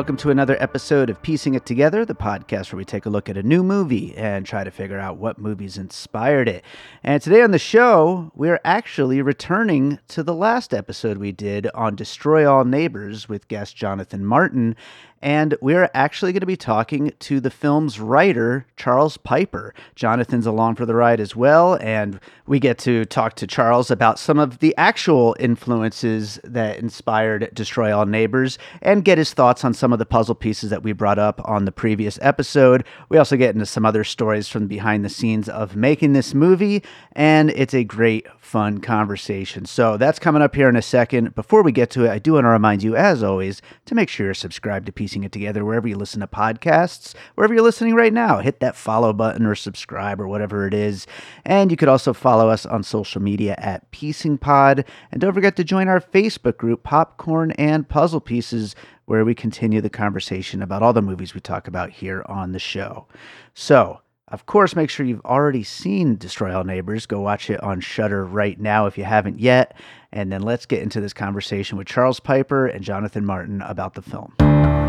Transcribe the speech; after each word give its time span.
welcome 0.00 0.16
to 0.16 0.30
another 0.30 0.56
episode 0.62 1.10
of 1.10 1.20
Piecing 1.20 1.52
It 1.52 1.66
Together, 1.66 2.06
the 2.06 2.14
podcast 2.14 2.72
where 2.72 2.78
we 2.78 2.86
take 2.86 3.04
a 3.04 3.10
look 3.10 3.28
at 3.28 3.36
a 3.36 3.42
new 3.42 3.62
movie 3.62 4.16
and 4.16 4.46
try 4.46 4.64
to 4.64 4.70
figure 4.70 4.98
out 4.98 5.18
what 5.18 5.38
movies 5.38 5.76
inspired 5.76 6.48
it. 6.48 6.64
And 7.04 7.20
today 7.20 7.42
on 7.42 7.50
the 7.50 7.58
show, 7.58 8.32
we're 8.34 8.60
actually 8.64 9.20
returning 9.20 9.98
to 10.08 10.22
the 10.22 10.32
last 10.32 10.72
episode 10.72 11.18
we 11.18 11.32
did 11.32 11.66
on 11.74 11.96
Destroy 11.96 12.50
All 12.50 12.64
Neighbors 12.64 13.28
with 13.28 13.46
guest 13.48 13.76
Jonathan 13.76 14.24
Martin. 14.24 14.74
And 15.22 15.54
we're 15.60 15.90
actually 15.92 16.32
going 16.32 16.40
to 16.40 16.46
be 16.46 16.56
talking 16.56 17.12
to 17.18 17.40
the 17.40 17.50
film's 17.50 18.00
writer, 18.00 18.66
Charles 18.76 19.18
Pieper. 19.18 19.74
Jonathan's 19.94 20.46
along 20.46 20.76
for 20.76 20.86
the 20.86 20.94
ride 20.94 21.20
as 21.20 21.36
well. 21.36 21.76
And 21.80 22.18
we 22.46 22.58
get 22.58 22.78
to 22.78 23.04
talk 23.04 23.34
to 23.36 23.46
Charles 23.46 23.90
about 23.90 24.18
some 24.18 24.38
of 24.38 24.60
the 24.60 24.74
actual 24.76 25.36
influences 25.38 26.40
that 26.42 26.78
inspired 26.78 27.50
Destroy 27.54 27.96
All 27.96 28.06
Neighbors 28.06 28.58
and 28.80 29.04
get 29.04 29.18
his 29.18 29.34
thoughts 29.34 29.64
on 29.64 29.74
some 29.74 29.92
of 29.92 29.98
the 29.98 30.06
puzzle 30.06 30.34
pieces 30.34 30.70
that 30.70 30.82
we 30.82 30.92
brought 30.92 31.18
up 31.18 31.40
on 31.44 31.66
the 31.66 31.72
previous 31.72 32.18
episode. 32.22 32.84
We 33.10 33.18
also 33.18 33.36
get 33.36 33.54
into 33.54 33.66
some 33.66 33.84
other 33.84 34.04
stories 34.04 34.48
from 34.48 34.68
behind 34.68 35.04
the 35.04 35.10
scenes 35.10 35.48
of 35.48 35.76
making 35.76 36.14
this 36.14 36.34
movie. 36.34 36.82
And 37.12 37.50
it's 37.50 37.74
a 37.74 37.84
great, 37.84 38.26
fun 38.38 38.80
conversation. 38.80 39.66
So 39.66 39.96
that's 39.96 40.18
coming 40.18 40.42
up 40.42 40.54
here 40.54 40.68
in 40.68 40.76
a 40.76 40.82
second. 40.82 41.34
Before 41.34 41.62
we 41.62 41.72
get 41.72 41.90
to 41.90 42.06
it, 42.06 42.10
I 42.10 42.18
do 42.18 42.32
want 42.32 42.44
to 42.44 42.48
remind 42.48 42.82
you, 42.82 42.96
as 42.96 43.22
always, 43.22 43.60
to 43.84 43.94
make 43.94 44.08
sure 44.08 44.26
you're 44.26 44.34
subscribed 44.34 44.86
to 44.86 44.92
Piecing 45.10 45.24
It 45.24 45.32
Together 45.32 45.64
wherever 45.64 45.88
you 45.88 45.96
listen 45.96 46.20
to 46.20 46.28
podcasts, 46.28 47.16
wherever 47.34 47.52
you're 47.52 47.64
listening 47.64 47.96
right 47.96 48.12
now. 48.12 48.38
Hit 48.38 48.60
that 48.60 48.76
follow 48.76 49.12
button 49.12 49.44
or 49.44 49.56
subscribe 49.56 50.20
or 50.20 50.28
whatever 50.28 50.68
it 50.68 50.72
is. 50.72 51.04
And 51.44 51.68
you 51.72 51.76
could 51.76 51.88
also 51.88 52.12
follow 52.12 52.48
us 52.48 52.64
on 52.64 52.84
social 52.84 53.20
media 53.20 53.56
at 53.58 53.90
Piecing 53.90 54.38
Pod. 54.38 54.84
And 55.10 55.20
don't 55.20 55.34
forget 55.34 55.56
to 55.56 55.64
join 55.64 55.88
our 55.88 56.00
Facebook 56.00 56.58
group, 56.58 56.84
Popcorn 56.84 57.50
and 57.52 57.88
Puzzle 57.88 58.20
Pieces, 58.20 58.76
where 59.06 59.24
we 59.24 59.34
continue 59.34 59.80
the 59.80 59.90
conversation 59.90 60.62
about 60.62 60.80
all 60.80 60.92
the 60.92 61.02
movies 61.02 61.34
we 61.34 61.40
talk 61.40 61.66
about 61.66 61.90
here 61.90 62.22
on 62.26 62.52
the 62.52 62.60
show. 62.60 63.08
So, 63.52 64.02
of 64.28 64.46
course, 64.46 64.76
make 64.76 64.90
sure 64.90 65.04
you've 65.04 65.24
already 65.24 65.64
seen 65.64 66.14
Destroy 66.14 66.56
All 66.56 66.62
Neighbors. 66.62 67.04
Go 67.04 67.20
watch 67.20 67.50
it 67.50 67.60
on 67.64 67.80
Shudder 67.80 68.24
right 68.24 68.60
now 68.60 68.86
if 68.86 68.96
you 68.96 69.02
haven't 69.02 69.40
yet. 69.40 69.76
And 70.12 70.30
then 70.30 70.42
let's 70.42 70.66
get 70.66 70.82
into 70.82 71.00
this 71.00 71.12
conversation 71.12 71.76
with 71.76 71.88
Charles 71.88 72.20
Pieper 72.20 72.68
and 72.68 72.84
Jonathan 72.84 73.24
Martin 73.26 73.60
about 73.62 73.94
the 73.94 74.02
film. 74.02 74.79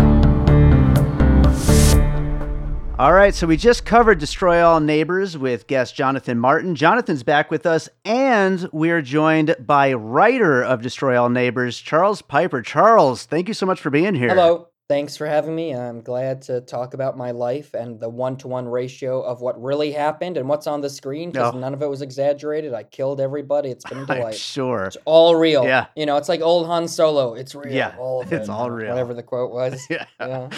All 3.01 3.13
right, 3.13 3.33
so 3.33 3.47
we 3.47 3.57
just 3.57 3.83
covered 3.83 4.19
Destroy 4.19 4.63
All 4.63 4.79
Neighbors 4.79 5.35
with 5.35 5.65
guest 5.65 5.95
Jonathan 5.95 6.37
Martin. 6.37 6.75
Jonathan's 6.75 7.23
back 7.23 7.49
with 7.49 7.65
us, 7.65 7.89
and 8.05 8.69
we're 8.71 9.01
joined 9.01 9.55
by 9.59 9.93
writer 9.93 10.61
of 10.61 10.83
Destroy 10.83 11.19
All 11.19 11.29
Neighbors, 11.29 11.79
Charles 11.79 12.21
Pieper. 12.21 12.61
Charles, 12.61 13.25
thank 13.25 13.47
you 13.47 13.55
so 13.55 13.65
much 13.65 13.81
for 13.81 13.89
being 13.89 14.13
here. 14.13 14.29
Hello. 14.29 14.67
Thanks 14.91 15.15
for 15.15 15.25
having 15.25 15.55
me. 15.55 15.73
I'm 15.73 16.01
glad 16.01 16.41
to 16.43 16.59
talk 16.59 16.93
about 16.93 17.15
my 17.17 17.31
life 17.31 17.73
and 17.73 17.97
the 17.97 18.09
one 18.09 18.35
to 18.39 18.49
one 18.49 18.67
ratio 18.67 19.21
of 19.21 19.39
what 19.39 19.61
really 19.63 19.93
happened 19.93 20.35
and 20.35 20.49
what's 20.49 20.67
on 20.67 20.81
the 20.81 20.89
screen 20.89 21.31
because 21.31 21.55
Oh. 21.55 21.57
none 21.57 21.73
of 21.73 21.81
it 21.81 21.89
was 21.89 22.01
exaggerated. 22.01 22.73
I 22.73 22.83
killed 22.83 23.21
everybody. 23.21 23.69
It's 23.69 23.85
been 23.85 23.99
a 23.99 24.01
I'm 24.09 24.17
delight. 24.17 24.35
sure. 24.35 24.83
It's 24.87 24.97
all 25.05 25.37
real. 25.37 25.63
Yeah. 25.63 25.85
You 25.95 26.05
know, 26.05 26.17
it's 26.17 26.27
like 26.27 26.41
old 26.41 26.67
Han 26.67 26.89
Solo. 26.89 27.35
It's 27.35 27.55
real. 27.55 27.73
Yeah, 27.73 27.95
All 27.97 28.21
of 28.21 28.33
it. 28.33 28.35
it's 28.35 28.49
all 28.49 28.69
real. 28.69 28.89
Whatever 28.89 29.13
the 29.13 29.23
quote 29.23 29.51
was. 29.53 29.81
Yeah. 29.89 30.05
Yeah. 30.19 30.49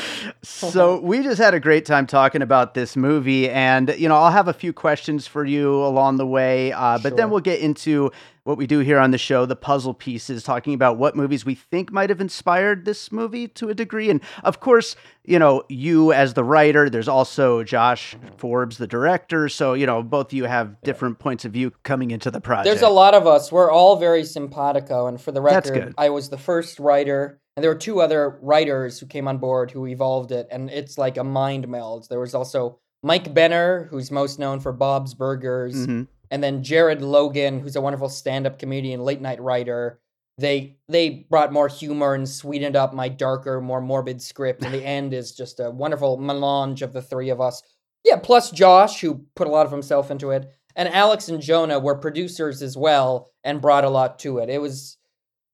so 0.41 0.99
we 0.99 1.21
just 1.21 1.37
had 1.39 1.53
a 1.53 1.59
great 1.59 1.85
time 1.85 2.07
talking 2.07 2.41
about 2.41 2.73
this 2.73 2.95
movie, 2.95 3.51
and 3.51 3.93
you 3.99 4.09
know, 4.09 4.15
I'll 4.15 4.31
have 4.31 4.47
a 4.47 4.53
few 4.53 4.73
questions 4.73 5.27
for 5.27 5.45
you 5.45 5.75
along 5.83 6.17
the 6.17 6.25
way, 6.25 6.71
uh, 6.71 6.97
but 6.97 7.17
then 7.17 7.29
we'll 7.29 7.39
get 7.39 7.59
into 7.59 8.11
what 8.43 8.57
we 8.57 8.67
do 8.67 8.79
here 8.79 8.99
on 8.99 9.11
the 9.11 9.17
show, 9.17 9.45
the 9.45 9.55
puzzle 9.55 9.93
pieces, 9.93 10.43
talking 10.43 10.73
about 10.73 10.97
what 10.97 11.15
movies 11.15 11.45
we 11.45 11.55
think 11.55 11.91
might 11.91 12.09
have 12.09 12.19
inspired 12.19 12.83
this 12.83 13.11
movie 13.11 13.47
to 13.47 13.69
a 13.69 13.73
degree, 13.73 14.09
and 14.09 14.21
of 14.43 14.59
course, 14.59 14.95
you 15.23 15.39
know, 15.39 15.63
you 15.69 16.11
as 16.11 16.33
the 16.33 16.43
writer. 16.43 16.89
There's 16.89 17.07
also 17.07 17.63
Josh 17.63 18.15
Forbes, 18.37 18.77
the 18.77 18.87
director. 18.87 19.47
So 19.47 19.73
you 19.73 19.85
know, 19.85 20.03
both 20.03 20.27
of 20.27 20.33
you 20.33 20.43
have 20.45 20.81
different 20.81 21.19
points 21.19 21.45
of 21.45 21.53
view 21.53 21.71
coming 21.83 22.11
into 22.11 22.29
the 22.31 22.41
project. 22.41 22.65
There's 22.65 22.81
a 22.81 22.89
lot 22.89 23.13
of 23.13 23.25
us. 23.25 23.51
We're 23.51 23.71
all 23.71 23.95
very 23.95 24.25
simpatico. 24.25 25.07
And 25.07 25.19
for 25.19 25.31
the 25.31 25.41
record. 25.41 25.93
I 25.97 26.09
was 26.09 26.29
the 26.29 26.37
first 26.37 26.79
writer, 26.79 27.39
and 27.55 27.63
there 27.63 27.71
were 27.71 27.77
two 27.79 28.01
other 28.01 28.39
writers 28.41 28.99
who 28.99 29.05
came 29.05 29.27
on 29.27 29.37
board 29.37 29.71
who 29.71 29.85
evolved 29.87 30.31
it. 30.31 30.47
And 30.51 30.69
it's 30.69 30.97
like 30.97 31.17
a 31.17 31.23
mind 31.23 31.67
meld. 31.69 32.07
There 32.09 32.19
was 32.19 32.35
also 32.35 32.79
Mike 33.03 33.33
Benner, 33.33 33.87
who's 33.89 34.11
most 34.11 34.39
known 34.39 34.59
for 34.59 34.71
Bob's 34.71 35.13
Burgers, 35.13 35.87
Mhm. 35.87 36.07
And 36.33 36.43
then 36.43 36.63
Jared 36.63 37.03
Logan, 37.03 37.59
who's 37.59 37.75
a 37.75 37.81
wonderful 37.81 38.09
stand-up 38.09 38.57
comedian, 38.57 39.01
late 39.01 39.21
night 39.21 39.39
writer. 39.39 39.99
They 40.39 40.77
they 40.89 41.27
brought 41.29 41.53
more 41.53 41.67
humor 41.67 42.15
and 42.15 42.27
sweetened 42.27 42.75
up 42.75 42.91
my 42.91 43.07
darker, 43.07 43.61
more 43.61 43.81
morbid 43.81 44.19
script. 44.19 44.63
And 44.63 44.73
the 44.73 44.83
end 44.83 45.13
is 45.13 45.35
just 45.35 45.59
a 45.59 45.69
wonderful 45.69 46.17
melange 46.17 46.81
of 46.81 46.91
the 46.91 47.03
three 47.03 47.29
of 47.29 47.39
us. 47.39 47.61
Yeah, 48.03 48.15
plus 48.15 48.49
Josh, 48.49 48.99
who 48.99 49.27
put 49.35 49.45
a 49.45 49.51
lot 49.51 49.67
of 49.67 49.71
himself 49.71 50.09
into 50.09 50.31
it, 50.31 50.51
and 50.75 50.89
Alex 50.89 51.29
and 51.29 51.39
Jonah 51.39 51.77
were 51.77 51.99
producers 51.99 52.63
as 52.63 52.75
well 52.75 53.29
and 53.43 53.61
brought 53.61 53.85
a 53.85 53.89
lot 53.91 54.17
to 54.19 54.39
it. 54.39 54.49
It 54.49 54.59
was 54.59 54.97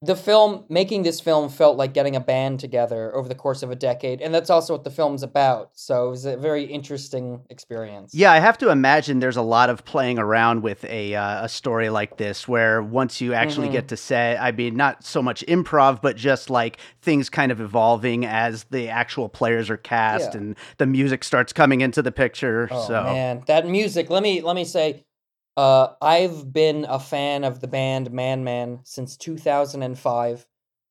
the 0.01 0.15
film 0.15 0.63
making 0.69 1.03
this 1.03 1.19
film 1.19 1.49
felt 1.49 1.75
like 1.75 1.93
getting 1.93 2.15
a 2.15 2.21
band 2.21 2.59
together 2.61 3.13
over 3.13 3.27
the 3.27 3.35
course 3.35 3.61
of 3.63 3.69
a 3.69 3.75
decade, 3.75 4.21
and 4.21 4.33
that's 4.33 4.49
also 4.49 4.73
what 4.73 4.85
the 4.85 4.89
film's 4.89 5.23
about. 5.23 5.71
So 5.73 6.07
it 6.07 6.09
was 6.11 6.25
a 6.25 6.37
very 6.37 6.63
interesting 6.63 7.41
experience. 7.49 8.13
Yeah, 8.13 8.31
I 8.31 8.39
have 8.39 8.57
to 8.59 8.69
imagine 8.69 9.19
there's 9.19 9.35
a 9.35 9.41
lot 9.41 9.69
of 9.69 9.83
playing 9.83 10.17
around 10.17 10.63
with 10.63 10.85
a 10.85 11.15
uh, 11.15 11.43
a 11.45 11.49
story 11.49 11.89
like 11.89 12.17
this, 12.17 12.47
where 12.47 12.81
once 12.81 13.19
you 13.19 13.33
actually 13.33 13.67
Mhm. 13.67 13.73
get 13.73 13.88
to 13.89 13.97
say 13.97 14.38
I 14.39 14.51
mean, 14.51 14.77
not 14.77 15.03
so 15.03 15.21
much 15.21 15.43
improv, 15.47 16.01
but 16.01 16.15
just 16.15 16.49
like 16.49 16.77
things 17.01 17.29
kind 17.29 17.51
of 17.51 17.59
evolving 17.59 18.25
as 18.25 18.63
the 18.71 18.88
actual 18.88 19.27
players 19.27 19.69
are 19.69 19.77
cast 19.77 20.33
Yeah. 20.33 20.39
and 20.39 20.55
the 20.77 20.85
music 20.85 21.25
starts 21.25 21.51
coming 21.51 21.81
into 21.81 22.01
the 22.01 22.11
picture. 22.11 22.69
Oh 22.71 22.88
so 22.88 23.03
man, 23.03 23.43
that 23.47 23.67
music. 23.67 24.09
Let 24.09 24.23
me 24.23 24.41
let 24.41 24.55
me 24.55 24.63
say, 24.63 25.03
uh, 25.59 25.93
I've 26.01 26.53
been 26.53 26.85
a 26.87 26.97
fan 26.97 27.43
of 27.43 27.59
the 27.59 27.67
band 27.67 28.13
Man 28.13 28.45
Man 28.45 28.79
since 28.85 29.17
2005, 29.17 30.45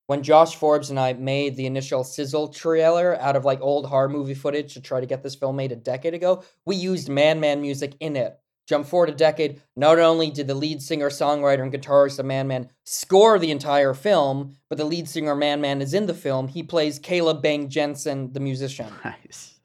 when 0.08 0.22
Josh 0.22 0.56
Forbes 0.56 0.90
and 0.90 1.00
I 1.00 1.14
made 1.14 1.56
the 1.56 1.64
initial 1.64 2.04
sizzle 2.04 2.48
trailer 2.48 3.18
out 3.18 3.34
of 3.34 3.46
like 3.46 3.62
old 3.62 3.86
horror 3.86 4.10
movie 4.10 4.34
footage 4.34 4.74
to 4.74 4.82
try 4.82 5.00
to 5.00 5.06
get 5.06 5.22
this 5.22 5.36
film 5.36 5.56
made 5.56 5.72
a 5.72 5.76
decade 5.76 6.12
ago. 6.12 6.44
We 6.66 6.76
used 6.76 7.08
Man 7.08 7.40
Man 7.40 7.62
music 7.62 7.94
in 8.00 8.14
it. 8.14 8.38
Jump 8.66 8.86
forward 8.86 9.08
a 9.08 9.14
decade. 9.14 9.62
Not 9.74 9.98
only 9.98 10.30
did 10.30 10.48
the 10.48 10.54
lead 10.54 10.82
singer, 10.82 11.08
songwriter, 11.08 11.62
and 11.62 11.72
guitarist 11.72 12.18
of 12.18 12.26
Man 12.26 12.46
Man 12.46 12.68
score 12.84 13.38
the 13.38 13.50
entire 13.50 13.94
film, 13.94 14.54
but 14.68 14.76
the 14.76 14.84
lead 14.84 15.08
singer 15.08 15.34
Man 15.34 15.62
Man 15.62 15.80
is 15.80 15.94
in 15.94 16.04
the 16.04 16.12
film. 16.12 16.46
He 16.46 16.62
plays 16.62 16.98
Caleb 16.98 17.40
Bang 17.40 17.70
Jensen, 17.70 18.34
the 18.34 18.40
musician. 18.40 18.92
nice. 19.02 19.57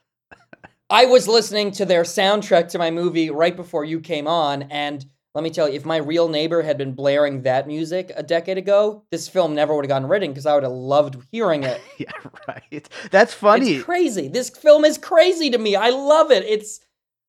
I 0.93 1.05
was 1.05 1.27
listening 1.27 1.71
to 1.71 1.85
their 1.85 2.03
soundtrack 2.03 2.67
to 2.69 2.77
my 2.77 2.91
movie 2.91 3.31
right 3.31 3.55
before 3.55 3.83
you 3.83 3.99
came 3.99 4.27
on, 4.27 4.61
and 4.69 5.03
let 5.33 5.43
me 5.43 5.49
tell 5.49 5.67
you, 5.67 5.73
if 5.73 5.85
my 5.85 5.97
real 5.97 6.29
neighbor 6.29 6.61
had 6.61 6.77
been 6.77 6.93
blaring 6.93 7.41
that 7.41 7.65
music 7.65 8.11
a 8.15 8.21
decade 8.21 8.59
ago, 8.59 9.03
this 9.09 9.27
film 9.27 9.55
never 9.55 9.73
would 9.73 9.85
have 9.85 9.89
gotten 9.89 10.07
written 10.07 10.29
because 10.29 10.45
I 10.45 10.53
would 10.53 10.61
have 10.61 10.71
loved 10.71 11.17
hearing 11.31 11.63
it. 11.63 11.81
Yeah, 11.97 12.11
right. 12.47 12.87
That's 13.09 13.33
funny. 13.33 13.77
It's 13.77 13.83
crazy. 13.83 14.27
This 14.27 14.51
film 14.51 14.85
is 14.85 14.99
crazy 14.99 15.49
to 15.49 15.57
me. 15.57 15.75
I 15.75 15.89
love 15.89 16.29
it. 16.29 16.43
It's 16.43 16.79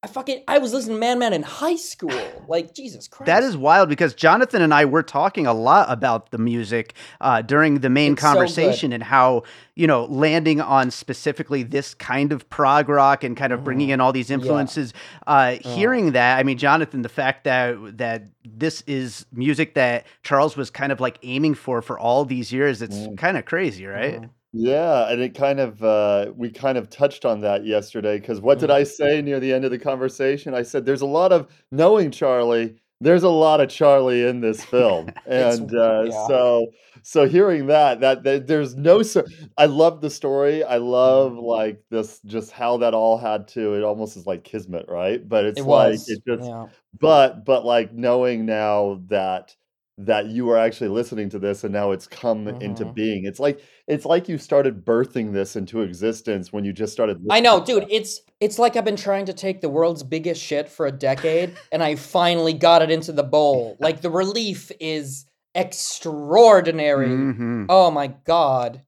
I 0.05 0.07
fucking 0.07 0.43
I 0.47 0.59
was 0.59 0.75
listening 0.75 0.97
to 0.97 1.01
Man 1.01 1.19
Man 1.19 1.33
in 1.33 1.43
high 1.43 1.77
school. 1.77 2.13
Like 2.47 2.75
Jesus 2.75 3.09
Christ. 3.09 3.27
That 3.27 3.43
is 3.43 3.57
wild 3.57 3.89
because 3.89 4.13
Jonathan 4.15 4.61
and 4.61 4.75
I 4.75 4.85
were 4.85 5.03
talking 5.03 5.47
a 5.47 5.55
lot 5.55 5.91
about 5.91 6.31
the 6.31 6.37
music 6.37 6.93
uh, 7.23 7.41
during 7.41 7.79
the 7.81 7.89
main 7.89 8.13
It's 8.13 8.21
so 8.21 8.29
conversation 8.29 8.93
and 8.93 9.03
how 9.03 9.45
you 9.75 9.87
know 9.87 10.05
landing 10.05 10.61
on 10.61 10.91
specifically 10.91 11.63
this 11.63 11.95
kind 11.95 12.33
of 12.33 12.47
prog 12.51 12.91
rock 12.91 13.25
and 13.25 13.35
kind 13.35 13.51
of 13.55 13.65
bringing 13.65 13.89
in 13.89 13.99
all 13.99 14.13
these 14.13 14.31
influences. 14.31 14.93
Uh, 15.27 15.53
hearing 15.63 16.13
that, 16.13 16.39
I 16.39 16.43
mean, 16.43 16.59
Jonathan, 16.59 17.01
the 17.01 17.09
fact 17.09 17.45
that 17.45 17.97
that 17.97 18.25
this 18.45 18.83
is 18.87 19.25
music 19.33 19.73
that 19.75 20.05
Charles 20.23 20.55
was 20.55 20.69
kind 20.69 20.93
of 20.93 21.01
like 21.01 21.19
aiming 21.23 21.55
for 21.55 21.81
for 21.81 21.99
all 21.99 22.27
these 22.27 22.53
years, 22.53 22.83
it's 22.83 22.95
Mm. 22.99 23.17
kind 23.17 23.39
of 23.39 23.47
crazy, 23.47 23.87
right? 23.87 24.21
Mhm. 24.21 24.29
Yeah, 24.57 25.11
and 25.11 25.21
it 25.21 25.35
kind 25.35 25.59
of 25.59 25.83
uh, 25.83 26.33
we 26.37 26.49
kind 26.51 26.79
of 26.79 26.89
touched 26.89 27.25
on 27.25 27.41
that 27.41 27.65
yesterday 27.67 28.21
because 28.21 28.41
what 28.41 28.59
did 28.61 28.71
Mhm. 28.71 28.71
I 28.71 28.85
say 28.85 29.21
near 29.21 29.41
the 29.41 29.53
end 29.53 29.65
of 29.65 29.73
the 29.73 29.79
conversation? 29.81 30.55
I 30.55 30.63
said 30.63 30.85
there's 30.87 31.01
a 31.01 31.07
lot 31.07 31.33
of 31.33 31.49
knowing 31.73 32.11
Charlie. 32.13 32.77
There's 33.01 33.25
a 33.25 33.29
lot 33.31 33.61
of 33.61 33.69
Charlie 33.69 34.23
in 34.25 34.41
this 34.41 34.65
film, 34.65 35.13
and 35.27 35.75
uh, 35.75 36.05
yeah. 36.05 36.29
so 36.29 36.69
so 37.03 37.27
hearing 37.27 37.67
that 37.67 37.99
that, 38.01 38.23
that 38.23 38.47
there's 38.47 38.77
no 38.77 39.03
so 39.03 39.25
I 39.59 39.67
love 39.67 40.01
the 40.01 40.11
story. 40.11 40.63
I 40.63 40.77
love 40.77 41.33
Mm-hmm. 41.33 41.41
like 41.41 41.83
this 41.91 42.21
just 42.25 42.53
how 42.53 42.77
that 42.79 42.95
all 42.95 43.19
had 43.19 43.49
to. 43.49 43.75
It 43.75 43.83
almost 43.83 44.17
is 44.17 44.27
like 44.27 44.45
kismet, 44.45 44.87
right? 44.89 45.27
But 45.29 45.47
it's 45.47 45.59
It 45.59 45.65
like 45.65 46.03
it 46.07 46.23
just 46.27 46.51
yeah. 46.51 46.67
but 47.01 47.45
but 47.45 47.65
like 47.65 47.93
knowing 47.93 48.47
now 48.47 49.01
that 49.09 49.57
that 49.97 50.27
you 50.27 50.51
are 50.51 50.59
actually 50.59 50.89
listening 50.89 51.29
to 51.31 51.39
this 51.39 51.63
and 51.63 51.73
now 51.73 51.93
it's 51.93 52.09
come 52.09 52.49
into 52.49 52.85
Mhm. 52.85 52.95
being 52.95 53.25
it's 53.27 53.39
like 53.39 53.61
it's 53.87 54.05
like 54.05 54.29
you 54.29 54.39
started 54.39 54.85
birthing 54.85 55.33
this 55.33 55.55
into 55.55 55.83
existence 55.83 56.53
when 56.53 56.65
you 56.65 56.73
just 56.73 56.93
started 56.93 57.25
I 57.31 57.39
know, 57.41 57.65
dude. 57.65 57.87
It's 57.89 58.21
it's 58.41 58.59
like 58.59 58.75
I've 58.77 58.85
been 58.85 58.97
trying 58.97 59.27
to 59.27 59.33
take 59.33 59.61
the 59.61 59.69
world's 59.69 60.03
biggest 60.03 60.43
shit 60.43 60.69
for 60.69 60.87
a 60.87 60.93
decade, 60.93 61.57
and 61.71 61.81
I 61.83 61.95
finally 61.95 62.55
got 62.55 62.83
it 62.83 62.91
into 62.91 63.13
the 63.13 63.23
bowl. 63.23 63.77
Like 63.81 64.01
the 64.01 64.11
relief 64.11 64.73
is 64.81 65.27
extraordinary. 65.55 67.09
Mhm. 67.09 67.67
Oh 67.69 67.91
my 67.91 68.09
god. 68.09 68.83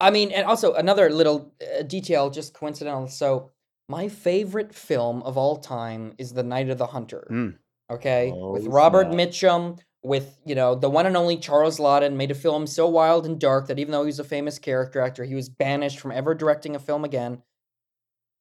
I 0.00 0.10
mean, 0.10 0.32
and 0.32 0.46
also 0.46 0.72
another 0.74 1.10
little 1.10 1.52
uh, 1.78 1.82
detail, 1.82 2.30
just 2.30 2.54
coincidental. 2.54 3.06
So, 3.06 3.50
my 3.88 4.08
favorite 4.08 4.74
film 4.74 5.22
of 5.22 5.36
all 5.36 5.58
time 5.58 6.14
is 6.18 6.32
The 6.32 6.42
Night 6.42 6.70
of 6.70 6.78
the 6.78 6.86
Hunter. 6.86 7.28
Mm. 7.30 7.54
Okay, 7.90 8.32
Oh, 8.34 8.52
with 8.52 8.66
Robert 8.66 9.08
snap. 9.12 9.14
Mitchum, 9.16 9.78
with 10.02 10.36
you 10.44 10.54
know 10.54 10.74
the 10.74 10.90
one 10.90 11.06
and 11.06 11.16
only 11.16 11.36
Charles 11.36 11.78
Laughton 11.78 12.14
made 12.14 12.30
a 12.30 12.34
film 12.34 12.66
so 12.66 12.88
wild 12.88 13.24
and 13.24 13.38
dark 13.38 13.68
that 13.68 13.78
even 13.78 13.92
though 13.92 14.02
he 14.02 14.06
was 14.06 14.18
a 14.18 14.24
famous 14.24 14.58
character 14.58 15.00
actor, 15.00 15.24
he 15.24 15.34
was 15.34 15.48
banished 15.48 16.00
from 16.00 16.12
ever 16.12 16.34
directing 16.34 16.74
a 16.74 16.80
film 16.80 17.04
again. 17.04 17.42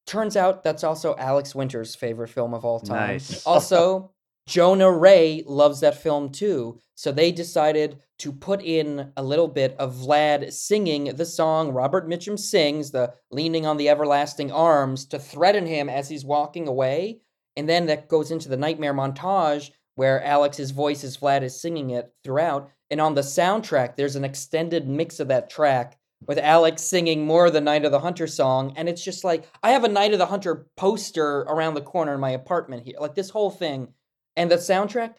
Turns 0.07 0.35
out 0.35 0.63
that's 0.63 0.83
also 0.83 1.15
Alex 1.17 1.53
Winter's 1.53 1.95
favorite 1.95 2.29
film 2.29 2.53
of 2.53 2.65
all 2.65 2.79
time. 2.79 3.11
Nice. 3.11 3.45
Also, 3.45 4.11
Jonah 4.47 4.91
Ray 4.91 5.43
loves 5.45 5.81
that 5.81 6.01
film 6.01 6.31
too. 6.31 6.79
So 6.95 7.11
they 7.11 7.31
decided 7.31 7.99
to 8.19 8.31
put 8.31 8.61
in 8.61 9.11
a 9.15 9.23
little 9.23 9.47
bit 9.47 9.75
of 9.79 9.95
Vlad 9.95 10.51
singing 10.51 11.15
the 11.15 11.25
song 11.25 11.71
Robert 11.71 12.07
Mitchum 12.07 12.37
sings, 12.37 12.91
the 12.91 13.13
leaning 13.31 13.65
on 13.65 13.77
the 13.77 13.89
everlasting 13.89 14.51
arms, 14.51 15.05
to 15.05 15.19
threaten 15.19 15.67
him 15.67 15.89
as 15.89 16.09
he's 16.09 16.25
walking 16.25 16.67
away. 16.67 17.21
And 17.55 17.69
then 17.69 17.85
that 17.85 18.07
goes 18.07 18.31
into 18.31 18.49
the 18.49 18.57
nightmare 18.57 18.93
montage 18.93 19.71
where 19.95 20.23
Alex's 20.23 20.71
voice 20.71 21.03
is 21.03 21.15
flat 21.15 21.43
is 21.43 21.61
singing 21.61 21.89
it 21.91 22.13
throughout. 22.23 22.69
And 22.89 22.99
on 22.99 23.15
the 23.15 23.21
soundtrack, 23.21 23.95
there's 23.95 24.15
an 24.15 24.25
extended 24.25 24.87
mix 24.87 25.19
of 25.19 25.27
that 25.29 25.49
track 25.49 25.97
with 26.27 26.37
Alex 26.37 26.83
singing 26.83 27.25
more 27.25 27.47
of 27.47 27.53
the 27.53 27.61
Night 27.61 27.85
of 27.85 27.91
the 27.91 27.99
Hunter 27.99 28.27
song. 28.27 28.73
And 28.75 28.87
it's 28.87 29.03
just 29.03 29.23
like, 29.23 29.47
I 29.63 29.71
have 29.71 29.83
a 29.83 29.89
Night 29.89 30.13
of 30.13 30.19
the 30.19 30.25
Hunter 30.27 30.67
poster 30.77 31.39
around 31.41 31.73
the 31.73 31.81
corner 31.81 32.13
in 32.13 32.19
my 32.19 32.31
apartment 32.31 32.83
here. 32.85 32.95
Like 32.99 33.15
this 33.15 33.29
whole 33.29 33.49
thing. 33.49 33.89
And 34.35 34.49
the 34.49 34.55
soundtrack, 34.55 35.15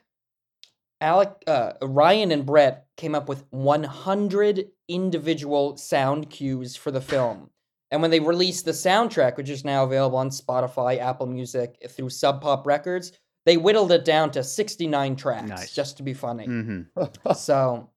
Alec, 1.00 1.30
uh, 1.46 1.72
Ryan 1.82 2.30
and 2.30 2.46
Brett 2.46 2.86
came 2.96 3.14
up 3.14 3.28
with 3.28 3.44
100 3.50 4.69
individual 4.88 5.76
sound 5.76 6.30
cues 6.30 6.76
for 6.76 6.90
the 6.90 7.00
film. 7.00 7.50
And 7.90 8.00
when 8.00 8.10
they 8.10 8.20
released 8.20 8.64
the 8.64 8.72
soundtrack, 8.72 9.36
which 9.36 9.50
is 9.50 9.66
now 9.66 9.84
available 9.84 10.16
on 10.16 10.30
Spotify, 10.30 10.98
Apple 10.98 11.26
Music, 11.26 11.76
through 11.90 12.08
Sub 12.08 12.40
Pop 12.40 12.66
Records, 12.66 13.12
they 13.44 13.56
whittled 13.56 13.93
it 13.93 14.05
down 14.05 14.31
to 14.33 14.43
69 14.44 15.17
tracks 15.17 15.49
Nice. 15.49 15.75
just 15.75 15.97
to 15.99 16.03
be 16.03 16.15
funny. 16.15 16.44
hmm 16.47 16.83
So, 17.37 17.91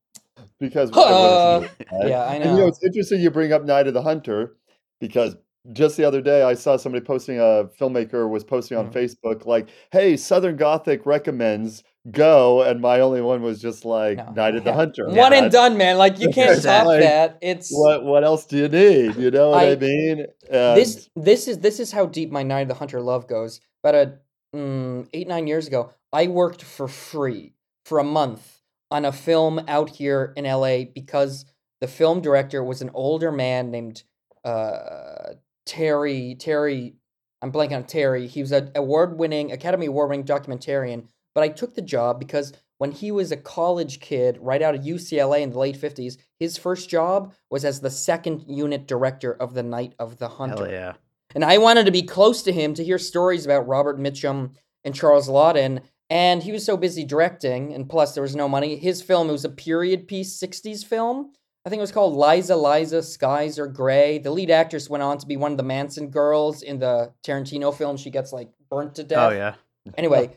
because 0.59 0.89
Uh, 0.91 1.59
wouldn't 1.61 1.79
you, 1.91 1.97
right? 1.99 2.09
yeah, 2.09 2.23
I 2.25 2.37
know. 2.37 2.43
And 2.43 2.43
you 2.45 2.51
know, 2.51 2.57
know. 2.61 2.67
it's 2.67 2.83
interesting 2.83 3.21
you 3.21 3.29
bring 3.31 3.53
up 3.53 3.63
Night 3.63 3.87
of 3.87 3.93
the 3.93 4.01
Hunter 4.01 4.55
because 4.99 5.35
just 5.73 5.97
the 5.97 6.03
other 6.05 6.21
day 6.21 6.43
I 6.43 6.53
saw 6.53 6.77
somebody 6.77 7.03
posting 7.03 7.39
a 7.39 7.65
filmmaker 7.79 8.29
was 8.29 8.43
posting 8.43 8.77
on 8.77 8.91
Mm. 8.91 8.93
Facebook 8.93 9.45
like, 9.47 9.67
"Hey, 9.91 10.15
Southern 10.15 10.57
Gothic 10.57 11.05
recommends 11.07 11.83
go," 12.11 12.61
and 12.61 12.79
my 12.81 12.99
only 12.99 13.19
one 13.21 13.41
was 13.41 13.59
just 13.59 13.83
like 13.83 14.17
No. 14.17 14.31
Night 14.33 14.55
of 14.55 14.63
the 14.63 14.69
Yeah. 14.69 14.75
Hunter. 14.75 15.09
One 15.09 15.33
and 15.33 15.51
done, 15.51 15.75
man. 15.75 15.97
Like, 15.97 16.19
you 16.19 16.29
can't 16.37 16.51
It's 16.51 16.63
top 16.65 16.85
like, 16.85 17.01
that. 17.01 17.39
It's. 17.41 17.71
What 17.71 18.03
what 18.03 18.23
else 18.23 18.45
do 18.45 18.57
you 18.57 18.67
need? 18.67 19.15
You 19.15 19.31
know 19.31 19.49
what 19.51 19.63
I, 19.63 19.71
I- 19.71 19.75
mean? 19.75 20.25
And 20.51 20.77
this 20.77 21.09
this 21.15 21.47
is 21.47 21.59
this 21.59 21.79
is 21.79 21.91
how 21.91 22.05
deep 22.05 22.31
my 22.31 22.43
Night 22.43 22.61
of 22.61 22.67
the 22.67 22.75
Hunter 22.75 23.01
love 23.01 23.25
goes. 23.27 23.59
About 23.83 23.95
a 23.95 24.13
mm, 24.55 25.07
eight 25.13 25.27
nine 25.27 25.47
years 25.47 25.67
ago, 25.67 25.91
I 26.13 26.27
worked 26.27 26.63
for 26.63 26.87
free 26.87 27.53
for 27.83 27.99
a 27.99 28.03
month 28.03 28.61
on 28.89 29.05
a 29.05 29.11
film 29.11 29.59
out 29.67 29.89
here 29.89 30.33
in 30.35 30.45
L.A. 30.45 30.85
because 30.85 31.45
the 31.81 31.87
film 31.87 32.21
director 32.21 32.63
was 32.63 32.81
an 32.81 32.91
older 32.93 33.31
man 33.31 33.71
named 33.71 34.03
uh, 34.43 35.33
Terry 35.65 36.35
Terry. 36.39 36.95
I'm 37.41 37.51
blanking 37.51 37.75
on 37.75 37.83
Terry. 37.83 38.27
He 38.27 38.41
was 38.41 38.51
an 38.51 38.71
award-winning 38.75 39.51
Academy 39.51 39.87
Award-winning 39.87 40.25
documentarian. 40.25 41.07
But 41.33 41.43
I 41.43 41.49
took 41.49 41.75
the 41.75 41.81
job 41.81 42.17
because 42.19 42.53
when 42.77 42.91
he 42.91 43.11
was 43.11 43.31
a 43.31 43.37
college 43.37 43.99
kid 43.99 44.37
right 44.39 44.61
out 44.61 44.75
of 44.75 44.81
UCLA 44.81 45.41
in 45.41 45.51
the 45.51 45.59
late 45.59 45.79
50s, 45.79 46.17
his 46.39 46.57
first 46.57 46.89
job 46.89 47.33
was 47.49 47.65
as 47.65 47.81
the 47.81 47.89
second 47.89 48.45
unit 48.47 48.87
director 48.87 49.33
of 49.33 49.53
the 49.53 49.63
Night 49.63 49.93
of 49.99 50.17
the 50.17 50.29
Hunter. 50.29 50.65
Hell 50.65 50.71
yeah. 50.71 50.93
And 51.35 51.43
I 51.43 51.57
wanted 51.57 51.85
to 51.85 51.91
be 51.91 52.01
close 52.01 52.41
to 52.43 52.53
him 52.53 52.73
to 52.73 52.83
hear 52.83 52.97
stories 52.97 53.45
about 53.45 53.67
Robert 53.67 53.99
Mitchum 53.99 54.51
and 54.85 54.95
Charles 54.95 55.27
Laughton. 55.27 55.81
And 56.09 56.41
he 56.41 56.51
was 56.51 56.63
so 56.63 56.77
busy 56.77 57.03
directing, 57.03 57.73
and 57.73 57.89
plus 57.89 58.13
there 58.13 58.23
was 58.23 58.35
no 58.35 58.47
money. 58.47 58.77
His 58.77 59.01
film 59.01 59.29
it 59.29 59.33
was 59.33 59.43
a 59.43 59.49
period 59.49 60.07
piece 60.07 60.39
60s 60.39 60.85
film. 60.85 61.31
I 61.65 61.69
think 61.69 61.79
it 61.79 61.81
was 61.81 61.91
called 61.91 62.15
Liza 62.15 62.55
Liza 62.55 63.01
Skies 63.01 63.57
Are 63.57 63.67
Gray. 63.67 64.19
The 64.19 64.29
lead 64.29 64.51
actress 64.51 64.87
went 64.87 65.01
on 65.01 65.17
to 65.17 65.25
be 65.25 65.35
one 65.35 65.51
of 65.51 65.57
the 65.57 65.63
Manson 65.63 66.09
girls 66.09 66.61
in 66.61 66.77
the 66.77 67.11
Tarantino 67.25 67.75
film. 67.75 67.97
She 67.97 68.11
gets 68.11 68.31
like 68.31 68.51
burnt 68.69 68.95
to 68.95 69.03
death. 69.03 69.31
Oh 69.31 69.35
yeah. 69.35 69.55
Anyway, 69.99 70.31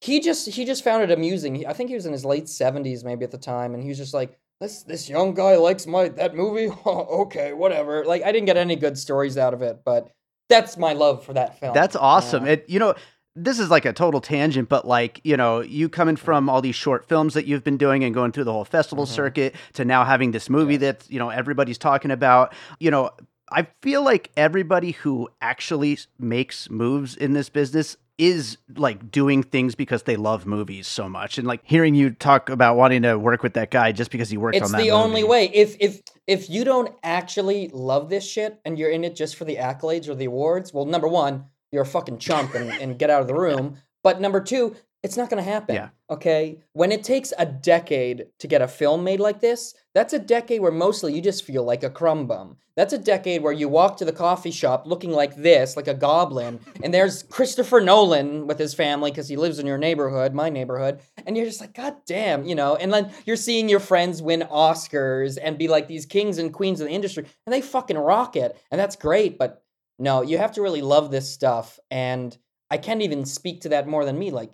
he 0.00 0.20
just 0.20 0.48
he 0.48 0.64
just 0.64 0.84
found 0.84 1.02
it 1.02 1.10
amusing. 1.10 1.66
I 1.66 1.72
think 1.72 1.88
he 1.88 1.96
was 1.96 2.06
in 2.06 2.12
his 2.12 2.24
late 2.24 2.48
seventies, 2.48 3.02
maybe 3.02 3.24
at 3.24 3.32
the 3.32 3.38
time, 3.38 3.74
and 3.74 3.82
he 3.82 3.88
was 3.88 3.98
just 3.98 4.14
like, 4.14 4.38
"This 4.60 4.84
this 4.84 5.08
young 5.08 5.34
guy 5.34 5.56
likes 5.56 5.88
my 5.88 6.08
that 6.10 6.36
movie. 6.36 6.68
okay, 6.86 7.52
whatever." 7.52 8.04
Like 8.04 8.22
I 8.22 8.30
didn't 8.30 8.46
get 8.46 8.56
any 8.56 8.76
good 8.76 8.96
stories 8.96 9.36
out 9.36 9.54
of 9.54 9.62
it, 9.62 9.80
but 9.84 10.12
that's 10.52 10.76
my 10.76 10.92
love 10.92 11.24
for 11.24 11.32
that 11.32 11.58
film. 11.58 11.74
That's 11.74 11.96
awesome. 11.96 12.44
Yeah. 12.46 12.52
It 12.52 12.64
you 12.68 12.78
know, 12.78 12.94
this 13.34 13.58
is 13.58 13.70
like 13.70 13.84
a 13.86 13.92
total 13.92 14.20
tangent, 14.20 14.68
but 14.68 14.86
like, 14.86 15.20
you 15.24 15.36
know, 15.36 15.60
you 15.60 15.88
coming 15.88 16.16
from 16.16 16.48
all 16.50 16.60
these 16.60 16.74
short 16.74 17.08
films 17.08 17.34
that 17.34 17.46
you've 17.46 17.64
been 17.64 17.78
doing 17.78 18.04
and 18.04 18.12
going 18.14 18.30
through 18.32 18.44
the 18.44 18.52
whole 18.52 18.64
festival 18.66 19.06
Mhm. 19.06 19.08
circuit 19.08 19.54
to 19.72 19.84
now 19.84 20.04
having 20.04 20.32
this 20.32 20.50
movie 20.50 20.76
that, 20.78 21.04
you 21.08 21.18
know, 21.18 21.30
everybody's 21.30 21.78
talking 21.78 22.10
about, 22.10 22.52
you 22.78 22.90
know, 22.90 23.10
I 23.50 23.66
feel 23.82 24.02
like 24.02 24.30
everybody 24.36 24.92
who 24.92 25.28
actually 25.40 25.98
makes 26.18 26.70
moves 26.70 27.16
in 27.16 27.32
this 27.32 27.48
business 27.48 27.96
is 28.18 28.58
like 28.76 29.10
doing 29.10 29.42
things 29.42 29.74
because 29.74 30.04
they 30.04 30.16
love 30.16 30.46
movies 30.46 30.86
so 30.86 31.08
much. 31.08 31.38
And 31.38 31.46
like 31.46 31.60
hearing 31.64 31.94
you 31.94 32.10
talk 32.10 32.50
about 32.50 32.76
wanting 32.76 33.02
to 33.02 33.18
work 33.18 33.42
with 33.42 33.54
that 33.54 33.70
guy 33.70 33.92
just 33.92 34.10
because 34.10 34.30
he 34.30 34.36
worked 34.36 34.56
it's 34.56 34.66
on 34.66 34.72
that 34.72 34.78
It's 34.78 34.86
the 34.86 34.92
only 34.92 35.24
way. 35.24 35.50
If 35.52 35.76
if 35.80 36.02
if 36.26 36.50
you 36.50 36.64
don't 36.64 36.94
actually 37.02 37.68
love 37.72 38.08
this 38.08 38.28
shit 38.28 38.60
and 38.64 38.78
you're 38.78 38.90
in 38.90 39.04
it 39.04 39.16
just 39.16 39.36
for 39.36 39.44
the 39.44 39.56
accolades 39.56 40.08
or 40.08 40.14
the 40.14 40.26
awards, 40.26 40.72
well, 40.72 40.84
number 40.84 41.08
one, 41.08 41.46
you're 41.72 41.82
a 41.82 41.86
fucking 41.86 42.18
chump 42.18 42.54
and, 42.54 42.70
and 42.70 42.98
get 42.98 43.10
out 43.10 43.22
of 43.22 43.26
the 43.26 43.34
room. 43.34 43.78
But 44.02 44.20
number 44.20 44.40
two, 44.40 44.76
it's 45.02 45.16
not 45.16 45.28
gonna 45.28 45.42
happen. 45.42 45.74
Yeah. 45.74 45.88
Okay. 46.08 46.60
When 46.74 46.92
it 46.92 47.02
takes 47.02 47.32
a 47.38 47.46
decade 47.46 48.26
to 48.38 48.46
get 48.46 48.62
a 48.62 48.68
film 48.68 49.02
made 49.02 49.20
like 49.20 49.40
this, 49.40 49.74
that's 49.94 50.12
a 50.12 50.18
decade 50.18 50.60
where 50.60 50.70
mostly 50.72 51.12
you 51.14 51.20
just 51.20 51.44
feel 51.44 51.64
like 51.64 51.82
a 51.82 51.90
crumb 51.90 52.26
bum. 52.26 52.56
That's 52.76 52.92
a 52.94 52.98
decade 52.98 53.42
where 53.42 53.52
you 53.52 53.68
walk 53.68 53.98
to 53.98 54.04
the 54.04 54.12
coffee 54.12 54.50
shop 54.50 54.86
looking 54.86 55.10
like 55.10 55.36
this, 55.36 55.76
like 55.76 55.88
a 55.88 55.94
goblin, 55.94 56.60
and 56.82 56.94
there's 56.94 57.22
Christopher 57.30 57.80
Nolan 57.80 58.46
with 58.46 58.58
his 58.58 58.72
family 58.72 59.10
because 59.10 59.28
he 59.28 59.36
lives 59.36 59.58
in 59.58 59.66
your 59.66 59.76
neighborhood, 59.76 60.32
my 60.32 60.48
neighborhood, 60.48 61.00
and 61.26 61.36
you're 61.36 61.46
just 61.46 61.60
like, 61.60 61.74
God 61.74 61.96
damn, 62.06 62.46
you 62.46 62.54
know, 62.54 62.76
and 62.76 62.92
then 62.92 63.12
you're 63.26 63.36
seeing 63.36 63.68
your 63.68 63.80
friends 63.80 64.22
win 64.22 64.40
Oscars 64.40 65.36
and 65.42 65.58
be 65.58 65.68
like 65.68 65.86
these 65.86 66.06
kings 66.06 66.38
and 66.38 66.52
queens 66.52 66.80
of 66.80 66.86
the 66.86 66.94
industry, 66.94 67.26
and 67.46 67.52
they 67.52 67.60
fucking 67.60 67.98
rock 67.98 68.36
it, 68.36 68.56
and 68.70 68.80
that's 68.80 68.96
great, 68.96 69.36
but 69.36 69.62
no, 69.98 70.22
you 70.22 70.38
have 70.38 70.52
to 70.52 70.62
really 70.62 70.82
love 70.82 71.10
this 71.10 71.28
stuff, 71.28 71.78
and 71.90 72.36
I 72.70 72.78
can't 72.78 73.02
even 73.02 73.26
speak 73.26 73.60
to 73.62 73.68
that 73.70 73.86
more 73.86 74.06
than 74.06 74.18
me. 74.18 74.30
Like, 74.30 74.50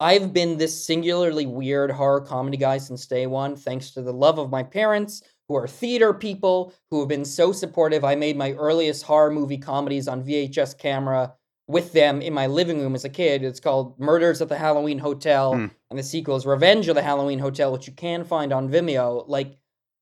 I've 0.00 0.32
been 0.32 0.56
this 0.56 0.84
singularly 0.86 1.44
weird 1.44 1.90
horror 1.90 2.22
comedy 2.22 2.56
guy 2.56 2.78
since 2.78 3.06
day 3.06 3.26
one, 3.26 3.54
thanks 3.54 3.90
to 3.92 4.02
the 4.02 4.12
love 4.14 4.38
of 4.38 4.50
my 4.50 4.62
parents, 4.62 5.22
who 5.46 5.56
are 5.56 5.68
theater 5.68 6.14
people, 6.14 6.72
who 6.90 7.00
have 7.00 7.08
been 7.08 7.24
so 7.26 7.52
supportive. 7.52 8.02
I 8.02 8.14
made 8.14 8.36
my 8.36 8.52
earliest 8.52 9.02
horror 9.02 9.30
movie 9.30 9.58
comedies 9.58 10.08
on 10.08 10.24
VHS 10.24 10.78
camera 10.78 11.34
with 11.68 11.92
them 11.92 12.22
in 12.22 12.32
my 12.32 12.46
living 12.46 12.80
room 12.80 12.94
as 12.94 13.04
a 13.04 13.10
kid. 13.10 13.44
It's 13.44 13.60
called 13.60 13.98
Murders 14.00 14.40
at 14.40 14.48
the 14.48 14.56
Halloween 14.56 14.98
Hotel, 14.98 15.54
Hmm. 15.54 15.66
and 15.90 15.98
the 15.98 16.02
sequel 16.02 16.36
is 16.36 16.46
Revenge 16.46 16.88
of 16.88 16.94
the 16.94 17.02
Halloween 17.02 17.38
Hotel, 17.38 17.70
which 17.70 17.86
you 17.86 17.92
can 17.92 18.24
find 18.24 18.52
on 18.52 18.70
Vimeo. 18.70 19.24
Like, 19.28 19.58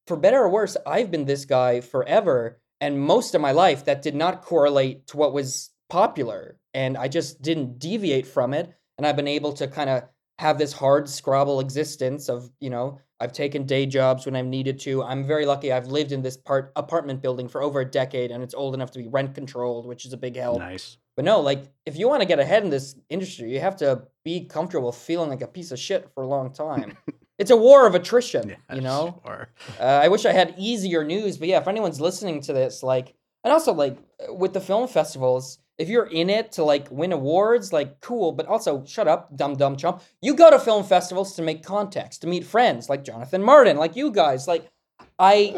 for 0.06 0.16
better 0.16 0.38
or 0.38 0.48
worse, 0.48 0.76
I've 0.86 1.10
been 1.10 1.24
this 1.24 1.44
guy 1.44 1.80
forever, 1.80 2.60
and 2.80 3.00
most 3.00 3.34
of 3.34 3.40
my 3.40 3.50
life 3.52 3.84
that 3.86 4.02
did 4.02 4.14
not 4.14 4.42
correlate 4.42 5.08
to 5.08 5.16
what 5.16 5.32
was 5.32 5.70
popular, 5.90 6.58
and 6.72 6.96
I 6.96 7.08
just 7.08 7.42
didn't 7.42 7.78
deviate 7.78 8.26
from 8.26 8.54
it, 8.54 8.72
and 8.98 9.06
I've 9.06 9.16
been 9.16 9.28
able 9.28 9.52
to 9.54 9.66
kind 9.66 9.88
of 9.88 10.02
have 10.38 10.58
this 10.58 10.72
hard 10.72 11.08
scrabble 11.08 11.60
existence 11.60 12.28
of 12.28 12.50
you 12.60 12.70
know 12.70 13.00
I've 13.20 13.32
taken 13.32 13.64
day 13.64 13.86
jobs 13.86 14.26
when 14.26 14.36
I've 14.36 14.46
needed 14.46 14.78
to. 14.80 15.02
I'm 15.02 15.24
very 15.24 15.44
lucky. 15.44 15.72
I've 15.72 15.88
lived 15.88 16.12
in 16.12 16.22
this 16.22 16.36
part 16.36 16.72
apartment 16.76 17.20
building 17.20 17.48
for 17.48 17.62
over 17.62 17.80
a 17.80 17.84
decade, 17.84 18.30
and 18.30 18.42
it's 18.42 18.54
old 18.54 18.74
enough 18.74 18.92
to 18.92 18.98
be 18.98 19.08
rent 19.08 19.34
controlled, 19.34 19.86
which 19.86 20.04
is 20.04 20.12
a 20.12 20.16
big 20.16 20.36
help. 20.36 20.58
Nice. 20.58 20.98
But 21.16 21.24
no, 21.24 21.40
like 21.40 21.64
if 21.84 21.96
you 21.96 22.08
want 22.08 22.22
to 22.22 22.28
get 22.28 22.38
ahead 22.38 22.62
in 22.62 22.70
this 22.70 22.94
industry, 23.10 23.52
you 23.52 23.60
have 23.60 23.76
to 23.76 24.02
be 24.24 24.44
comfortable 24.44 24.92
feeling 24.92 25.30
like 25.30 25.42
a 25.42 25.48
piece 25.48 25.72
of 25.72 25.78
shit 25.78 26.08
for 26.14 26.22
a 26.22 26.28
long 26.28 26.52
time. 26.52 26.96
it's 27.38 27.50
a 27.50 27.56
war 27.56 27.88
of 27.88 27.96
attrition, 27.96 28.54
you 28.72 28.80
know. 28.80 29.20
Sure. 29.26 29.48
Uh, 29.80 29.82
I 29.82 30.08
wish 30.08 30.24
I 30.24 30.32
had 30.32 30.54
easier 30.56 31.02
news, 31.02 31.36
but 31.36 31.48
yeah, 31.48 31.58
if 31.58 31.66
anyone's 31.66 32.00
listening 32.00 32.40
to 32.42 32.52
this, 32.52 32.84
like, 32.84 33.14
and 33.42 33.52
also 33.52 33.72
like 33.72 33.96
with 34.28 34.52
the 34.52 34.60
film 34.60 34.86
festivals, 34.86 35.58
if 35.78 35.88
you're 35.88 36.06
in 36.06 36.28
it 36.28 36.52
to 36.52 36.64
like 36.64 36.90
win 36.90 37.12
awards, 37.12 37.72
like 37.72 38.00
cool, 38.00 38.32
but 38.32 38.46
also 38.46 38.84
shut 38.84 39.08
up, 39.08 39.34
dumb 39.36 39.56
dumb 39.56 39.76
chump. 39.76 40.02
You 40.20 40.34
go 40.34 40.50
to 40.50 40.58
film 40.58 40.84
festivals 40.84 41.34
to 41.36 41.42
make 41.42 41.62
contacts, 41.62 42.18
to 42.18 42.26
meet 42.26 42.44
friends, 42.44 42.88
like 42.88 43.04
Jonathan 43.04 43.42
Martin, 43.42 43.76
like 43.76 43.96
you 43.96 44.10
guys. 44.10 44.48
Like, 44.48 44.68
I 45.18 45.54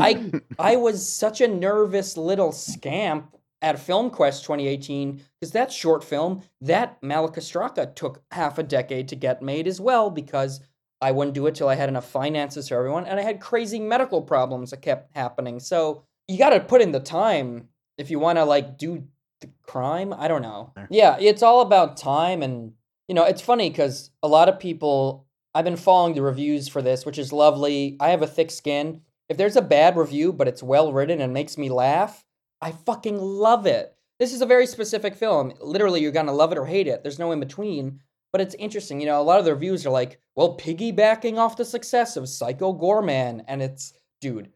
I 0.00 0.40
I 0.58 0.76
was 0.76 1.06
such 1.08 1.40
a 1.40 1.48
nervous 1.48 2.16
little 2.16 2.52
scamp 2.52 3.36
at 3.62 3.76
FilmQuest 3.76 4.42
2018 4.42 5.20
because 5.40 5.52
that 5.52 5.72
short 5.72 6.04
film, 6.04 6.42
that 6.60 7.00
Malacostraca 7.02 7.94
took 7.94 8.22
half 8.30 8.58
a 8.58 8.62
decade 8.62 9.08
to 9.08 9.16
get 9.16 9.42
made 9.42 9.66
as 9.66 9.80
well 9.80 10.10
because 10.10 10.60
I 11.00 11.10
wouldn't 11.10 11.34
do 11.34 11.46
it 11.46 11.54
till 11.54 11.68
I 11.68 11.74
had 11.74 11.88
enough 11.88 12.08
finances 12.08 12.68
for 12.68 12.76
everyone 12.76 13.06
and 13.06 13.18
I 13.18 13.22
had 13.22 13.40
crazy 13.40 13.80
medical 13.80 14.22
problems 14.22 14.70
that 14.70 14.82
kept 14.82 15.14
happening. 15.16 15.58
So 15.58 16.04
you 16.28 16.38
got 16.38 16.50
to 16.50 16.60
put 16.60 16.80
in 16.82 16.92
the 16.92 17.00
time 17.00 17.68
if 17.98 18.10
you 18.10 18.18
want 18.18 18.38
to 18.38 18.44
like 18.44 18.78
do 18.78 19.04
the 19.40 19.48
crime. 19.62 20.12
I 20.12 20.28
don't 20.28 20.42
know. 20.42 20.72
Yeah, 20.90 21.16
it's 21.18 21.42
all 21.42 21.60
about 21.60 21.96
time, 21.96 22.42
and 22.42 22.72
you 23.08 23.14
know, 23.14 23.24
it's 23.24 23.42
funny 23.42 23.70
because 23.70 24.10
a 24.22 24.28
lot 24.28 24.48
of 24.48 24.58
people. 24.58 25.24
I've 25.54 25.64
been 25.64 25.76
following 25.76 26.14
the 26.14 26.20
reviews 26.20 26.68
for 26.68 26.82
this, 26.82 27.06
which 27.06 27.16
is 27.16 27.32
lovely. 27.32 27.96
I 27.98 28.10
have 28.10 28.20
a 28.20 28.26
thick 28.26 28.50
skin. 28.50 29.00
If 29.30 29.38
there's 29.38 29.56
a 29.56 29.62
bad 29.62 29.96
review, 29.96 30.34
but 30.34 30.48
it's 30.48 30.62
well 30.62 30.92
written 30.92 31.22
and 31.22 31.32
makes 31.32 31.56
me 31.56 31.70
laugh, 31.70 32.26
I 32.60 32.72
fucking 32.72 33.18
love 33.18 33.64
it. 33.64 33.96
This 34.20 34.34
is 34.34 34.42
a 34.42 34.46
very 34.46 34.66
specific 34.66 35.14
film. 35.14 35.54
Literally, 35.62 36.02
you're 36.02 36.12
gonna 36.12 36.34
love 36.34 36.52
it 36.52 36.58
or 36.58 36.66
hate 36.66 36.88
it. 36.88 37.02
There's 37.02 37.18
no 37.18 37.32
in 37.32 37.40
between. 37.40 38.00
But 38.32 38.42
it's 38.42 38.54
interesting, 38.56 39.00
you 39.00 39.06
know. 39.06 39.18
A 39.18 39.22
lot 39.22 39.38
of 39.38 39.46
the 39.46 39.54
reviews 39.54 39.86
are 39.86 39.90
like, 39.90 40.20
"Well, 40.34 40.58
piggybacking 40.58 41.38
off 41.38 41.56
the 41.56 41.64
success 41.64 42.18
of 42.18 42.28
Psycho 42.28 42.74
Goreman," 42.74 43.42
and 43.48 43.62
it's, 43.62 43.94
dude, 44.20 44.52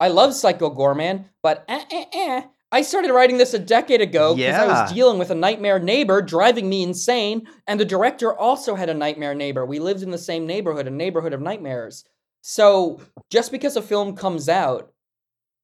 I 0.00 0.08
love 0.08 0.34
Psycho 0.34 0.70
Goreman, 0.74 1.26
but 1.42 1.64
eh, 1.68 1.84
eh, 1.90 2.04
eh. 2.14 2.42
I 2.70 2.82
started 2.82 3.12
writing 3.12 3.38
this 3.38 3.54
a 3.54 3.58
decade 3.58 4.02
ago 4.02 4.36
because 4.36 4.54
I 4.54 4.66
was 4.66 4.92
dealing 4.92 5.18
with 5.18 5.30
a 5.30 5.34
nightmare 5.34 5.78
neighbor 5.78 6.20
driving 6.20 6.68
me 6.68 6.82
insane, 6.82 7.46
and 7.66 7.80
the 7.80 7.84
director 7.84 8.36
also 8.36 8.74
had 8.74 8.90
a 8.90 8.94
nightmare 8.94 9.34
neighbor. 9.34 9.64
We 9.64 9.78
lived 9.78 10.02
in 10.02 10.10
the 10.10 10.18
same 10.18 10.46
neighborhood, 10.46 10.86
a 10.86 10.90
neighborhood 10.90 11.32
of 11.32 11.40
nightmares. 11.40 12.04
So 12.42 13.00
just 13.30 13.52
because 13.52 13.76
a 13.76 13.82
film 13.82 14.16
comes 14.16 14.48
out, 14.50 14.92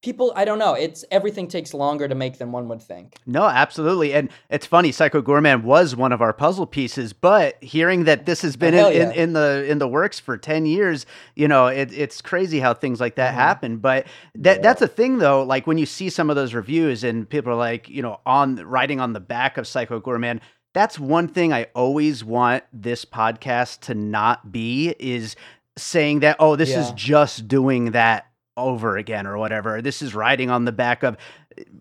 people, 0.05 0.31
I 0.35 0.45
don't 0.45 0.59
know, 0.59 0.75
it's 0.75 1.03
everything 1.09 1.47
takes 1.47 1.73
longer 1.73 2.07
to 2.07 2.13
make 2.13 2.37
than 2.37 2.51
one 2.51 2.67
would 2.69 2.81
think. 2.81 3.15
No, 3.25 3.43
absolutely. 3.43 4.13
And 4.13 4.29
it's 4.51 4.67
funny, 4.67 4.91
Psycho 4.91 5.19
Goreman 5.21 5.63
was 5.63 5.95
one 5.95 6.11
of 6.11 6.21
our 6.21 6.31
puzzle 6.31 6.67
pieces, 6.67 7.11
but 7.11 7.61
hearing 7.61 8.03
that 8.03 8.27
this 8.27 8.43
has 8.43 8.55
been 8.55 8.75
hell 8.75 8.89
in, 8.89 9.01
in, 9.01 9.09
yeah. 9.09 9.21
in 9.23 9.33
the 9.33 9.65
in 9.67 9.79
the 9.79 9.87
works 9.87 10.19
for 10.19 10.37
10 10.37 10.67
years, 10.67 11.07
you 11.35 11.47
know, 11.47 11.65
it, 11.67 11.91
it's 11.91 12.21
crazy 12.21 12.59
how 12.59 12.73
things 12.75 13.01
like 13.01 13.15
that 13.15 13.33
Mhm. 13.33 13.37
happen. 13.37 13.77
But 13.77 14.05
that 14.35 14.57
Yeah. 14.57 14.61
that's 14.61 14.83
a 14.83 14.87
thing 14.87 15.17
though, 15.17 15.41
like 15.43 15.65
when 15.65 15.79
you 15.79 15.87
see 15.87 16.09
some 16.09 16.29
of 16.29 16.35
those 16.35 16.53
reviews 16.53 17.03
and 17.03 17.27
people 17.27 17.51
are 17.51 17.55
like, 17.57 17.89
you 17.89 18.03
know, 18.03 18.19
on 18.27 18.57
writing 18.57 18.99
on 18.99 19.13
the 19.13 19.19
back 19.19 19.57
of 19.57 19.65
Psycho 19.67 19.99
Goreman, 19.99 20.39
that's 20.75 20.99
one 20.99 21.27
thing 21.27 21.51
I 21.51 21.63
always 21.73 22.23
want 22.23 22.63
this 22.71 23.05
podcast 23.05 23.79
to 23.87 23.95
not 23.95 24.51
be 24.51 24.93
is 24.99 25.35
saying 25.77 26.19
that, 26.19 26.35
oh, 26.39 26.55
this 26.55 26.69
is 26.69 26.91
just 26.91 27.47
doing 27.47 27.91
that 27.91 28.27
over 28.57 28.97
again 28.97 29.27
or 29.27 29.37
whatever. 29.37 29.81
This 29.81 30.01
is 30.01 30.15
riding 30.15 30.49
on 30.49 30.65
the 30.65 30.71
back 30.71 31.03
of 31.03 31.17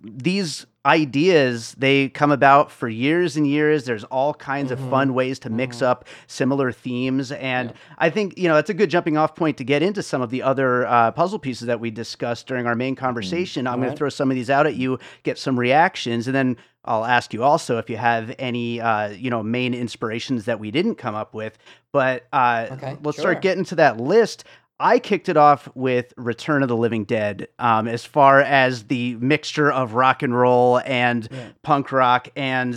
these 0.03 0.67
ideas 0.87 1.75
they 1.79 2.09
come 2.11 2.31
about 2.31 2.71
for 2.71 2.89
years 2.89 3.37
and 3.39 3.47
years 3.47 3.87
there's 3.87 4.05
all 4.05 4.35
kinds 4.35 4.69
Mhm. 4.71 4.75
of 4.75 4.81
fun 4.91 5.15
ways 5.15 5.39
to 5.41 5.51
mix 5.51 5.79
Mhm. 5.79 5.87
up 5.87 6.05
similar 6.27 6.71
themes 6.71 7.33
and 7.33 7.71
Yeah. 7.71 7.77
i 7.99 8.11
think 8.11 8.37
you 8.39 8.47
know 8.49 8.57
it's 8.59 8.69
a 8.69 8.75
good 8.75 8.91
jumping 8.91 9.17
off 9.17 9.35
point 9.35 9.57
to 9.57 9.65
get 9.65 9.83
into 9.83 10.03
some 10.03 10.21
of 10.21 10.29
the 10.29 10.43
other 10.43 10.87
uh, 10.87 11.11
puzzle 11.11 11.39
pieces 11.39 11.67
that 11.69 11.81
we 11.81 11.91
discussed 11.91 12.47
during 12.47 12.67
our 12.67 12.75
main 12.75 12.95
conversation 12.95 13.67
i'm 13.67 13.81
going 13.81 13.91
to 13.91 13.97
throw 13.97 14.11
some 14.11 14.31
of 14.31 14.35
these 14.37 14.51
out 14.51 14.67
at 14.67 14.75
you 14.75 14.99
get 15.23 15.39
some 15.39 15.59
reactions 15.59 16.29
and 16.29 16.35
then 16.37 16.55
i'll 16.85 17.07
ask 17.07 17.33
you 17.33 17.43
also 17.43 17.79
if 17.79 17.89
you 17.89 17.97
have 17.97 18.33
any 18.39 18.79
uh, 18.79 19.09
you 19.09 19.31
know 19.31 19.43
main 19.43 19.73
inspirations 19.73 20.45
that 20.45 20.61
we 20.61 20.71
didn't 20.71 20.97
come 20.97 21.15
up 21.15 21.33
with 21.35 21.57
but 21.93 22.27
uh, 22.33 22.67
Okay, 22.73 22.97
let's 23.03 23.17
sure. 23.17 23.23
start 23.23 23.41
getting 23.43 23.65
to 23.65 23.75
that 23.77 23.99
list 23.99 24.45
I 24.81 24.99
kicked 24.99 25.29
it 25.29 25.37
off 25.37 25.69
with 25.75 26.13
Return 26.17 26.63
of 26.63 26.69
the 26.69 26.77
Living 26.77 27.05
Dead, 27.05 27.49
um, 27.59 27.87
as 27.87 28.05
far 28.05 28.41
as 28.41 28.85
the 28.85 29.15
mixture 29.17 29.71
of 29.71 29.95
rock 29.95 30.23
and 30.23 30.37
roll 30.37 30.81
and 30.85 31.29
Yeah. 31.31 31.49
punk 31.63 31.93
rock 31.93 32.29
and 32.35 32.75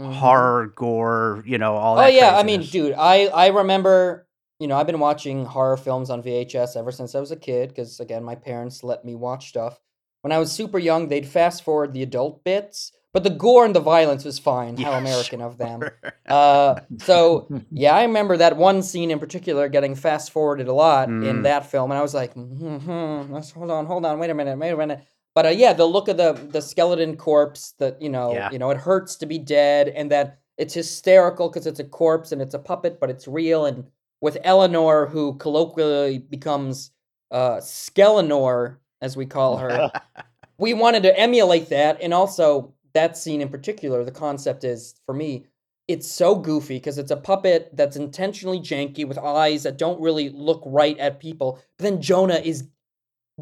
Mhm. 0.00 0.12
horror, 0.14 0.72
gore, 0.76 1.42
you 1.44 1.58
know, 1.58 1.74
all 1.76 1.96
that. 1.96 2.02
Oh 2.02 2.06
that. 2.06 2.14
yeah, 2.14 2.38
I 2.38 2.42
mean, 2.44 2.62
dude, 2.62 2.94
I 2.96 3.26
I 3.26 3.48
remember, 3.48 4.26
you 4.60 4.68
know, 4.68 4.76
I've 4.76 4.86
been 4.86 5.00
watching 5.00 5.44
horror 5.44 5.76
films 5.76 6.08
on 6.08 6.22
VHS 6.22 6.76
ever 6.76 6.92
since 6.92 7.14
I 7.14 7.20
was 7.20 7.30
a 7.32 7.36
kid 7.36 7.70
because 7.70 7.98
again, 8.00 8.22
my 8.22 8.36
parents 8.36 8.82
let 8.84 9.04
me 9.04 9.14
watch 9.16 9.48
stuff. 9.48 9.80
When 10.22 10.32
I 10.32 10.38
was 10.38 10.52
super 10.52 10.78
young, 10.78 11.08
they'd 11.08 11.26
fast 11.26 11.64
forward 11.64 11.92
the 11.92 12.02
adult 12.02 12.44
bits, 12.44 12.92
but 13.12 13.24
the 13.24 13.30
gore 13.30 13.64
and 13.64 13.74
the 13.74 13.80
violence 13.80 14.24
was 14.24 14.38
fine. 14.38 14.76
How 14.76 14.92
Yeah, 14.92 14.98
American 15.04 15.40
of 15.40 15.58
them. 15.58 15.82
Uh, 16.26 16.76
so 16.98 17.48
yeah, 17.70 17.94
I 17.94 18.02
remember 18.02 18.36
that 18.36 18.56
one 18.56 18.82
scene 18.82 19.10
in 19.10 19.18
particular 19.18 19.68
getting 19.68 19.94
fast 19.94 20.30
forwarded 20.30 20.68
a 20.68 20.72
lot 20.72 21.08
in 21.08 21.40
Mm. 21.40 21.42
that 21.44 21.66
film, 21.70 21.90
and 21.90 21.98
I 21.98 22.02
was 22.02 22.14
like, 22.14 22.32
hmm 22.34 23.32
let's 23.32 23.50
hold 23.50 23.70
on, 23.70 23.86
hold 23.86 24.04
on, 24.06 24.18
wait 24.18 24.30
a 24.30 24.34
minute, 24.34 24.58
wait 24.58 24.70
a 24.70 24.76
minute. 24.76 25.00
But 25.34 25.46
uh, 25.46 25.50
yeah, 25.50 25.72
the 25.72 25.86
look 25.86 26.08
of 26.08 26.16
the 26.16 26.32
the 26.32 26.60
skeleton 26.62 27.16
corpse, 27.16 27.72
that 27.78 28.00
you 28.02 28.08
know, 28.08 28.34
Yeah. 28.34 28.50
you 28.52 28.58
know, 28.58 28.70
it 28.70 28.76
hurts 28.78 29.16
to 29.16 29.26
be 29.26 29.38
dead, 29.38 29.88
and 29.88 30.10
that 30.10 30.38
it's 30.58 30.74
hysterical 30.74 31.48
because 31.48 31.66
it's 31.66 31.80
a 31.80 31.84
corpse 31.84 32.32
and 32.32 32.42
it's 32.42 32.54
a 32.54 32.58
puppet, 32.58 33.00
but 33.00 33.10
it's 33.10 33.26
real. 33.26 33.64
And 33.64 33.84
with 34.20 34.36
Eleanor, 34.44 35.06
who 35.06 35.36
colloquially 35.38 36.18
becomes 36.18 36.90
uh, 37.30 37.56
Skelenor, 37.60 38.76
as 39.00 39.16
we 39.16 39.24
call 39.24 39.56
her, 39.56 39.90
we 40.58 40.74
wanted 40.74 41.04
to 41.04 41.18
emulate 41.18 41.70
that 41.70 42.02
and 42.02 42.12
also 42.12 42.74
that 42.94 43.16
scene 43.16 43.40
in 43.40 43.48
particular 43.48 44.04
the 44.04 44.10
concept 44.10 44.64
is 44.64 44.94
for 45.06 45.14
me 45.14 45.46
it's 45.88 46.08
so 46.08 46.36
goofy 46.36 46.76
because 46.76 46.98
it's 46.98 47.10
a 47.10 47.16
puppet 47.16 47.70
that's 47.72 47.96
intentionally 47.96 48.60
janky 48.60 49.06
with 49.06 49.18
eyes 49.18 49.62
that 49.64 49.78
don't 49.78 50.00
really 50.00 50.30
look 50.30 50.62
right 50.66 50.98
at 50.98 51.20
people 51.20 51.58
but 51.78 51.84
then 51.84 52.00
jonah 52.00 52.40
is 52.44 52.68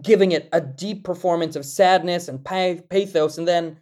giving 0.02 0.32
it 0.32 0.48
a 0.52 0.60
deep 0.60 1.04
performance 1.04 1.56
of 1.56 1.64
sadness 1.64 2.28
and 2.28 2.44
pathos 2.44 3.38
and 3.38 3.48
then 3.48 3.78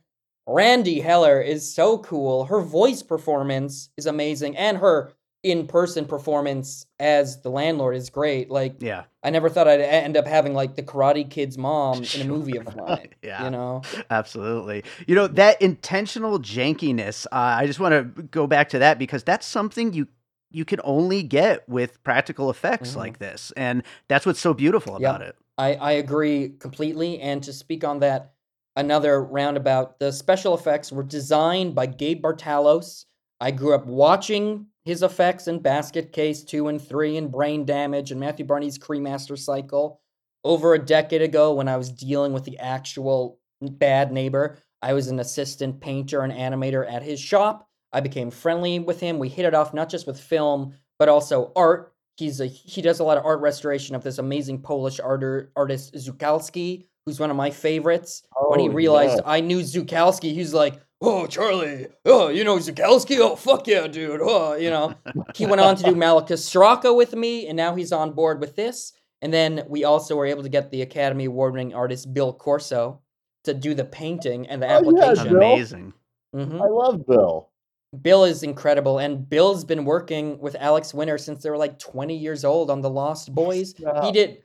randee 0.49 1.02
heller 1.02 1.40
is 1.40 1.75
so 1.75 1.99
cool. 1.99 2.44
Her 2.44 2.61
voice 2.61 3.02
performance 3.02 3.90
is 3.96 4.06
amazing 4.06 4.56
and 4.56 4.78
her 4.78 5.12
in-person 5.47 6.05
performance 6.07 6.87
as 6.99 7.41
the 7.43 7.49
landlord 7.49 7.95
is 7.95 8.11
great 8.11 8.50
like 8.50 8.75
yeah, 8.81 9.05
I 9.23 9.31
never 9.31 9.49
thought 9.49 9.69
I'd 9.69 9.81
end 9.81 10.17
up 10.17 10.26
having 10.26 10.55
like 10.55 10.75
the 10.75 10.83
Karate 10.83 11.29
Kid's 11.31 11.57
mom 11.57 12.03
in 12.15 12.21
a 12.21 12.25
movie 12.35 12.57
of 12.57 12.75
mine. 12.76 13.09
Yeah. 13.23 13.45
You 13.45 13.50
know? 13.50 13.83
absolutely. 14.11 14.85
You 15.07 15.15
know 15.15 15.26
that 15.29 15.61
intentional 15.62 16.38
jankiness. 16.41 17.26
Uh, 17.26 17.35
I 17.61 17.67
just 17.67 17.79
want 17.81 17.93
to 18.17 18.23
go 18.25 18.47
back 18.47 18.69
to 18.71 18.79
that 18.81 18.99
because 18.99 19.23
that's 19.25 19.47
something 19.47 19.93
you 19.93 20.09
you 20.50 20.65
can 20.65 20.81
only 20.85 21.23
get 21.23 21.69
with 21.69 22.03
practical 22.03 22.50
effects 22.50 22.93
Mhm. 22.93 22.97
like 22.97 23.19
this, 23.19 23.53
and 23.57 23.83
that's 24.09 24.26
what's 24.26 24.41
so 24.41 24.55
beautiful 24.55 24.95
Yep. 24.95 25.00
about 25.00 25.23
it. 25.23 25.37
I, 25.59 25.75
I 25.75 25.93
agree 25.93 26.50
completely. 26.59 27.21
And 27.21 27.43
to 27.45 27.53
speak 27.53 27.83
on 27.85 27.99
that, 28.00 28.33
another 28.76 29.23
roundabout, 29.23 29.99
the 29.99 30.12
special 30.12 30.55
effects 30.55 30.93
were 30.93 31.03
designed 31.03 31.75
by 31.75 31.87
Gabe 31.87 32.23
Bartalos. 32.23 33.07
I 33.41 33.50
grew 33.50 33.75
up 33.75 33.87
watching 33.87 34.67
his 34.87 35.02
effects 35.02 35.49
in 35.49 35.59
Basket 35.59 36.12
Case 36.12 36.45
2 36.45 36.69
and 36.69 36.81
3 36.81 37.16
and 37.16 37.31
Brain 37.33 37.64
Damage 37.64 38.12
and 38.12 38.21
Matthew 38.21 38.47
Barney's 38.47 38.78
Cremaster 38.78 39.37
Cycle. 39.37 40.00
Over 40.45 40.75
a 40.75 40.78
decade 40.78 41.23
ago, 41.23 41.52
when 41.52 41.66
I 41.66 41.76
was 41.76 41.90
dealing 41.90 42.33
with 42.33 42.45
the 42.45 42.57
actual 42.61 43.40
bad 43.61 44.12
neighbor, 44.12 44.59
I 44.81 44.93
was 44.93 45.09
an 45.09 45.19
assistant 45.19 45.81
painter 45.81 46.21
and 46.23 46.33
animator 46.33 46.88
at 46.88 47.02
his 47.02 47.19
shop. 47.21 47.69
I 47.93 47.99
became 48.00 48.31
friendly 48.31 48.78
with 48.78 49.00
him. 49.00 49.19
We 49.19 49.28
hit 49.28 49.45
it 49.45 49.55
off 49.55 49.75
not 49.75 49.88
just 49.88 50.07
with 50.07 50.21
film, 50.21 50.75
but 51.00 51.09
also 51.09 51.52
art. 51.57 51.93
He's 52.16 52.40
a 52.40 52.47
he 52.47 52.81
does 52.81 53.00
a 53.00 53.05
lot 53.05 53.19
of 53.19 53.25
art 53.26 53.40
restoration 53.40 53.97
of 53.97 54.05
this 54.05 54.19
amazing 54.19 54.62
Polish 54.62 55.00
artist 55.00 55.95
Szukalski, 55.95 56.87
who's 57.05 57.19
one 57.19 57.31
of 57.31 57.37
my 57.37 57.50
favorites. 57.50 58.23
when 58.49 58.61
he 58.61 58.69
Oh, 58.69 58.73
realized 58.73 59.16
yeah. 59.16 59.23
I 59.31 59.40
knew 59.40 59.61
Szukalski, 59.61 60.33
he's 60.33 60.55
like, 60.55 60.81
"Oh, 61.00 61.26
Charlie, 61.26 61.88
oh, 62.05 62.29
you 62.29 62.45
know 62.45 62.57
Szukalski? 62.57 63.19
Oh, 63.21 63.37
fuck 63.37 63.67
yeah, 63.67 63.87
dude! 63.87 64.21
Oh, 64.23 64.55
you 64.55 64.71
know." 64.71 64.95
he 65.35 65.47
went 65.47 65.61
on 65.61 65.76
to 65.76 65.83
do 65.83 65.95
Malacostraca 65.95 66.95
with 66.97 67.15
me, 67.15 67.47
and 67.47 67.57
now 67.57 67.75
he's 67.75 67.93
on 67.93 68.12
board 68.12 68.41
with 68.41 68.57
this. 68.57 68.93
And 69.23 69.33
then 69.33 69.65
we 69.69 69.85
also 69.85 70.15
were 70.17 70.26
able 70.26 70.43
to 70.43 70.49
get 70.49 70.71
the 70.71 70.83
Academy 70.83 71.25
Award-winning 71.25 71.75
artist 71.75 72.12
Bill 72.12 72.33
Corso 72.33 73.00
to 73.45 73.55
do 73.55 73.75
the 73.75 73.85
painting 73.85 74.47
and 74.49 74.62
the 74.62 74.67
Oh, 74.67 74.71
yeah, 74.71 74.76
application. 75.05 75.29
Bill. 75.38 75.53
Amazing. 75.53 75.93
Mhm. 76.35 76.61
I 76.61 76.69
love 76.69 77.07
Bill. 77.07 77.49
Bill 78.03 78.25
is 78.25 78.43
incredible, 78.43 78.99
and 78.99 79.26
Bill's 79.29 79.65
been 79.65 79.85
working 79.85 80.38
with 80.38 80.55
Alex 80.59 80.93
Winter 80.93 81.17
since 81.19 81.43
they 81.43 81.49
were 81.50 81.57
like 81.57 81.79
20 81.79 82.15
years 82.17 82.45
old 82.45 82.71
on 82.71 82.81
The 82.83 82.91
Lost 82.91 83.35
Boys. 83.35 83.75
Yeah. 83.79 84.05
He 84.05 84.12
did, 84.12 84.43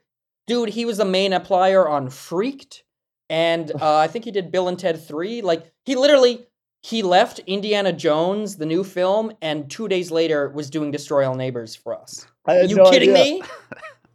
dude. 0.48 0.70
He 0.70 0.86
was 0.86 0.98
the 0.98 1.06
main 1.06 1.32
applier 1.32 1.90
on 1.90 2.10
Freaked, 2.10 2.84
and 3.30 3.70
uh, 3.82 3.98
I 3.98 4.08
think 4.08 4.26
he 4.26 4.32
did 4.32 4.52
Bill 4.52 4.68
and 4.70 4.80
Ted 4.80 5.02
Three. 5.06 5.42
Like 5.42 5.71
he 5.86 5.96
literally 5.96 6.48
he 6.84 7.04
left 7.04 7.40
Indiana 7.46 7.94
Jones, 7.94 8.56
the 8.56 8.66
new 8.66 8.84
film, 8.84 9.32
and 9.42 9.70
two 9.70 9.88
days 9.88 10.10
later 10.10 10.50
was 10.50 10.70
doing 10.70 10.90
Destroy 10.92 11.28
All 11.28 11.36
Neighbors 11.36 11.76
for 11.76 11.96
us. 11.96 12.26
Are 12.46 12.64
you 12.64 12.76
no 12.76 12.90
kidding 12.90 13.12
idea. 13.16 13.34
me? 13.36 13.44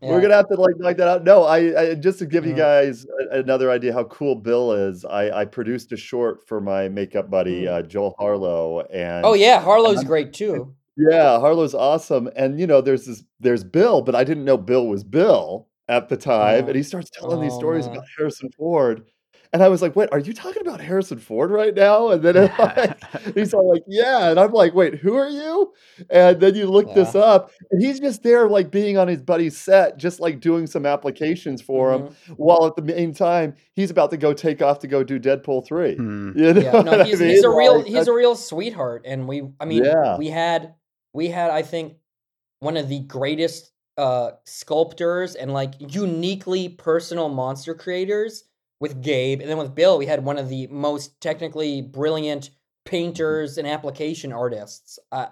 We're 0.03 0.21
gonna 0.21 0.35
have 0.35 0.49
to 0.49 0.55
like 0.57 0.75
knock 0.79 0.97
that 0.99 1.09
out. 1.09 1.25
No, 1.25 1.45
I, 1.45 1.81
I 1.91 1.95
just 1.95 2.19
to 2.19 2.27
give 2.27 2.45
you 2.45 2.53
Mhm. 2.53 2.57
guys 2.59 3.07
a- 3.33 3.39
another 3.39 3.71
idea 3.71 3.93
how 3.93 4.05
cool 4.05 4.35
Bill 4.35 4.73
is. 4.73 5.05
I, 5.05 5.31
I 5.41 5.45
produced 5.47 5.91
a 5.93 5.97
short 5.97 6.47
for 6.47 6.61
my 6.61 6.89
makeup 6.89 7.31
buddy 7.31 7.63
Mm. 7.65 7.69
uh, 7.73 7.83
Joel 7.83 8.15
Harlow, 8.19 8.81
and 8.93 9.25
Oh 9.25 9.35
yeah, 9.35 9.61
Harlow's 9.61 10.05
great 10.05 10.33
too. 10.33 10.75
yeah, 10.97 11.39
Harlow's 11.41 11.75
awesome. 11.75 12.29
And 12.37 12.61
you 12.61 12.67
know, 12.67 12.81
there's 12.81 13.07
this, 13.07 13.23
there's 13.41 13.65
Bill, 13.65 14.03
but 14.03 14.15
I 14.15 14.23
didn't 14.23 14.45
know 14.45 14.59
Bill 14.59 14.87
was 14.87 15.03
Bill 15.03 15.67
at 15.89 16.09
the 16.09 16.17
time. 16.17 16.65
Oh. 16.65 16.69
And 16.69 16.77
he 16.77 16.83
starts 16.83 17.11
telling 17.11 17.41
these 17.41 17.55
Oh, 17.55 17.59
stories 17.59 17.87
man. 17.87 17.97
about 17.97 18.07
Harrison 18.19 18.51
Ford, 18.57 19.05
And 19.53 19.63
I 19.63 19.69
was 19.69 19.83
like, 19.83 19.95
wait, 19.97 20.09
are 20.13 20.19
you 20.19 20.33
talking 20.33 20.63
about 20.63 20.81
Harrison 20.81 21.19
Ford 21.19 21.51
right 21.51 21.75
now? 21.75 22.09
And 22.11 22.23
then 22.23 22.53
like, 22.59 22.99
he's 23.35 23.55
all 23.55 23.71
like, 23.71 23.83
yeah. 23.87 24.31
And 24.31 24.41
I'm 24.41 24.53
like, 24.53 24.75
wait, 24.75 24.97
who 24.97 25.15
are 25.15 25.29
you? 25.29 25.73
And 26.11 26.41
then 26.41 26.55
you 26.55 26.67
look 26.67 26.93
this 26.95 27.15
up, 27.15 27.51
and 27.71 27.83
he's 27.83 28.01
just 28.01 28.23
there, 28.23 28.49
like 28.49 28.71
being 28.71 28.99
on 28.99 29.09
his 29.09 29.23
buddy's 29.23 29.57
set, 29.57 29.97
just 29.99 30.21
like 30.21 30.41
doing 30.41 30.67
some 30.67 30.85
applications 30.87 31.63
for 31.63 31.93
him, 31.93 32.03
Mhm. 32.09 32.35
while 32.37 32.67
at 32.67 32.77
the 32.77 32.93
same 32.93 33.13
time 33.15 33.55
he's 33.75 33.91
about 33.91 34.11
to 34.11 34.17
go 34.17 34.33
take 34.33 34.63
off 34.63 34.79
to 34.81 34.87
go 34.87 35.03
do 35.05 35.19
Deadpool 35.21 35.67
three. 35.67 35.97
Hmm. 35.97 36.33
You 36.37 36.55
know 36.55 36.61
Yeah, 36.61 36.73
what 36.73 36.85
no, 36.87 37.01
I 37.01 37.05
he's, 37.05 37.21
mean? 37.21 37.31
he's 37.31 37.45
a 37.45 37.51
real 37.51 37.79
Like, 37.79 37.87
he's 37.87 38.09
a 38.09 38.13
real 38.13 38.35
sweetheart, 38.37 39.03
and 39.07 39.27
we 39.29 39.43
I 39.61 39.65
mean 39.65 39.85
Yeah. 39.85 40.17
we 40.19 40.29
had 40.29 40.75
we 41.15 41.29
had 41.29 41.51
I 41.51 41.63
think 41.63 41.95
one 42.61 42.77
of 42.77 42.89
the 42.89 43.01
greatest 43.01 43.73
uh 43.99 44.33
sculptors 44.45 45.35
and 45.35 45.53
like 45.53 45.73
uniquely 45.79 46.69
personal 46.69 47.29
monster 47.29 47.75
creators 47.75 48.45
with 48.81 49.03
Gabe, 49.03 49.41
and 49.41 49.49
then 49.49 49.59
with 49.59 49.75
Bill 49.75 49.99
we 49.99 50.07
had 50.07 50.25
one 50.25 50.39
of 50.39 50.49
the 50.49 50.67
most 50.69 51.21
technically 51.21 51.83
brilliant 51.83 52.51
painters 52.85 53.59
and 53.59 53.67
application 53.67 54.33
artists. 54.33 54.99
Uh, 55.11 55.27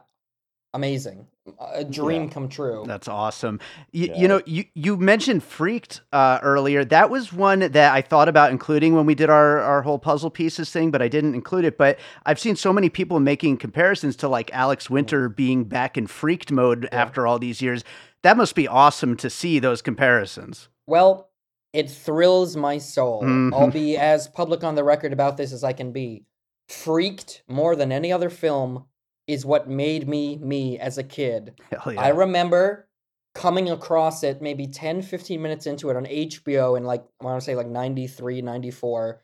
amazing, 0.73 1.27
a 1.61 1.85
dream 1.85 2.29
come 2.31 2.49
true. 2.49 2.85
That's 2.87 3.07
awesome. 3.07 3.61
You, 3.93 4.07
Yeah. 4.09 4.17
you 4.21 4.29
know, 4.29 4.43
you, 4.47 4.65
you 4.75 4.97
mentioned 4.97 5.45
Freaked 5.45 6.01
uh, 6.13 6.41
earlier. 6.43 6.85
That 6.85 7.11
was 7.11 7.33
one 7.33 7.61
that 7.61 7.77
I 7.93 8.01
thought 8.03 8.29
about 8.29 8.51
including 8.51 8.95
when 8.97 9.07
we 9.07 9.15
did 9.15 9.31
our, 9.31 9.61
our 9.61 9.83
whole 9.83 9.99
puzzle 10.01 10.31
pieces 10.31 10.71
thing, 10.71 10.91
but 10.91 11.01
I 11.01 11.07
didn't 11.09 11.35
include 11.35 11.65
it. 11.65 11.79
But 11.79 11.99
I've 12.27 12.41
seen 12.41 12.57
so 12.57 12.73
many 12.73 12.89
people 12.89 13.21
making 13.21 13.59
comparisons 13.59 14.17
to 14.17 14.29
like 14.29 14.53
Alex 14.53 14.91
Winter 14.91 15.29
being 15.29 15.65
back 15.65 15.97
in 15.97 16.07
Freaked 16.09 16.51
mode 16.51 16.89
Yeah. 16.91 17.03
after 17.03 17.27
all 17.27 17.39
these 17.39 17.63
years. 17.63 17.85
That 18.23 18.37
must 18.37 18.55
be 18.55 18.67
awesome 18.67 19.17
to 19.19 19.29
see 19.31 19.59
those 19.59 19.81
comparisons. 19.83 20.69
Well, 20.87 21.29
it 21.75 21.91
thrills 21.91 22.57
my 22.57 22.79
soul. 22.79 23.21
I'll 23.25 23.69
Mhm. 23.69 23.73
be 23.73 23.97
as 23.99 24.29
public 24.29 24.65
on 24.65 24.75
the 24.77 24.85
record 24.85 25.13
about 25.13 25.37
this 25.37 25.53
as 25.53 25.63
I 25.65 25.73
can 25.75 25.93
be. 25.93 26.25
Freaked 26.69 27.43
more 27.49 27.77
than 27.77 27.93
any 27.93 28.11
other 28.13 28.31
film 28.31 28.85
is 29.27 29.45
what 29.45 29.69
made 29.69 30.09
me 30.09 30.37
me 30.39 30.79
as 30.79 30.97
a 30.99 31.03
kid. 31.03 31.61
Hell 31.71 31.93
yeah. 31.93 32.01
I 32.01 32.09
remember 32.09 32.89
coming 33.35 33.69
across 33.69 34.23
it 34.23 34.41
maybe 34.41 34.67
10, 34.67 35.03
15 35.03 35.43
minutes 35.43 35.67
into 35.67 35.91
it 35.91 35.97
on 35.97 36.07
HBO 36.07 36.77
in 36.77 36.85
like, 36.85 37.05
I 37.21 37.25
want 37.25 37.41
to 37.41 37.45
say 37.45 37.55
like 37.57 37.67
93, 37.67 38.41
94, 38.43 39.21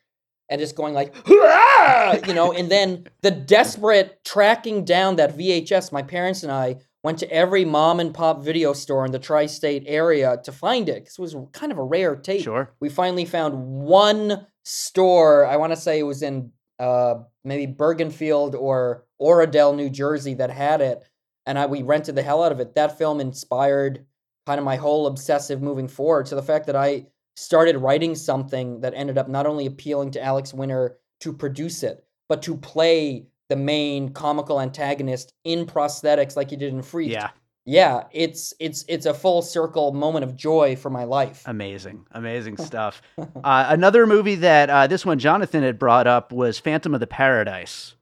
and 0.48 0.60
just 0.60 0.74
going 0.74 0.94
like, 0.94 1.14
"Ah!" 1.28 2.18
you 2.26 2.34
know, 2.34 2.52
and 2.52 2.68
then 2.70 3.06
the 3.22 3.30
desperate 3.30 4.18
tracking 4.24 4.84
down 4.84 5.16
that 5.16 5.36
VHS. 5.36 5.92
My 5.92 6.02
parents 6.02 6.42
and 6.42 6.50
I 6.50 6.76
went 7.02 7.18
to 7.18 7.30
every 7.30 7.64
mom 7.64 8.00
and 8.00 8.12
pop 8.12 8.42
video 8.42 8.72
store 8.72 9.06
in 9.06 9.12
the 9.12 9.18
tri 9.18 9.46
state 9.46 9.84
area 9.86 10.38
to 10.44 10.52
find 10.52 10.88
it 10.88 10.96
because 10.96 11.18
it 11.18 11.22
was 11.22 11.36
kind 11.52 11.72
of 11.72 11.78
a 11.78 11.82
rare 11.82 12.16
tape. 12.16 12.44
Sure. 12.44 12.72
We 12.80 12.88
finally 12.88 13.24
found 13.24 13.54
one 13.66 14.46
store, 14.64 15.46
I 15.46 15.56
want 15.56 15.72
to 15.72 15.80
say 15.80 15.98
it 15.98 16.04
was 16.04 16.22
in 16.22 16.52
uh, 16.78 17.16
maybe 17.44 17.72
Bergenfield 17.72 18.54
or 18.54 19.06
Oradell, 19.20 19.74
New 19.74 19.90
Jersey, 19.90 20.34
that 20.34 20.50
had 20.50 20.80
it. 20.80 21.02
And 21.46 21.58
I, 21.58 21.66
we 21.66 21.82
rented 21.82 22.14
the 22.14 22.22
hell 22.22 22.42
out 22.42 22.52
of 22.52 22.60
it. 22.60 22.74
That 22.74 22.98
film 22.98 23.20
inspired 23.20 24.04
kind 24.46 24.58
of 24.58 24.64
my 24.64 24.76
whole 24.76 25.06
obsessive 25.06 25.62
moving 25.62 25.88
forward 25.88 26.26
to 26.26 26.34
the 26.34 26.42
fact 26.42 26.66
that 26.66 26.76
I 26.76 27.06
started 27.36 27.78
writing 27.78 28.14
something 28.14 28.80
that 28.80 28.94
ended 28.94 29.16
up 29.16 29.28
not 29.28 29.46
only 29.46 29.66
appealing 29.66 30.10
to 30.12 30.22
Alex 30.22 30.52
Winter 30.52 30.98
to 31.20 31.32
produce 31.32 31.82
it, 31.82 32.04
but 32.28 32.42
to 32.42 32.56
play 32.56 33.26
the 33.50 33.56
main 33.56 34.14
comical 34.14 34.60
antagonist 34.60 35.34
in 35.44 35.66
prosthetics 35.66 36.36
like 36.36 36.48
he 36.48 36.56
did 36.56 36.72
in 36.72 36.80
Freak. 36.80 37.10
Yeah. 37.10 37.30
Yeah, 37.66 38.04
it's 38.10 38.54
it's 38.58 38.86
it's 38.88 39.04
a 39.04 39.12
full 39.12 39.42
circle 39.42 39.92
moment 39.92 40.24
of 40.24 40.34
joy 40.34 40.76
for 40.76 40.88
my 40.88 41.04
life. 41.04 41.42
Amazing, 41.44 42.06
amazing 42.12 42.56
stuff. 42.68 43.02
uh, 43.18 43.66
another 43.68 44.06
movie 44.06 44.36
that 44.36 44.70
uh, 44.70 44.86
this 44.86 45.04
one 45.04 45.18
Jonathan 45.18 45.62
had 45.62 45.78
brought 45.78 46.06
up 46.06 46.32
was 46.32 46.58
Phantom 46.58 46.94
of 46.94 47.00
the 47.00 47.06
Paradise. 47.06 47.94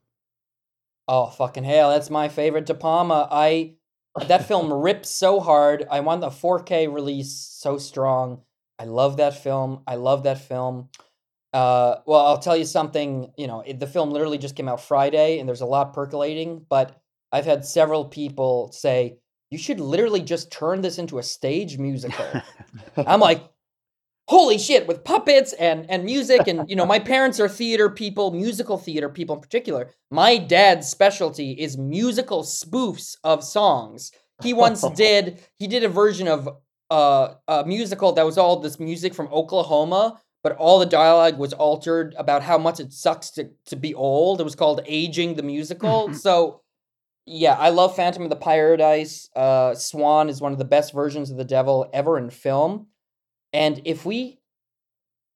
Oh 1.08 1.26
fucking 1.26 1.64
hell, 1.64 1.90
that's 1.90 2.08
my 2.08 2.28
favorite 2.28 2.66
De 2.66 2.74
Palma. 2.74 3.26
I 3.30 3.74
that 4.26 4.46
film 4.46 4.72
rips 4.82 5.10
so 5.10 5.40
hard. 5.40 5.86
I 5.90 6.00
want 6.00 6.20
the 6.20 6.28
4K 6.28 6.92
release 6.92 7.32
so 7.32 7.78
strong. 7.78 8.42
I 8.78 8.84
love 8.84 9.16
that 9.16 9.42
film. 9.42 9.82
I 9.88 9.96
love 9.96 10.22
that 10.22 10.38
film. 10.38 10.88
Uh, 11.52 11.96
well, 12.06 12.26
I'll 12.26 12.38
tell 12.38 12.56
you 12.56 12.64
something. 12.64 13.32
You 13.36 13.46
know, 13.46 13.60
it, 13.60 13.80
the 13.80 13.86
film 13.86 14.10
literally 14.10 14.38
just 14.38 14.56
came 14.56 14.68
out 14.68 14.80
Friday, 14.80 15.38
and 15.38 15.48
there's 15.48 15.62
a 15.62 15.66
lot 15.66 15.94
percolating. 15.94 16.64
But 16.68 17.00
I've 17.32 17.46
had 17.46 17.64
several 17.64 18.04
people 18.04 18.70
say 18.72 19.18
you 19.50 19.58
should 19.58 19.80
literally 19.80 20.20
just 20.20 20.52
turn 20.52 20.80
this 20.82 20.98
into 20.98 21.18
a 21.18 21.22
stage 21.22 21.78
musical. 21.78 22.24
I'm 22.96 23.20
like, 23.20 23.48
holy 24.28 24.58
shit, 24.58 24.86
with 24.86 25.04
puppets 25.04 25.54
and 25.54 25.90
and 25.90 26.04
music 26.04 26.46
and 26.46 26.68
you 26.68 26.76
know, 26.76 26.86
my 26.86 26.98
parents 27.14 27.40
are 27.40 27.48
theater 27.48 27.88
people, 27.90 28.30
musical 28.30 28.78
theater 28.78 29.08
people 29.08 29.36
in 29.36 29.40
particular. 29.40 29.90
My 30.10 30.36
dad's 30.36 30.88
specialty 30.88 31.52
is 31.52 31.78
musical 31.78 32.42
spoofs 32.42 33.16
of 33.24 33.42
songs. 33.42 34.12
He 34.42 34.52
once 34.52 34.88
did 34.94 35.40
he 35.58 35.66
did 35.66 35.82
a 35.82 35.88
version 35.88 36.28
of 36.28 36.48
uh, 36.90 37.34
a 37.48 37.64
musical 37.64 38.12
that 38.12 38.24
was 38.24 38.38
all 38.38 38.60
this 38.60 38.78
music 38.78 39.14
from 39.14 39.28
Oklahoma, 39.28 40.20
but 40.42 40.56
all 40.56 40.78
the 40.78 40.86
dialogue 40.86 41.38
was 41.38 41.52
altered 41.52 42.14
about 42.18 42.42
how 42.42 42.58
much 42.58 42.80
it 42.80 42.92
sucks 42.92 43.30
to 43.30 43.50
to 43.66 43.76
be 43.76 43.94
old. 43.94 44.40
It 44.40 44.44
was 44.44 44.54
called 44.54 44.80
Aging 44.86 45.34
the 45.34 45.42
Musical. 45.42 46.14
so 46.14 46.62
yeah, 47.30 47.54
I 47.54 47.68
love 47.68 47.94
Phantom 47.94 48.22
of 48.22 48.30
the 48.30 48.36
Paradise. 48.36 49.28
Uh, 49.36 49.74
Swan 49.74 50.30
is 50.30 50.40
one 50.40 50.52
of 50.52 50.58
the 50.58 50.64
best 50.64 50.94
versions 50.94 51.30
of 51.30 51.36
the 51.36 51.44
devil 51.44 51.88
ever 51.92 52.16
in 52.16 52.30
film. 52.30 52.86
And 53.52 53.82
if 53.84 54.06
we, 54.06 54.38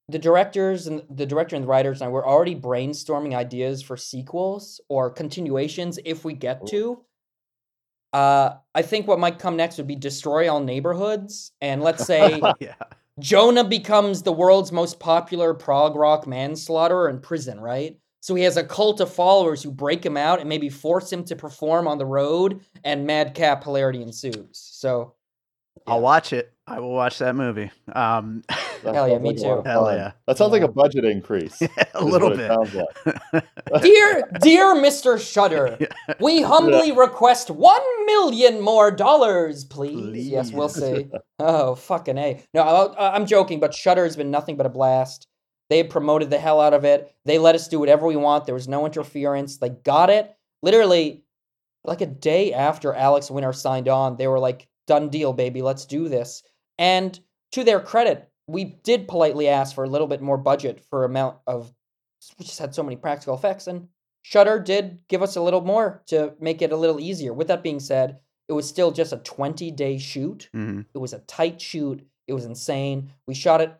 the 0.08 0.18
directors 0.18 0.86
and 0.86 1.02
the 1.10 1.26
director 1.26 1.54
and 1.54 1.64
the 1.64 1.68
writers 1.68 2.00
and 2.00 2.08
I, 2.08 2.10
we're 2.10 2.26
already 2.26 2.54
brainstorming 2.54 3.34
ideas 3.34 3.82
for 3.82 3.98
sequels 3.98 4.80
or 4.88 5.10
continuations 5.10 5.98
if 6.04 6.24
we 6.24 6.32
get 6.32 6.66
to. 6.68 7.02
Uh, 8.12 8.54
I 8.74 8.82
think 8.82 9.06
what 9.06 9.18
might 9.18 9.38
come 9.38 9.56
next 9.56 9.78
would 9.78 9.86
be 9.86 9.96
destroy 9.96 10.50
all 10.50 10.60
neighborhoods, 10.60 11.52
and 11.62 11.82
let's 11.82 12.04
say 12.04 12.40
yeah. 12.60 12.74
Jonah 13.18 13.64
becomes 13.64 14.22
the 14.22 14.32
world's 14.32 14.72
most 14.72 14.98
popular 14.98 15.52
prog 15.54 15.96
rock 15.96 16.26
manslaughterer 16.26 17.08
in 17.08 17.20
prison, 17.20 17.60
right? 17.60 17.98
So 18.20 18.34
he 18.34 18.44
has 18.44 18.56
a 18.56 18.64
cult 18.64 19.00
of 19.00 19.12
followers 19.12 19.62
who 19.62 19.70
break 19.70 20.04
him 20.04 20.16
out 20.16 20.40
and 20.40 20.48
maybe 20.48 20.68
force 20.68 21.12
him 21.12 21.24
to 21.24 21.36
perform 21.36 21.88
on 21.88 21.98
the 21.98 22.06
road, 22.06 22.60
and 22.84 23.06
madcap 23.06 23.64
hilarity 23.64 24.00
ensues. 24.02 24.48
So, 24.52 25.14
I'll 25.86 26.00
watch 26.00 26.32
it. 26.32 26.52
I 26.66 26.78
will 26.78 26.92
watch 26.92 27.18
that 27.18 27.34
movie. 27.34 27.70
Um, 27.92 28.44
That 28.84 28.94
Hell 28.94 29.08
yeah, 29.08 29.18
me 29.18 29.30
like 29.30 29.38
a 29.38 29.42
lot 29.42 29.58
of 29.58 29.64
too. 29.64 29.68
Hell 29.70 29.84
fun. 29.86 29.96
yeah. 29.96 30.12
That 30.26 30.38
sounds 30.38 30.52
like 30.52 30.62
a 30.62 30.68
budget 30.68 31.04
increase. 31.04 31.60
a 31.94 32.04
little 32.04 32.30
bit. 32.30 32.48
sounds 32.50 32.74
like. 32.74 33.44
dear, 33.82 34.28
dear 34.40 34.74
Mr. 34.74 35.20
Shudder, 35.20 35.78
we 36.20 36.40
humbly 36.42 36.92
request 36.92 37.50
one 37.50 37.82
million 38.06 38.60
more 38.60 38.90
dollars, 38.90 39.64
please. 39.64 40.28
Yes, 40.28 40.52
we'll 40.52 40.68
see. 40.68 41.08
Oh, 41.38 41.74
fucking 41.74 42.16
a. 42.18 42.42
No, 42.54 42.62
I- 42.62 43.14
I'm 43.14 43.26
joking, 43.26 43.58
but 43.60 43.74
Shudder 43.74 44.04
has 44.04 44.16
been 44.16 44.30
nothing 44.30 44.56
but 44.56 44.66
a 44.66 44.70
blast. 44.70 45.26
They 45.68 45.82
promoted 45.84 46.30
the 46.30 46.38
hell 46.38 46.60
out 46.60 46.74
of 46.74 46.84
it. 46.84 47.12
They 47.24 47.38
let 47.38 47.54
us 47.54 47.66
do 47.68 47.80
whatever 47.80 48.06
we 48.06 48.16
want. 48.16 48.46
There 48.46 48.54
was 48.54 48.68
no 48.68 48.84
interference. 48.86 49.56
They 49.58 49.70
got 49.70 50.10
it. 50.10 50.32
Literally, 50.62 51.24
like 51.84 52.00
a 52.00 52.06
day 52.06 52.52
after 52.52 52.94
Alex 52.94 53.30
Winter 53.30 53.52
signed 53.52 53.88
on, 53.88 54.16
they 54.16 54.26
were 54.28 54.38
like, 54.38 54.68
done 54.86 55.08
deal, 55.08 55.32
baby, 55.32 55.62
let's 55.62 55.86
do 55.86 56.08
this. 56.08 56.42
And 56.78 57.18
to 57.52 57.64
their 57.64 57.80
credit, 57.80 58.28
we 58.46 58.64
did 58.64 59.08
politely 59.08 59.48
ask 59.48 59.74
for 59.74 59.84
a 59.84 59.88
little 59.88 60.06
bit 60.06 60.20
more 60.20 60.38
budget 60.38 60.84
for 60.90 61.04
amount 61.04 61.38
of 61.46 61.72
we 62.38 62.44
just 62.44 62.58
had 62.60 62.74
so 62.74 62.82
many 62.82 62.96
practical 62.96 63.34
effects 63.34 63.66
and 63.66 63.88
Shudder 64.22 64.60
did 64.60 65.00
give 65.08 65.22
us 65.22 65.34
a 65.34 65.42
little 65.42 65.60
more 65.60 66.02
to 66.06 66.34
make 66.40 66.62
it 66.62 66.72
a 66.72 66.76
little 66.76 67.00
easier. 67.00 67.32
With 67.34 67.48
that 67.48 67.62
being 67.62 67.80
said, 67.80 68.20
it 68.48 68.52
was 68.52 68.68
still 68.68 68.92
just 68.92 69.12
a 69.12 69.18
20 69.18 69.70
day 69.72 69.98
shoot. 69.98 70.48
Mhm. 70.54 70.86
It 70.94 70.98
was 70.98 71.12
a 71.12 71.18
tight 71.20 71.60
shoot. 71.60 72.06
It 72.28 72.32
was 72.32 72.44
insane. 72.44 73.12
We 73.26 73.34
shot 73.34 73.60
it 73.60 73.74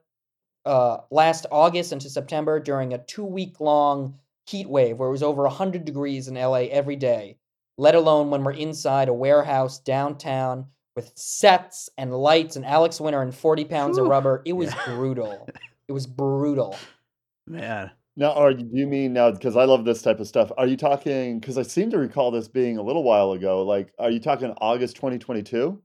uh, 0.65 0.99
last 1.11 1.47
August 1.51 1.93
into 1.93 2.09
September 2.11 2.61
during 2.61 2.93
a 2.93 2.99
two 2.99 3.25
week 3.25 3.61
long 3.61 4.19
heat 4.47 4.69
wave 4.69 4.99
where 4.99 5.09
it 5.09 5.13
was 5.13 5.23
over 5.23 5.45
100 5.45 5.85
degrees 5.85 6.29
in 6.29 6.35
LA 6.35 6.69
every 6.71 6.97
day, 6.97 7.37
let 7.79 7.95
alone 7.95 8.31
when 8.31 8.45
we're 8.45 8.53
inside 8.53 9.09
a 9.09 9.15
warehouse 9.15 9.79
downtown 9.79 10.67
with 10.97 11.13
sets 11.17 11.89
and 11.97 12.13
lights 12.13 12.57
and 12.57 12.65
Alex 12.65 13.01
Winter 13.01 13.23
and 13.23 13.35
40 13.35 13.65
pounds 13.65 13.99
of 13.99 14.07
rubber. 14.07 14.43
It 14.45 14.53
was 14.53 14.71
Yeah. 14.75 14.95
brutal. 14.95 15.49
It 15.89 15.93
was 15.93 16.07
brutal. 16.07 16.77
Man. 17.47 17.91
Now, 18.17 18.33
are 18.33 18.53
you, 18.53 18.59
do 18.65 18.71
you 18.79 18.87
mean 18.87 19.13
now? 19.13 19.31
Because 19.33 19.57
I 19.57 19.65
love 19.65 19.85
this 19.85 20.01
type 20.01 20.21
of 20.21 20.29
stuff. 20.29 20.51
Are 20.57 20.67
you 20.67 20.77
talking? 20.77 21.41
Because 21.41 21.59
I 21.59 21.63
seem 21.63 21.91
to 21.91 21.99
recall 21.99 22.31
this 22.31 22.47
being 22.49 22.79
a 22.79 22.83
little 22.83 23.03
while 23.03 23.33
ago. 23.33 23.63
Like, 23.63 23.93
are 23.99 24.11
you 24.11 24.21
talking 24.21 24.55
August 24.59 24.95
2022 24.97 25.79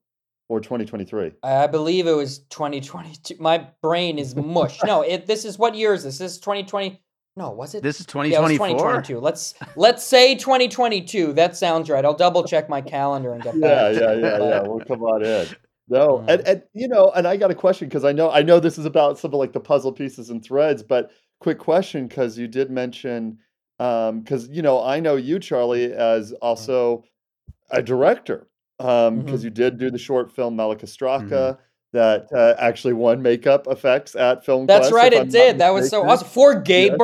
or 0.49 0.59
2023? 0.61 1.31
I 1.43 1.67
believe 1.67 2.05
it 2.07 2.13
was 2.13 2.39
2022. 2.49 3.35
My 3.39 3.67
brain 3.81 4.19
is 4.19 4.35
mush. 4.35 4.79
No, 4.85 5.01
it. 5.01 5.25
This 5.25 5.43
is 5.45 5.57
what 5.57 5.73
year 5.75 5.93
is 5.93 6.03
this? 6.03 6.19
This 6.19 6.33
is 6.33 6.39
2020. 6.39 7.01
No, 7.37 7.51
was 7.51 7.75
it? 7.75 7.83
This 7.83 7.99
is 7.99 8.07
yeah, 8.15 8.21
it 8.23 8.41
was 8.41 8.51
2022. 8.53 9.19
Let's 9.19 9.53
let's 9.75 10.03
say 10.03 10.33
2022. 10.33 11.33
That 11.33 11.55
sounds 11.55 11.87
right. 11.87 12.03
I'll 12.03 12.15
double 12.15 12.43
check 12.43 12.67
my 12.67 12.81
calendar 12.81 13.33
and 13.33 13.43
get 13.43 13.55
Yeah, 13.55 13.91
back. 13.91 13.93
yeah, 13.95 14.13
yeah, 14.13 14.37
yeah. 14.39 14.49
yeah. 14.49 14.61
We'll 14.63 14.83
come 14.83 15.03
on 15.03 15.23
in. 15.23 15.47
No, 15.87 16.17
Mm. 16.17 16.29
and 16.29 16.47
and 16.47 16.63
you 16.73 16.87
know, 16.87 17.11
and 17.15 17.27
I 17.27 17.37
got 17.37 17.51
a 17.51 17.55
question 17.55 17.87
because 17.87 18.03
I 18.03 18.11
know 18.11 18.31
I 18.31 18.41
know 18.41 18.59
this 18.59 18.79
is 18.79 18.85
about 18.85 19.19
some 19.19 19.33
of 19.33 19.37
like 19.39 19.53
the 19.53 19.59
puzzle 19.59 19.91
pieces 19.91 20.31
and 20.31 20.43
threads, 20.43 20.81
but 20.81 21.11
quick 21.39 21.59
question 21.59 22.07
because 22.07 22.39
you 22.39 22.47
did 22.47 22.71
mention 22.71 23.37
um 23.79 24.21
because 24.21 24.49
you 24.49 24.63
know 24.63 24.83
I 24.83 24.99
know 24.99 25.15
you, 25.15 25.37
Charlie, 25.39 25.93
as 25.93 26.31
Mm. 26.31 26.37
also 26.41 27.03
a 27.69 27.81
director 27.83 28.47
Um, 28.79 29.21
because 29.23 29.41
Mhm. 29.41 29.45
you 29.45 29.49
did 29.49 29.77
do 29.79 29.89
the 29.89 29.97
short 29.97 30.31
film 30.31 30.55
Malika 30.55 30.85
Mhm. 30.85 30.95
Straka 30.97 31.57
that 31.93 32.27
uh, 32.33 32.55
actually 32.59 32.93
won 32.93 33.21
makeup 33.21 33.67
effects 33.67 34.15
at 34.15 34.45
Film 34.45 34.65
That's 34.65 34.89
Quest, 34.89 34.93
right, 34.93 35.13
it 35.13 35.21
I'm 35.21 35.29
did. 35.29 35.59
That 35.59 35.73
was 35.73 35.89
so 35.89 36.07
awesome. 36.07 36.27
For 36.27 36.59
Gabe 36.59 36.91
Yeah. 36.91 36.97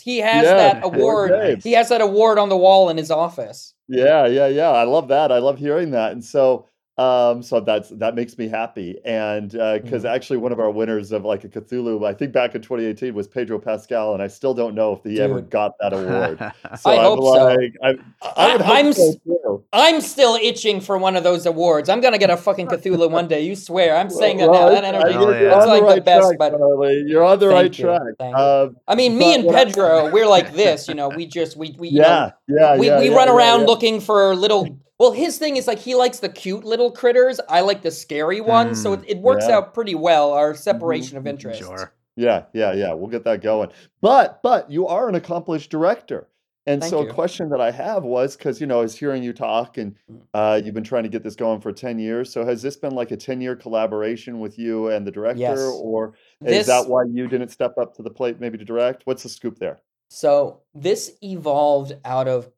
He 0.00 0.18
has 0.18 0.44
Yeah, 0.44 0.54
that 0.54 0.84
award. 0.84 1.62
He 1.62 1.72
has 1.72 1.88
that 1.90 2.00
award 2.00 2.38
on 2.38 2.48
the 2.48 2.56
wall 2.56 2.88
in 2.90 2.96
his 2.96 3.10
office. 3.10 3.74
Yeah, 3.88 4.26
yeah, 4.26 4.46
yeah. 4.46 4.70
I 4.70 4.84
love 4.84 5.08
that. 5.08 5.32
I 5.32 5.38
love 5.38 5.58
hearing 5.58 5.90
that. 5.92 6.12
And 6.12 6.24
so, 6.24 6.66
um, 7.00 7.42
so 7.42 7.60
that's 7.60 7.88
that 7.90 8.14
makes 8.14 8.36
me 8.36 8.46
happy. 8.46 8.98
And 9.04 9.50
because 9.50 10.02
Mhm. 10.04 10.14
actually, 10.14 10.36
one 10.36 10.52
of 10.52 10.60
our 10.60 10.70
winners 10.70 11.12
of 11.12 11.24
like 11.24 11.44
a 11.44 11.48
Cthulhu, 11.48 12.06
I 12.06 12.12
think 12.12 12.32
back 12.32 12.54
in 12.54 12.60
2018, 12.60 13.14
was 13.14 13.26
Pedro 13.26 13.58
Pascal, 13.58 14.12
and 14.12 14.22
I 14.22 14.26
still 14.26 14.52
don't 14.54 14.74
know 14.74 14.92
if 14.92 15.02
he 15.02 15.20
ever 15.20 15.40
got 15.40 15.72
that 15.80 15.92
award. 15.92 16.38
So 16.80 16.90
I 16.90 16.96
I'm 16.96 17.02
hope 17.04 17.18
so. 17.20 17.44
like, 17.44 17.74
I, 17.82 17.88
I 18.36 18.52
would 18.52 18.60
I- 18.62 18.64
hope 18.64 18.76
I'm 18.76 18.92
so. 18.92 19.64
I'm 19.72 20.00
still 20.00 20.34
itching 20.34 20.80
for 20.80 20.98
one 20.98 21.16
of 21.16 21.24
those 21.24 21.46
awards. 21.46 21.88
I'm 21.88 22.00
gonna 22.00 22.18
get 22.18 22.30
a 22.30 22.36
fucking 22.36 22.68
Cthulhu 22.68 23.10
one 23.10 23.28
day. 23.28 23.40
You 23.42 23.56
swear. 23.56 23.96
I'm 23.96 24.10
saying 24.10 24.38
that 24.38 24.50
Well, 24.50 24.68
now. 24.68 24.74
That 24.80 24.84
I- 24.84 24.88
energy. 24.88 25.16
Oh, 25.16 25.30
yeah. 25.30 25.56
It's 25.56 25.66
like 25.66 25.86
the 25.86 25.94
the 25.96 26.00
best, 26.02 26.26
track, 26.28 26.38
but- 26.38 26.50
Charlie. 26.58 27.04
You're 27.06 27.24
on 27.24 27.38
the 27.38 27.48
right 27.48 27.76
you, 27.78 27.84
track. 27.84 28.02
Um, 28.34 28.76
I 28.86 28.94
mean, 28.94 29.16
me 29.18 29.34
and 29.34 29.48
Pedro, 29.48 30.10
we're 30.10 30.26
like 30.28 30.52
this. 30.52 30.86
You 30.88 30.94
know, 30.94 31.08
we 31.08 31.26
just 31.26 31.56
we 31.56 31.74
we 31.78 31.88
you 31.88 32.00
know, 32.02 32.30
yeah, 32.48 32.56
yeah, 32.74 32.76
we, 32.78 32.86
yeah, 32.86 32.98
we 33.00 33.08
yeah, 33.10 33.16
run 33.16 33.28
yeah, 33.28 33.34
around 33.34 33.60
yeah. 33.60 33.66
looking 33.66 34.00
for 34.00 34.34
little 34.36 34.68
well 35.00 35.10
his 35.10 35.36
thing 35.38 35.56
is 35.56 35.66
like 35.66 35.80
he 35.80 35.96
likes 35.96 36.20
the 36.20 36.28
cute 36.28 36.62
little 36.64 36.92
critters 36.92 37.40
i 37.48 37.60
like 37.60 37.82
the 37.82 37.90
scary 37.90 38.40
ones 38.40 38.80
so 38.80 38.92
it, 38.92 39.00
it 39.08 39.18
works 39.18 39.46
Yeah. 39.48 39.56
out 39.56 39.74
pretty 39.74 39.96
well 39.96 40.32
our 40.32 40.54
separation 40.54 41.16
of 41.16 41.24
Mhm. 41.24 41.30
interest 41.30 41.58
Sure. 41.60 41.92
Yeah, 42.16 42.44
yeah, 42.52 42.74
yeah. 42.74 42.92
We'll 42.92 43.08
get 43.08 43.24
that 43.24 43.40
going. 43.40 43.70
But 44.02 44.40
but 44.42 44.70
you 44.70 44.86
are 44.88 45.08
an 45.08 45.14
accomplished 45.14 45.70
director. 45.70 46.28
And 46.66 46.82
Thank 46.82 46.90
so 46.90 47.00
you. 47.02 47.08
a 47.08 47.12
question 47.14 47.48
that 47.50 47.60
I 47.62 47.70
have 47.70 48.04
was 48.04 48.36
because 48.36 48.60
you 48.60 48.66
know 48.66 48.80
I 48.80 48.82
was 48.82 48.98
hearing 48.98 49.22
you 49.22 49.32
talk 49.32 49.78
and 49.78 49.94
Mm. 50.10 50.20
uh, 50.34 50.60
you've 50.62 50.74
been 50.74 50.84
trying 50.84 51.04
to 51.04 51.08
get 51.08 51.22
this 51.22 51.36
going 51.36 51.60
for 51.60 51.72
10 51.72 51.98
years. 51.98 52.30
So 52.30 52.44
has 52.44 52.60
this 52.60 52.76
been 52.76 52.94
like 52.94 53.10
a 53.10 53.16
10 53.16 53.40
year 53.40 53.56
collaboration 53.56 54.38
with 54.40 54.58
you 54.58 54.88
and 54.88 55.06
the 55.06 55.10
director 55.10 55.40
Yes. 55.40 55.58
or 55.80 56.12
This- 56.42 56.62
is 56.62 56.66
that 56.66 56.88
why 56.88 57.04
you 57.04 57.26
didn't 57.26 57.50
step 57.50 57.78
up 57.78 57.94
to 57.94 58.02
the 58.02 58.10
plate 58.10 58.38
maybe 58.38 58.58
to 58.58 58.64
direct? 58.66 59.02
What's 59.06 59.22
the 59.22 59.28
scoop 59.30 59.58
there? 59.58 59.78
so 60.12 60.58
this 60.74 61.12
evolved 61.22 61.96
out 62.04 62.26
of 62.28 62.50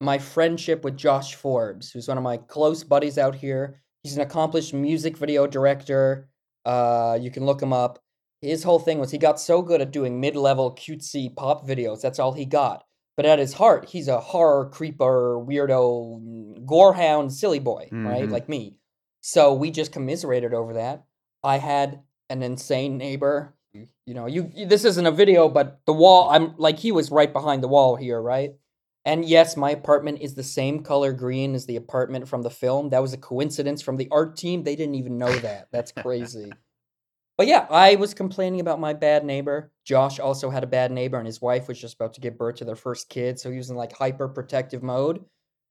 my 0.00 0.18
friendship 0.18 0.84
with 0.84 0.96
josh 0.96 1.34
forbes 1.34 1.90
who's 1.90 2.08
one 2.08 2.18
of 2.18 2.24
my 2.24 2.36
close 2.36 2.84
buddies 2.84 3.18
out 3.18 3.34
here. 3.34 3.80
He's 4.02 4.14
an 4.16 4.22
accomplished 4.22 4.72
music 4.74 5.16
video 5.16 5.46
director. 5.46 6.28
Uh, 6.64 7.18
you 7.20 7.30
can 7.30 7.44
look 7.44 7.60
him 7.62 7.72
up. 7.72 7.98
His 8.42 8.62
whole 8.62 8.78
thing 8.78 8.98
was 8.98 9.10
he 9.10 9.18
got 9.18 9.40
so 9.40 9.62
good 9.62 9.80
at 9.80 9.90
doing 9.92 10.20
mid-level 10.20 10.74
cutesy 10.76 11.34
pop 11.34 11.66
videos 11.66 12.00
that's 12.02 12.18
all 12.18 12.32
he 12.32 12.44
got. 12.44 12.84
But 13.16 13.26
at 13.26 13.38
his 13.38 13.54
heart 13.54 13.88
he's 13.88 14.08
a 14.08 14.20
horror 14.20 14.66
creeper 14.68 15.38
weirdo 15.44 16.64
gorehound 16.66 17.32
silly 17.32 17.58
boy 17.58 17.88
right? 17.90 18.24
Mhm. 18.28 18.30
like 18.32 18.48
me. 18.48 18.76
So 19.22 19.54
we 19.54 19.70
just 19.70 19.92
commiserated 19.92 20.52
over 20.54 20.74
that. 20.74 21.04
I 21.42 21.58
had 21.58 22.00
an 22.30 22.42
insane 22.42 22.98
neighbor. 22.98 23.54
You 24.06 24.14
know 24.14 24.26
you- 24.26 24.66
this 24.66 24.84
isn't 24.84 25.06
a 25.06 25.10
video 25.10 25.48
but 25.50 25.80
the 25.84 25.92
wall 25.92 26.30
i'm 26.30 26.54
like 26.56 26.78
he 26.78 26.92
was 26.92 27.10
right 27.10 27.30
behind 27.30 27.62
the 27.62 27.68
wall 27.68 27.94
here 27.96 28.18
right 28.20 28.52
and 29.06 29.24
yes 29.24 29.56
my 29.56 29.70
apartment 29.70 30.20
is 30.20 30.34
the 30.34 30.42
same 30.42 30.82
color 30.82 31.12
green 31.12 31.54
as 31.54 31.64
the 31.64 31.76
apartment 31.76 32.28
from 32.28 32.42
the 32.42 32.50
film. 32.50 32.90
That 32.90 33.00
was 33.00 33.12
a 33.12 33.18
coincidence 33.18 33.80
from 33.80 33.96
the 33.96 34.08
art 34.10 34.36
team. 34.36 34.64
They 34.64 34.74
didn't 34.74 34.96
even 34.96 35.16
know 35.16 35.32
that. 35.32 35.68
That's 35.72 35.92
crazy. 35.92 36.52
But 37.38 37.48
yeah 37.48 37.66
i 37.68 37.96
was 37.96 38.14
complaining 38.14 38.60
about 38.60 38.80
my 38.80 38.94
bad 38.94 39.22
neighbor. 39.22 39.70
Josh 39.84 40.18
also 40.18 40.48
had 40.48 40.64
a 40.64 40.66
bad 40.66 40.90
neighbor 40.90 41.18
and 41.18 41.26
his 41.26 41.42
wife 41.42 41.68
was 41.68 41.78
just 41.78 41.96
about 41.96 42.14
to 42.14 42.22
give 42.22 42.38
birth 42.38 42.56
to 42.56 42.64
their 42.64 42.76
first 42.76 43.10
kid 43.10 43.38
so 43.38 43.50
he 43.50 43.58
was 43.58 43.68
in 43.68 43.76
like 43.76 43.92
hyper 43.92 44.26
protective 44.26 44.82
mode. 44.82 45.22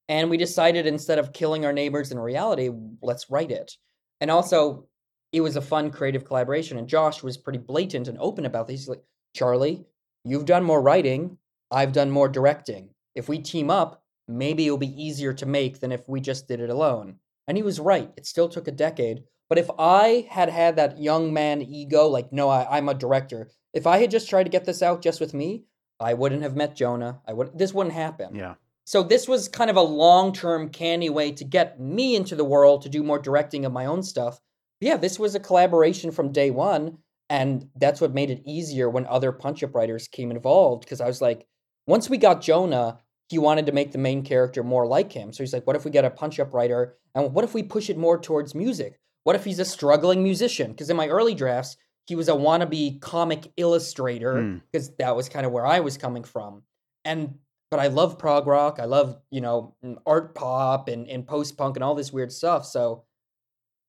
And 0.08 0.30
we 0.30 0.38
decided 0.38 0.86
instead 0.86 1.18
of 1.18 1.34
killing 1.34 1.66
our 1.66 1.74
neighbors 1.74 2.12
in 2.12 2.20
reality 2.20 2.70
let's 3.02 3.32
write 3.32 3.50
it. 3.50 3.76
And 4.22 4.30
also 4.30 4.86
it 5.32 5.42
was 5.42 5.56
a 5.56 5.62
fun 5.62 5.90
creative 5.90 6.24
collaboration 6.24 6.78
and 6.78 6.88
josh 6.88 7.24
was 7.24 7.36
pretty 7.36 7.58
blatant 7.58 8.10
and 8.10 8.20
open 8.20 8.46
about 8.46 8.68
this. 8.68 8.82
He's 8.82 8.90
like 8.90 9.04
charlie 9.36 9.88
you've 10.24 10.46
done 10.46 10.64
more 10.64 10.84
writing. 10.84 11.40
I've 11.72 11.94
done 11.94 12.12
more 12.12 12.30
directing 12.30 12.92
if 13.16 13.28
we 13.30 13.40
team 13.40 13.70
up 13.70 14.04
maybe 14.28 14.66
it'll 14.66 14.78
be 14.78 15.02
easier 15.04 15.34
to 15.34 15.46
make 15.46 15.80
than 15.80 15.92
if 15.92 16.08
we 16.10 16.20
just 16.20 16.48
did 16.48 16.60
it 16.60 16.70
alone 16.70 17.16
and 17.48 17.58
he 17.58 17.64
was 17.64 17.80
right 17.80 18.12
it 18.18 18.26
still 18.26 18.50
took 18.50 18.68
a 18.68 18.72
decade 18.72 19.24
but 19.50 19.58
if 19.58 19.70
i 19.80 20.28
had 20.30 20.50
had 20.50 20.76
that 20.76 21.00
young 21.00 21.34
man 21.34 21.62
ego 21.62 22.08
like 22.08 22.32
no 22.32 22.50
I, 22.50 22.78
i'm 22.78 22.90
a 22.90 22.94
director 22.94 23.50
if 23.74 23.86
i 23.88 23.98
had 24.00 24.12
just 24.12 24.30
tried 24.30 24.44
to 24.44 24.50
get 24.50 24.66
this 24.66 24.82
out 24.82 25.02
just 25.02 25.20
with 25.20 25.34
me 25.34 25.64
i 26.00 26.14
wouldn't 26.14 26.42
have 26.42 26.56
met 26.56 26.76
jonah 26.76 27.22
i 27.28 27.34
would 27.34 27.58
this 27.58 27.74
wouldn't 27.74 27.96
happen 27.96 28.36
Yeah. 28.36 28.56
so 28.86 29.04
this 29.04 29.28
was 29.28 29.48
kind 29.48 29.70
of 29.70 29.78
a 29.78 29.82
long-term 29.82 30.70
canny 30.70 31.10
way 31.10 31.32
to 31.34 31.44
get 31.44 31.80
me 31.80 32.16
into 32.16 32.36
the 32.36 32.44
world 32.44 32.82
to 32.82 32.90
do 32.90 33.04
more 33.04 33.20
directing 33.20 33.66
of 33.66 33.72
my 33.72 33.86
own 33.86 34.04
stuff. 34.04 34.40
Yeah, 34.82 34.98
this 34.98 35.18
was 35.18 35.34
a 35.36 35.40
collaboration 35.40 36.12
from 36.12 36.32
day 36.34 36.52
one, 36.52 36.98
and 37.30 37.70
that's 37.76 38.02
what 38.02 38.14
made 38.14 38.30
it 38.30 38.44
easier 38.46 38.90
when 38.90 39.06
other 39.08 39.32
punch-up 39.32 39.74
writers 39.74 40.08
came 40.08 40.30
involved. 40.32 40.84
Because 40.84 41.00
I 41.02 41.08
was 41.08 41.22
like, 41.22 41.48
once 41.88 42.10
we 42.10 42.18
got 42.18 42.42
Jonah, 42.42 43.00
he 43.30 43.40
wanted 43.40 43.66
to 43.66 43.72
make 43.72 43.92
the 43.92 43.98
main 43.98 44.24
character 44.24 44.64
more 44.64 44.86
like 44.86 45.12
him. 45.12 45.34
So 45.34 45.44
he's 45.44 45.54
like, 45.54 45.66
what 45.66 45.76
if 45.76 45.86
we 45.86 45.92
get 45.92 46.06
a 46.06 46.10
punch-up 46.10 46.54
writer, 46.54 46.96
and 47.14 47.34
what 47.34 47.44
if 47.44 47.54
we 47.54 47.64
push 47.64 47.90
it 47.90 47.98
more 47.98 48.20
towards 48.20 48.54
music? 48.54 49.00
What 49.24 49.36
if 49.36 49.44
he's 49.44 49.60
a 49.60 49.66
struggling 49.66 50.22
musician? 50.22 50.72
Because 50.72 50.90
in 50.90 50.98
my 50.98 51.08
early 51.08 51.34
drafts, 51.34 51.78
he 52.06 52.16
was 52.16 52.30
a 52.30 52.34
wannabe 52.34 53.02
comic 53.02 53.52
illustrator, 53.58 54.40
Hmm. 54.42 54.58
because 54.72 54.96
that 54.98 55.16
was 55.16 55.28
kind 55.30 55.46
of 55.46 55.52
where 55.52 55.66
I 55.66 55.80
was 55.80 55.98
coming 55.98 56.24
from. 56.24 56.64
And 57.04 57.40
but 57.72 57.80
I 57.80 57.88
love 57.88 58.20
prog 58.20 58.46
rock. 58.46 58.80
I 58.80 58.86
love, 58.86 59.20
you 59.32 59.42
know, 59.42 59.76
mm, 59.84 59.98
art 60.06 60.36
pop 60.36 60.88
and, 60.88 61.08
and 61.10 61.28
post 61.28 61.58
punk 61.58 61.76
and 61.76 61.84
all 61.84 61.96
this 61.96 62.14
weird 62.14 62.32
stuff. 62.32 62.64
So 62.66 63.06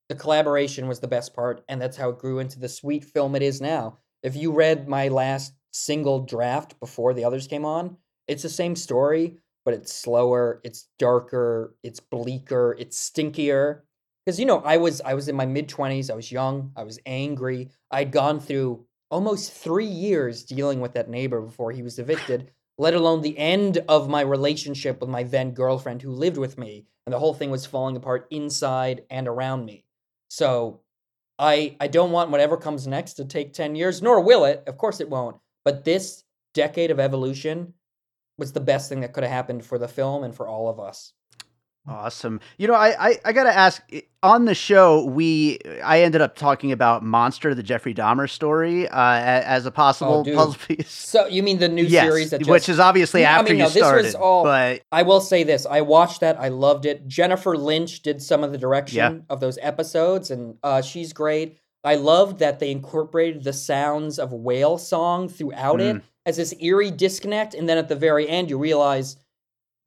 the 0.08 0.14
collaboration 0.14 0.88
was 0.88 1.00
the 1.00 1.08
best 1.08 1.34
part, 1.34 1.62
and 1.68 1.80
that's 1.80 1.96
how 1.96 2.08
it 2.08 2.18
grew 2.18 2.38
into 2.38 2.58
the 2.58 2.70
sweet 2.70 3.04
film 3.04 3.36
it 3.36 3.42
is 3.42 3.60
now. 3.60 3.98
If 4.22 4.34
you 4.34 4.50
read 4.52 4.88
my 4.88 5.08
last 5.08 5.52
single 5.72 6.20
draft 6.20 6.80
before 6.80 7.12
the 7.12 7.24
others 7.24 7.46
came 7.46 7.66
on, 7.66 7.98
it's 8.28 8.42
the 8.42 8.48
same 8.48 8.76
story, 8.76 9.36
but 9.64 9.74
it's 9.74 9.92
slower, 9.92 10.60
it's 10.64 10.88
darker, 10.98 11.74
it's 11.82 12.00
bleaker, 12.00 12.76
it's 12.78 13.10
stinkier. 13.10 13.80
Because 14.24 14.40
you 14.40 14.46
know, 14.46 14.58
I 14.58 14.76
was 14.76 15.00
I 15.00 15.14
was 15.14 15.28
in 15.28 15.36
my 15.36 15.46
mid 15.46 15.68
twenties, 15.68 16.10
I 16.10 16.14
was 16.14 16.32
young, 16.32 16.72
I 16.76 16.84
was 16.84 16.98
angry. 17.06 17.70
I'd 17.90 18.10
gone 18.10 18.40
through 18.40 18.86
almost 19.10 19.52
three 19.52 19.86
years 19.86 20.42
dealing 20.42 20.80
with 20.80 20.94
that 20.94 21.08
neighbor 21.08 21.40
before 21.40 21.72
he 21.72 21.82
was 21.82 21.98
evicted 21.98 22.50
let 22.78 22.94
alone 22.94 23.22
the 23.22 23.38
end 23.38 23.78
of 23.88 24.08
my 24.08 24.20
relationship 24.20 25.00
with 25.00 25.08
my 25.08 25.22
then 25.22 25.52
girlfriend 25.52 26.02
who 26.02 26.10
lived 26.10 26.36
with 26.36 26.58
me 26.58 26.84
and 27.06 27.12
the 27.12 27.18
whole 27.18 27.32
thing 27.32 27.50
was 27.50 27.64
falling 27.64 27.96
apart 27.96 28.26
inside 28.30 29.02
and 29.10 29.28
around 29.28 29.64
me 29.64 29.84
so 30.28 30.80
i 31.38 31.76
i 31.80 31.86
don't 31.86 32.10
want 32.10 32.30
whatever 32.30 32.56
comes 32.56 32.86
next 32.86 33.14
to 33.14 33.24
take 33.24 33.52
10 33.52 33.76
years 33.76 34.02
nor 34.02 34.20
will 34.20 34.44
it 34.44 34.62
of 34.66 34.76
course 34.76 35.00
it 35.00 35.08
won't 35.08 35.36
but 35.64 35.84
this 35.84 36.24
decade 36.52 36.90
of 36.90 37.00
evolution 37.00 37.72
was 38.38 38.52
the 38.52 38.60
best 38.60 38.88
thing 38.88 39.00
that 39.00 39.12
could 39.12 39.22
have 39.24 39.32
happened 39.32 39.64
for 39.64 39.78
the 39.78 39.88
film 39.88 40.24
and 40.24 40.34
for 40.34 40.46
all 40.48 40.68
of 40.68 40.78
us 40.80 41.12
Awesome. 41.88 42.40
You 42.58 42.66
know, 42.66 42.74
I, 42.74 43.10
I, 43.10 43.20
I 43.26 43.32
got 43.32 43.44
to 43.44 43.56
ask 43.56 43.80
on 44.20 44.44
the 44.44 44.56
show, 44.56 45.04
we 45.04 45.60
I 45.84 46.02
ended 46.02 46.20
up 46.20 46.34
talking 46.34 46.72
about 46.72 47.04
Monster, 47.04 47.54
the 47.54 47.62
Jeffrey 47.62 47.94
Dahmer 47.94 48.28
story, 48.28 48.88
uh, 48.88 48.98
as 49.20 49.66
a 49.66 49.70
possible 49.70 50.24
Oh, 50.26 50.34
puzzle 50.34 50.54
piece. 50.66 50.90
so 50.90 51.26
you 51.28 51.44
mean 51.44 51.58
the 51.58 51.68
new 51.68 51.84
yes, 51.84 52.04
series 52.04 52.30
that 52.30 52.38
just 52.40 52.50
which 52.50 52.68
is 52.68 52.80
obviously 52.80 53.20
Yeah, 53.20 53.36
I 53.36 53.38
after 53.38 53.52
mean, 53.52 53.58
you 53.58 53.64
no, 53.66 53.70
this 53.70 54.04
was 54.04 54.14
all- 54.16 54.42
but 54.42 54.82
I 54.90 55.02
will 55.02 55.20
say 55.20 55.44
this: 55.44 55.64
I 55.64 55.82
watched 55.82 56.22
that. 56.22 56.40
I 56.40 56.48
loved 56.48 56.86
it. 56.86 57.06
Jennifer 57.06 57.56
Lynch 57.56 58.02
did 58.02 58.20
some 58.20 58.42
of 58.42 58.50
the 58.50 58.58
direction 58.58 58.96
Yeah. 58.96 59.18
of 59.30 59.38
those 59.38 59.56
episodes, 59.62 60.32
and 60.32 60.56
uh, 60.64 60.82
she's 60.82 61.12
great. 61.12 61.56
I 61.84 61.94
loved 61.94 62.40
that 62.40 62.58
they 62.58 62.72
incorporated 62.72 63.44
the 63.44 63.52
sounds 63.52 64.18
of 64.18 64.32
whale 64.32 64.76
song 64.76 65.28
throughout 65.28 65.80
it 65.80 65.94
Mm. 65.98 66.02
As 66.26 66.36
this 66.36 66.52
eerie 66.60 66.90
disconnect, 66.90 67.54
and 67.54 67.68
then 67.68 67.78
at 67.78 67.88
the 67.88 67.96
very 67.96 68.28
end, 68.28 68.50
you 68.50 68.58
realize 68.58 69.16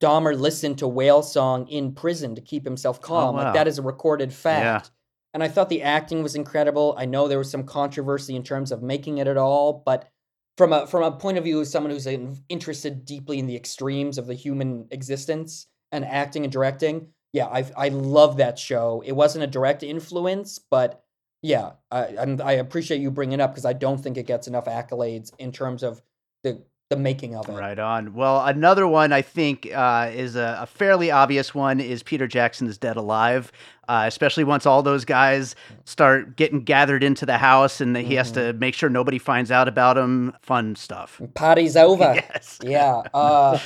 Dahmer 0.02 0.36
listened 0.36 0.78
to 0.78 0.88
whale 0.88 1.22
song 1.22 1.68
in 1.68 1.92
prison 1.92 2.34
to 2.34 2.40
keep 2.40 2.64
himself 2.64 2.98
oh, 3.02 3.06
calm. 3.06 3.34
Oh, 3.34 3.38
wow. 3.38 3.44
Like 3.44 3.54
that 3.54 3.68
is 3.68 3.78
a 3.78 3.82
recorded 3.82 4.32
fact. 4.32 4.90
And 5.32 5.44
I 5.44 5.48
thought 5.48 5.68
the 5.68 5.82
acting 5.82 6.22
was 6.24 6.34
incredible. 6.34 6.94
I 6.98 7.04
know 7.04 7.28
there 7.28 7.38
was 7.38 7.50
some 7.50 7.62
controversy 7.64 8.34
in 8.34 8.42
terms 8.42 8.72
of 8.72 8.82
making 8.82 9.18
it 9.18 9.28
at 9.28 9.36
all, 9.36 9.82
but 9.86 10.08
from 10.56 10.72
a 10.72 10.86
from 10.86 11.04
a 11.04 11.12
point 11.12 11.38
of 11.38 11.44
view 11.44 11.60
of 11.60 11.68
someone 11.68 11.92
who's 11.92 12.06
in, 12.06 12.38
interested 12.48 13.04
deeply 13.04 13.38
in 13.38 13.46
the 13.46 13.54
extremes 13.54 14.18
of 14.18 14.26
the 14.26 14.34
human 14.34 14.88
existence 14.90 15.68
and 15.92 16.04
acting 16.04 16.42
and 16.44 16.52
directing, 16.52 17.08
yeah, 17.32 17.46
I 17.46 17.64
I 17.76 17.88
love 17.90 18.38
that 18.38 18.58
show. 18.58 19.02
It 19.06 19.12
wasn't 19.12 19.44
a 19.44 19.46
direct 19.46 19.82
influence, 19.82 20.58
but 20.58 21.04
yeah, 21.42 21.72
I 21.92 22.16
I'm, 22.18 22.40
I 22.42 22.52
appreciate 22.52 23.00
you 23.00 23.10
bringing 23.10 23.38
it 23.38 23.42
up 23.42 23.52
because 23.52 23.64
I 23.64 23.72
don't 23.72 23.98
think 23.98 24.16
it 24.16 24.26
gets 24.26 24.48
enough 24.48 24.64
accolades 24.64 25.32
in 25.38 25.52
terms 25.52 25.84
of 25.84 26.02
the 26.42 26.62
the 26.90 26.96
making 26.96 27.36
of 27.36 27.48
it. 27.48 27.52
Right 27.52 27.78
on. 27.78 28.14
Well, 28.14 28.44
another 28.44 28.86
one 28.86 29.12
I 29.12 29.22
think 29.22 29.68
uh, 29.72 30.10
is 30.12 30.34
a, 30.34 30.58
a, 30.62 30.66
fairly 30.66 31.12
obvious 31.12 31.54
one 31.54 31.78
is 31.78 32.02
Peter 32.02 32.26
Jackson's 32.26 32.76
Dead 32.78 32.96
Alive, 32.96 33.52
uh, 33.88 34.06
especially 34.08 34.42
once 34.42 34.66
all 34.66 34.82
those 34.82 35.04
guys 35.04 35.54
start 35.84 36.36
getting 36.36 36.64
gathered 36.64 37.04
into 37.04 37.24
the 37.24 37.38
house 37.38 37.80
and 37.80 37.96
he 37.96 38.02
mm-hmm. 38.02 38.12
has 38.14 38.32
to 38.32 38.40
mm-hmm. 38.40 38.58
make 38.58 38.74
sure 38.74 38.90
nobody 38.90 39.18
finds 39.18 39.52
out 39.52 39.68
about 39.68 39.96
him. 39.96 40.32
Fun 40.42 40.74
stuff. 40.74 41.22
Party's 41.34 41.76
over. 41.76 42.12
yes. 42.16 42.58
Yeah. 42.62 43.02
Uh, 43.14 43.58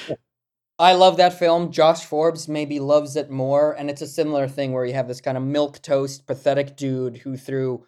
I 0.78 0.94
love 0.94 1.18
that 1.18 1.38
film. 1.38 1.70
Josh 1.70 2.04
Forbes 2.04 2.48
maybe 2.48 2.80
loves 2.80 3.14
it 3.14 3.30
more, 3.30 3.72
and 3.72 3.88
it's 3.88 4.02
a 4.02 4.08
similar 4.08 4.48
thing 4.48 4.72
where 4.72 4.84
you 4.84 4.92
have 4.94 5.06
this 5.06 5.20
kind 5.20 5.36
of 5.36 5.44
milk 5.44 5.80
toast, 5.80 6.26
pathetic 6.26 6.76
dude 6.76 7.18
who, 7.18 7.36
through 7.36 7.86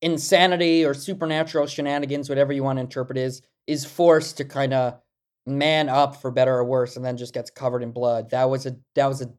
insanity 0.00 0.84
or 0.84 0.94
supernatural 0.94 1.66
shenanigans, 1.66 2.28
whatever 2.28 2.52
you 2.52 2.62
want 2.62 2.76
to 2.76 2.82
interpret 2.82 3.18
is, 3.18 3.42
is 3.66 3.84
forced 3.84 4.38
to 4.38 4.44
kind 4.44 4.74
of 4.74 4.98
man 5.46 5.88
up 5.88 6.16
for 6.16 6.30
better 6.30 6.54
or 6.54 6.64
worse, 6.64 6.96
and 6.96 7.04
then 7.04 7.16
just 7.16 7.34
gets 7.34 7.50
covered 7.50 7.82
in 7.82 7.92
blood. 7.92 8.30
That 8.30 8.50
was 8.50 8.66
a 8.66 8.76
that 8.94 9.06
was 9.06 9.22
a 9.22 9.32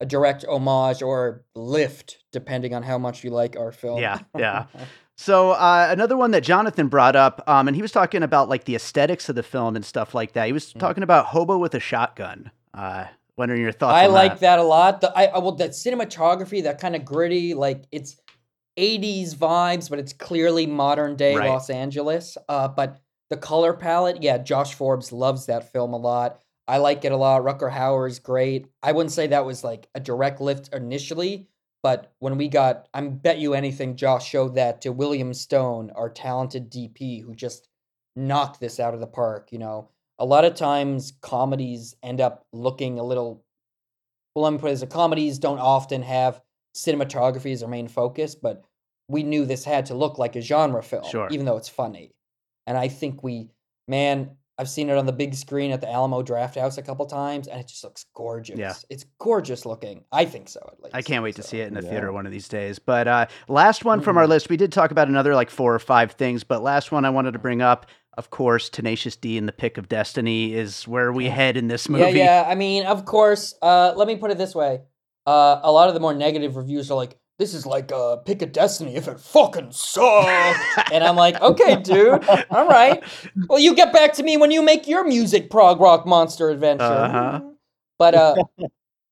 a 0.00 0.06
direct 0.06 0.44
homage 0.44 1.02
or 1.02 1.44
lift, 1.54 2.18
depending 2.32 2.74
on 2.74 2.82
how 2.82 2.98
much 2.98 3.24
you 3.24 3.30
like 3.30 3.56
our 3.56 3.72
film. 3.72 4.00
Yeah, 4.00 4.20
yeah. 4.36 4.66
So 5.16 5.52
uh, 5.52 5.88
another 5.90 6.16
one 6.16 6.32
that 6.32 6.42
Jonathan 6.42 6.88
brought 6.88 7.14
up, 7.14 7.40
um, 7.46 7.68
and 7.68 7.76
he 7.76 7.82
was 7.82 7.92
talking 7.92 8.24
about 8.24 8.48
like 8.48 8.64
the 8.64 8.74
aesthetics 8.74 9.28
of 9.28 9.36
the 9.36 9.44
film 9.44 9.76
and 9.76 9.84
stuff 9.84 10.12
like 10.12 10.32
that. 10.32 10.46
He 10.46 10.52
was 10.52 10.72
mm. 10.72 10.80
talking 10.80 11.04
about 11.04 11.26
Hobo 11.26 11.56
with 11.56 11.72
a 11.74 11.80
Shotgun. 11.80 12.50
Uh, 12.72 13.04
what 13.36 13.48
are 13.48 13.56
your 13.56 13.70
thoughts? 13.70 13.94
I 13.94 14.06
like 14.06 14.32
that? 14.32 14.40
that? 14.40 14.58
a 14.58 14.64
lot. 14.64 15.00
The 15.00 15.16
I, 15.16 15.38
well, 15.38 15.52
that 15.52 15.70
cinematography, 15.70 16.64
that 16.64 16.80
kind 16.80 16.96
of 16.96 17.04
gritty, 17.04 17.54
like 17.54 17.84
it's 17.92 18.16
80s 18.76 19.36
vibes, 19.36 19.88
but 19.88 20.00
it's 20.00 20.12
clearly 20.12 20.66
modern 20.66 21.14
day 21.14 21.36
right. 21.36 21.48
Los 21.48 21.70
Angeles. 21.70 22.36
Uh, 22.48 22.66
but 22.66 23.00
the 23.34 23.40
color 23.40 23.74
palette, 23.74 24.22
yeah, 24.22 24.38
Josh 24.38 24.74
Forbes 24.74 25.10
loves 25.10 25.46
that 25.46 25.72
film 25.72 25.92
a 25.92 25.96
lot. 25.96 26.40
I 26.68 26.76
like 26.76 27.04
it 27.04 27.10
a 27.10 27.16
lot. 27.16 27.42
Rutger 27.42 27.72
Hauer 27.72 28.08
is 28.08 28.20
great. 28.20 28.68
I 28.80 28.92
wouldn't 28.92 29.10
say 29.10 29.26
that 29.26 29.44
was 29.44 29.64
like 29.64 29.88
a 29.96 29.98
direct 29.98 30.40
lift 30.40 30.72
initially, 30.72 31.48
but 31.82 32.12
when 32.20 32.38
we 32.38 32.46
got, 32.46 32.88
I 32.94 33.00
bet 33.00 33.38
you 33.38 33.54
anything, 33.54 33.96
Josh 33.96 34.28
showed 34.28 34.54
that 34.54 34.82
to 34.82 34.92
William 34.92 35.34
Stone, 35.34 35.90
our 35.96 36.08
talented 36.08 36.70
DP, 36.70 37.24
who 37.24 37.34
just 37.34 37.68
knocked 38.14 38.60
this 38.60 38.78
out 38.78 38.94
of 38.94 39.00
the 39.00 39.06
park. 39.08 39.48
You 39.50 39.58
know, 39.58 39.88
a 40.20 40.24
lot 40.24 40.44
of 40.44 40.54
times 40.54 41.14
comedies 41.20 41.96
end 42.04 42.20
up 42.20 42.46
looking 42.52 43.00
a 43.00 43.04
little. 43.04 43.44
Well, 44.36 44.44
let 44.44 44.52
me 44.52 44.60
put 44.60 44.70
it 44.70 44.74
as 44.74 44.82
a 44.84 44.86
comedies 44.86 45.40
don't 45.40 45.58
often 45.58 46.02
have 46.02 46.40
cinematography 46.76 47.52
as 47.52 47.60
their 47.60 47.68
main 47.68 47.88
focus, 47.88 48.36
but 48.36 48.64
we 49.08 49.24
knew 49.24 49.44
this 49.44 49.64
had 49.64 49.86
to 49.86 49.94
look 49.94 50.18
like 50.18 50.36
a 50.36 50.40
genre 50.40 50.84
film, 50.84 51.04
sure. 51.10 51.28
even 51.32 51.46
though 51.46 51.56
it's 51.56 51.68
funny. 51.68 52.12
And 52.66 52.76
I 52.78 52.88
think 52.88 53.22
we, 53.22 53.50
man, 53.88 54.30
I've 54.56 54.68
seen 54.68 54.88
it 54.88 54.96
on 54.96 55.04
the 55.04 55.12
big 55.12 55.34
screen 55.34 55.72
at 55.72 55.80
the 55.80 55.90
Alamo 55.90 56.22
Drafthouse 56.22 56.78
a 56.78 56.82
couple 56.82 57.06
times, 57.06 57.48
and 57.48 57.60
it 57.60 57.66
just 57.66 57.82
looks 57.82 58.06
gorgeous. 58.14 58.58
Yeah. 58.58 58.74
It's 58.88 59.04
gorgeous 59.18 59.66
looking. 59.66 60.04
I 60.12 60.24
think 60.26 60.48
so, 60.48 60.60
at 60.72 60.80
least. 60.80 60.94
I 60.94 61.02
can't 61.02 61.24
wait 61.24 61.34
so, 61.34 61.42
to 61.42 61.48
see 61.48 61.60
it 61.60 61.66
in 61.66 61.74
the 61.74 61.82
yeah. 61.82 61.90
theater 61.90 62.12
one 62.12 62.24
of 62.24 62.30
these 62.30 62.46
days. 62.46 62.78
But 62.78 63.08
uh, 63.08 63.26
last 63.48 63.84
one 63.84 63.98
mm-hmm. 63.98 64.04
from 64.04 64.16
our 64.16 64.24
mm-hmm. 64.24 64.30
list, 64.30 64.48
we 64.48 64.56
did 64.56 64.70
talk 64.72 64.92
about 64.92 65.08
another 65.08 65.34
like 65.34 65.50
four 65.50 65.74
or 65.74 65.80
five 65.80 66.12
things, 66.12 66.44
but 66.44 66.62
last 66.62 66.92
one 66.92 67.04
I 67.04 67.10
wanted 67.10 67.32
to 67.32 67.40
bring 67.40 67.62
up, 67.62 67.86
of 68.16 68.30
course, 68.30 68.68
Tenacious 68.68 69.16
D 69.16 69.36
and 69.38 69.48
the 69.48 69.52
Pick 69.52 69.76
of 69.76 69.88
Destiny 69.88 70.54
is 70.54 70.86
where 70.86 71.12
we 71.12 71.28
head 71.28 71.56
in 71.56 71.66
this 71.66 71.88
movie. 71.88 72.18
Yeah, 72.18 72.42
yeah. 72.42 72.44
I 72.48 72.54
mean, 72.54 72.86
of 72.86 73.04
course, 73.04 73.56
uh, 73.60 73.92
let 73.96 74.06
me 74.06 74.14
put 74.14 74.30
it 74.30 74.38
this 74.38 74.54
way. 74.54 74.82
Uh, 75.26 75.58
a 75.64 75.72
lot 75.72 75.88
of 75.88 75.94
the 75.94 76.00
more 76.00 76.14
negative 76.14 76.54
reviews 76.54 76.92
are 76.92 76.94
like, 76.94 77.18
this 77.38 77.54
is 77.54 77.66
like 77.66 77.90
a 77.90 78.18
pick 78.24 78.42
of 78.42 78.52
destiny 78.52 78.96
if 78.96 79.08
it 79.08 79.18
fucking 79.18 79.72
sucks. 79.72 80.92
and 80.92 81.02
I'm 81.02 81.16
like, 81.16 81.40
okay, 81.40 81.76
dude, 81.76 82.24
all 82.50 82.68
right. 82.68 83.02
Well, 83.48 83.58
you 83.58 83.74
get 83.74 83.92
back 83.92 84.12
to 84.14 84.22
me 84.22 84.36
when 84.36 84.50
you 84.50 84.62
make 84.62 84.86
your 84.86 85.04
music 85.04 85.50
prog 85.50 85.80
rock 85.80 86.06
monster 86.06 86.50
adventure. 86.50 86.84
Uh-huh. 86.84 87.40
But 87.98 88.14
uh, 88.14 88.34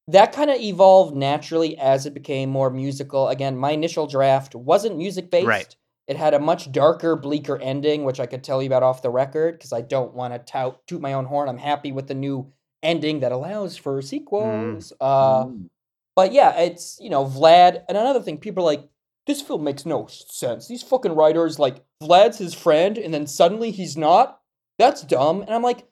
that 0.08 0.32
kind 0.32 0.50
of 0.50 0.60
evolved 0.60 1.16
naturally 1.16 1.76
as 1.78 2.06
it 2.06 2.14
became 2.14 2.50
more 2.50 2.70
musical. 2.70 3.28
Again, 3.28 3.56
my 3.56 3.72
initial 3.72 4.06
draft 4.06 4.54
wasn't 4.54 4.96
music 4.96 5.30
based. 5.30 5.46
Right. 5.46 5.76
It 6.08 6.16
had 6.16 6.34
a 6.34 6.40
much 6.40 6.72
darker, 6.72 7.16
bleaker 7.16 7.58
ending, 7.58 8.04
which 8.04 8.18
I 8.18 8.26
could 8.26 8.42
tell 8.42 8.60
you 8.60 8.66
about 8.66 8.82
off 8.82 9.02
the 9.02 9.10
record 9.10 9.56
because 9.56 9.72
I 9.72 9.82
don't 9.82 10.14
want 10.14 10.34
to 10.34 10.38
tout 10.40 10.84
toot 10.86 11.00
my 11.00 11.12
own 11.12 11.24
horn. 11.24 11.48
I'm 11.48 11.58
happy 11.58 11.92
with 11.92 12.08
the 12.08 12.14
new 12.14 12.52
ending 12.82 13.20
that 13.20 13.32
allows 13.32 13.76
for 13.76 14.02
sequels. 14.02 14.92
Mm. 14.92 14.96
Uh, 15.00 15.44
mm. 15.44 15.68
But 16.14 16.32
yeah, 16.32 16.58
it's, 16.58 16.98
you 17.00 17.10
know, 17.10 17.24
Vlad. 17.24 17.82
And 17.88 17.96
another 17.96 18.20
thing, 18.20 18.38
people 18.38 18.64
are 18.64 18.72
like, 18.72 18.88
this 19.26 19.40
film 19.40 19.64
makes 19.64 19.86
no 19.86 20.06
sense. 20.08 20.68
These 20.68 20.82
fucking 20.82 21.14
writers, 21.14 21.58
like, 21.58 21.84
Vlad's 22.02 22.38
his 22.38 22.54
friend, 22.54 22.98
and 22.98 23.14
then 23.14 23.26
suddenly 23.26 23.70
he's 23.70 23.96
not. 23.96 24.40
That's 24.78 25.02
dumb. 25.02 25.42
And 25.42 25.50
I'm 25.50 25.62
like, 25.62 25.86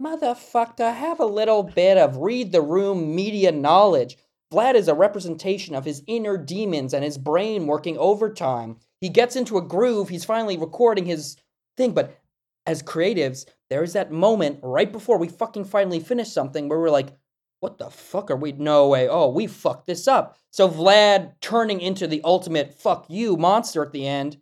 motherfucker, 0.00 0.94
have 0.94 1.20
a 1.20 1.26
little 1.26 1.62
bit 1.62 1.98
of 1.98 2.18
read 2.18 2.52
the 2.52 2.62
room 2.62 3.14
media 3.14 3.52
knowledge. 3.52 4.16
Vlad 4.52 4.74
is 4.74 4.88
a 4.88 4.94
representation 4.94 5.74
of 5.74 5.84
his 5.84 6.02
inner 6.06 6.36
demons 6.36 6.94
and 6.94 7.04
his 7.04 7.18
brain 7.18 7.66
working 7.66 7.98
overtime. 7.98 8.76
He 9.00 9.08
gets 9.08 9.36
into 9.36 9.58
a 9.58 9.62
groove, 9.62 10.08
he's 10.08 10.24
finally 10.24 10.56
recording 10.56 11.06
his 11.06 11.36
thing, 11.76 11.92
but 11.92 12.18
as 12.66 12.82
creatives, 12.82 13.46
there's 13.68 13.92
that 13.94 14.12
moment 14.12 14.60
right 14.62 14.90
before 14.92 15.18
we 15.18 15.28
fucking 15.28 15.64
finally 15.64 16.00
finish 16.00 16.30
something 16.30 16.68
where 16.68 16.78
we're 16.78 16.90
like, 16.90 17.16
what 17.60 17.78
the 17.78 17.90
fuck 17.90 18.30
are 18.30 18.36
we? 18.36 18.52
No 18.52 18.88
way. 18.88 19.08
Oh, 19.08 19.28
we 19.28 19.46
fucked 19.46 19.86
this 19.86 20.08
up. 20.08 20.36
So 20.50 20.68
Vlad 20.68 21.32
turning 21.40 21.80
into 21.80 22.06
the 22.06 22.22
ultimate 22.24 22.74
fuck 22.74 23.06
you 23.08 23.36
monster 23.36 23.84
at 23.84 23.92
the 23.92 24.06
end. 24.06 24.38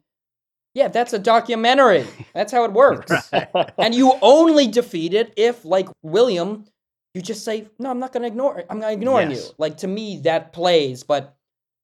Yeah, 0.74 0.88
that's 0.88 1.12
a 1.12 1.18
documentary. 1.18 2.06
That's 2.32 2.52
how 2.52 2.64
it 2.64 2.72
works. 2.84 3.12
right. 3.32 3.72
And 3.76 3.94
you 3.94 4.14
only 4.22 4.68
defeat 4.68 5.12
it 5.14 5.32
if, 5.36 5.64
like 5.64 5.88
William, 6.02 6.66
you 7.14 7.22
just 7.22 7.44
say, 7.44 7.68
"No, 7.80 7.90
I'm 7.90 7.98
not 7.98 8.12
going 8.12 8.22
to 8.22 8.28
ignore. 8.28 8.60
It. 8.60 8.66
I'm 8.70 8.78
not 8.78 8.92
ignoring 8.92 9.30
yes. 9.30 9.48
you." 9.48 9.54
Like 9.58 9.78
to 9.78 9.88
me, 9.88 10.20
that 10.20 10.52
plays. 10.52 11.02
But 11.02 11.34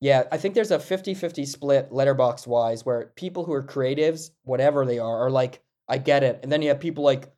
yeah, 0.01 0.25
I 0.31 0.37
think 0.37 0.55
there's 0.55 0.71
a 0.71 0.79
50-50 0.79 1.47
split, 1.47 1.91
Letterboxd 1.91 2.47
wise, 2.47 2.87
where 2.87 3.07
people 3.17 3.45
who 3.45 3.53
are 3.53 3.63
creatives, 3.63 4.31
whatever 4.45 4.87
they 4.87 5.01
are, 5.01 5.27
are 5.27 5.31
like, 5.31 5.61
"I 5.89 5.99
get 5.99 6.23
it," 6.23 6.39
and 6.45 6.53
then 6.53 6.63
you 6.63 6.69
have 6.69 6.79
people 6.79 7.03
like 7.03 7.33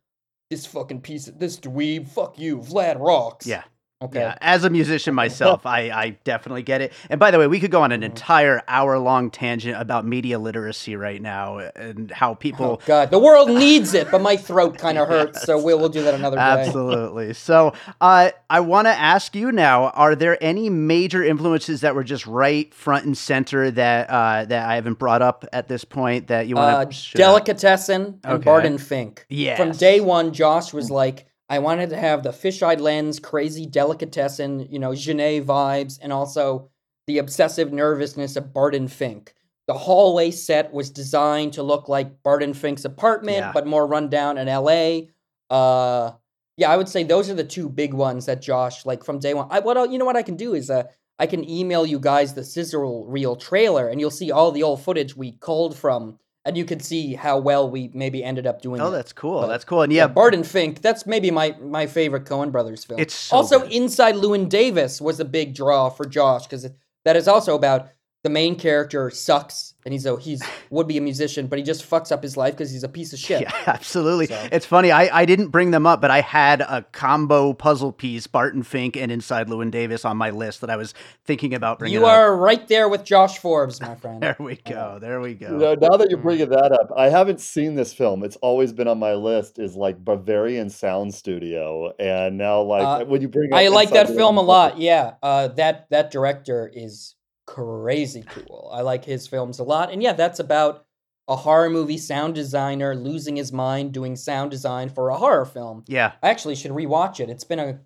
this 0.51 0.65
fucking 0.67 1.01
piece 1.01 1.27
of 1.27 1.39
this 1.39 1.59
dweeb. 1.59 2.07
Fuck 2.07 2.37
you, 2.37 2.59
Vlad 2.59 2.99
rocks. 2.99 3.47
Yeah. 3.47 3.63
Okay. 3.99 4.19
Yeah, 4.19 4.37
as 4.41 4.63
a 4.63 4.69
musician 4.69 5.15
myself, 5.15 5.65
I, 5.65 5.89
I 5.89 6.09
definitely 6.23 6.61
get 6.61 6.81
it. 6.81 6.93
And 7.09 7.19
by 7.19 7.31
the 7.31 7.39
way, 7.39 7.47
we 7.47 7.59
could 7.59 7.71
go 7.71 7.81
on 7.81 7.91
an 7.91 8.01
mm-hmm. 8.01 8.11
entire 8.11 8.61
hour 8.67 8.99
long 8.99 9.31
tangent 9.31 9.75
about 9.75 10.05
media 10.05 10.37
literacy 10.37 10.95
right 10.95 11.19
now 11.19 11.57
and 11.75 12.11
how 12.11 12.35
people. 12.35 12.79
Oh, 12.79 12.85
God, 12.85 13.09
the 13.09 13.17
world 13.17 13.49
needs 13.49 13.95
it, 13.95 14.11
but 14.11 14.21
my 14.21 14.37
throat 14.37 14.77
kind 14.79 14.99
of 14.99 15.07
hurts. 15.07 15.37
yes. 15.37 15.45
So 15.45 15.59
we'll, 15.59 15.79
we'll 15.79 15.89
do 15.89 16.03
that 16.03 16.13
another 16.13 16.37
day. 16.37 16.41
Absolutely. 16.41 17.33
so 17.33 17.73
uh, 17.99 18.29
I 18.51 18.59
want 18.59 18.85
to 18.85 18.91
ask 18.91 19.35
you 19.35 19.51
now 19.51 19.89
are 19.89 20.13
there 20.13 20.37
any 20.43 20.69
major 20.69 21.23
influences 21.23 21.81
that 21.81 21.95
were 21.95 22.03
just 22.03 22.27
right 22.27 22.71
front 22.75 23.05
and 23.05 23.17
center 23.17 23.71
that 23.71 24.09
uh, 24.11 24.45
that 24.45 24.69
I 24.69 24.75
haven't 24.75 24.99
brought 24.99 25.23
up 25.23 25.43
at 25.51 25.67
this 25.67 25.83
point 25.83 26.27
that 26.27 26.47
you 26.47 26.55
want 26.55 26.91
to. 26.91 26.97
Uh, 26.97 27.17
Delicatessen 27.17 28.19
and 28.23 28.33
okay. 28.33 28.43
Barton 28.43 28.77
Fink. 28.77 29.25
Yeah. 29.29 29.55
From 29.57 29.71
day 29.71 29.99
one, 30.01 30.33
Josh 30.33 30.71
was 30.71 30.91
like, 30.91 31.26
I 31.49 31.59
wanted 31.59 31.89
to 31.91 31.97
have 31.97 32.23
the 32.23 32.29
fisheye 32.29 32.79
lens, 32.79 33.19
crazy 33.19 33.65
delicatessen, 33.65 34.67
you 34.69 34.79
know, 34.79 34.91
Jeunet 34.91 35.45
vibes, 35.45 35.97
and 36.01 36.11
also 36.11 36.69
the 37.07 37.19
obsessive 37.19 37.71
nervousness 37.71 38.35
of 38.35 38.53
Barton 38.53 38.87
Fink. 38.87 39.33
The 39.67 39.73
hallway 39.73 40.31
set 40.31 40.73
was 40.73 40.89
designed 40.89 41.53
to 41.53 41.63
look 41.63 41.89
like 41.89 42.21
Barton 42.23 42.53
Fink's 42.53 42.85
apartment, 42.85 43.37
yeah. 43.37 43.51
but 43.53 43.67
more 43.67 43.87
rundown 43.87 44.37
in 44.37 44.47
LA. 44.47 45.07
Uh, 45.49 46.13
yeah, 46.57 46.71
I 46.71 46.77
would 46.77 46.89
say 46.89 47.03
those 47.03 47.29
are 47.29 47.33
the 47.33 47.43
two 47.43 47.69
big 47.69 47.93
ones 47.93 48.25
that 48.25 48.41
Josh, 48.41 48.85
like 48.85 49.03
from 49.03 49.19
day 49.19 49.33
one. 49.33 49.47
I 49.49 49.59
what 49.59 49.91
you 49.91 49.97
know 49.97 50.05
what 50.05 50.15
I 50.17 50.23
can 50.23 50.35
do 50.35 50.53
is 50.53 50.69
uh, 50.69 50.83
I 51.19 51.27
can 51.27 51.49
email 51.49 51.85
you 51.85 51.99
guys 51.99 52.33
the 52.33 52.43
sizzle 52.43 53.05
reel 53.07 53.35
trailer, 53.35 53.87
and 53.87 53.99
you'll 54.01 54.09
see 54.09 54.31
all 54.31 54.51
the 54.51 54.63
old 54.63 54.81
footage 54.81 55.15
we 55.15 55.33
culled 55.33 55.77
from 55.77 56.17
and 56.47 56.57
you 56.57 56.63
can 56.63 56.79
see 56.79 57.13
how 57.13 57.37
well 57.37 57.69
we 57.69 57.91
maybe 57.93 58.23
ended 58.23 58.47
up 58.47 58.61
doing. 58.61 58.79
Oh, 58.79 58.89
that's 58.89 59.11
cool. 59.11 59.41
But, 59.41 59.47
that's 59.47 59.65
cool. 59.65 59.81
And 59.81 59.91
yeah, 59.91 60.03
yeah, 60.03 60.07
Barton 60.07 60.43
Fink. 60.43 60.81
That's 60.81 61.05
maybe 61.05 61.29
my 61.29 61.55
my 61.61 61.85
favorite 61.85 62.25
Coen 62.25 62.51
Brothers 62.51 62.85
film. 62.85 62.99
It's 62.99 63.13
so 63.13 63.35
also 63.35 63.59
good. 63.59 63.71
Inside 63.71 64.15
Llewyn 64.15 64.47
Davis 64.47 65.01
was 65.01 65.19
a 65.19 65.25
big 65.25 65.53
draw 65.53 65.89
for 65.89 66.05
Josh 66.05 66.43
because 66.43 66.65
that 67.03 67.15
is 67.17 67.27
also 67.27 67.53
about 67.53 67.89
the 68.27 68.33
main 68.33 68.57
character 68.57 69.09
sucks 69.09 69.73
and 69.87 69.93
he's 69.93 70.05
a 70.05 70.19
he's 70.19 70.43
would 70.69 70.85
be 70.85 70.97
a 70.97 71.01
musician, 71.01 71.47
but 71.47 71.57
he 71.57 71.63
just 71.63 71.89
fucks 71.89 72.11
up 72.11 72.21
his 72.21 72.35
life 72.35 72.53
because 72.53 72.69
he's 72.69 72.83
a 72.83 72.89
piece 72.89 73.13
of 73.13 73.19
shit. 73.19 73.37
Yeah, 73.47 73.53
absolutely. 73.67 74.25
So. 74.25 74.47
It's 74.51 74.65
funny. 74.65 74.91
I, 74.91 75.21
I 75.21 75.25
didn't 75.25 75.49
bring 75.49 75.69
them 75.71 75.85
up, 75.85 76.01
but 76.01 76.09
I 76.09 76.21
had 76.21 76.59
a 76.61 76.85
combo 76.91 77.53
puzzle 77.53 77.91
piece, 77.91 78.25
Barton 78.25 78.63
Fink 78.63 78.97
and 78.97 79.11
Inside 79.11 79.47
Llewyn 79.47 79.69
Davis, 79.69 80.03
on 80.03 80.17
my 80.17 80.31
list 80.31 80.61
that 80.61 80.71
I 80.71 80.75
was 80.75 80.95
thinking 81.23 81.53
about 81.53 81.77
bringing. 81.79 81.99
You 81.99 82.05
are 82.05 82.35
right 82.35 82.67
there 82.67 82.89
with 82.89 83.05
Josh 83.05 83.37
Forbes, 83.37 83.79
my 83.79 83.95
friend. 83.95 84.21
there 84.21 84.35
we 84.39 84.55
go. 84.55 84.97
There 84.99 85.21
we 85.21 85.35
go. 85.35 85.51
You 85.51 85.77
now 85.79 85.97
that 85.97 86.07
you're 86.09 86.19
bringing 86.19 86.49
that 86.49 86.71
up, 86.71 86.89
I 86.97 87.09
haven't 87.09 87.39
seen 87.39 87.75
this 87.75 87.93
film. 87.93 88.23
It's 88.23 88.37
always 88.37 88.73
been 88.73 88.87
on 88.87 88.97
my 88.97 89.13
list. 89.13 89.59
Is 89.59 89.75
like 89.75 90.03
Berberian 90.03 90.71
Sound 90.71 91.13
Studio, 91.13 91.93
and 91.99 92.37
now 92.37 92.61
like 92.61 92.83
uh, 92.83 93.05
when 93.05 93.21
you 93.21 93.29
bring, 93.29 93.53
I 93.53 93.67
like 93.67 93.91
that 93.91 94.07
film 94.07 94.37
a 94.37 94.41
lot. 94.41 94.79
Yeah, 94.79 95.13
uh, 95.21 95.49
that 95.49 95.89
that 95.91 96.11
director 96.11 96.69
is 96.73 97.15
crazy 97.47 98.23
cool. 98.27 98.69
I 98.71 98.81
like 98.81 99.03
his 99.05 99.25
films 99.27 99.57
a 99.57 99.63
lot. 99.63 99.91
And 99.91 100.03
yeah, 100.03 100.13
that's 100.13 100.39
about 100.39 100.85
a 101.27 101.35
horror 101.35 101.69
movie 101.71 101.97
sound 101.97 102.35
designer 102.35 102.93
losing 102.95 103.35
his 103.35 103.51
mind 103.51 103.91
doing 103.93 104.15
sound 104.15 104.51
design 104.51 104.89
for 104.89 105.09
a 105.09 105.17
horror 105.17 105.45
film. 105.45 105.83
Yeah. 105.87 106.11
I 106.21 106.29
actually 106.29 106.55
should 106.55 106.71
rewatch 106.71 107.19
it. 107.19 107.29
It's 107.29 107.43
been 107.43 107.59
a 107.59 107.79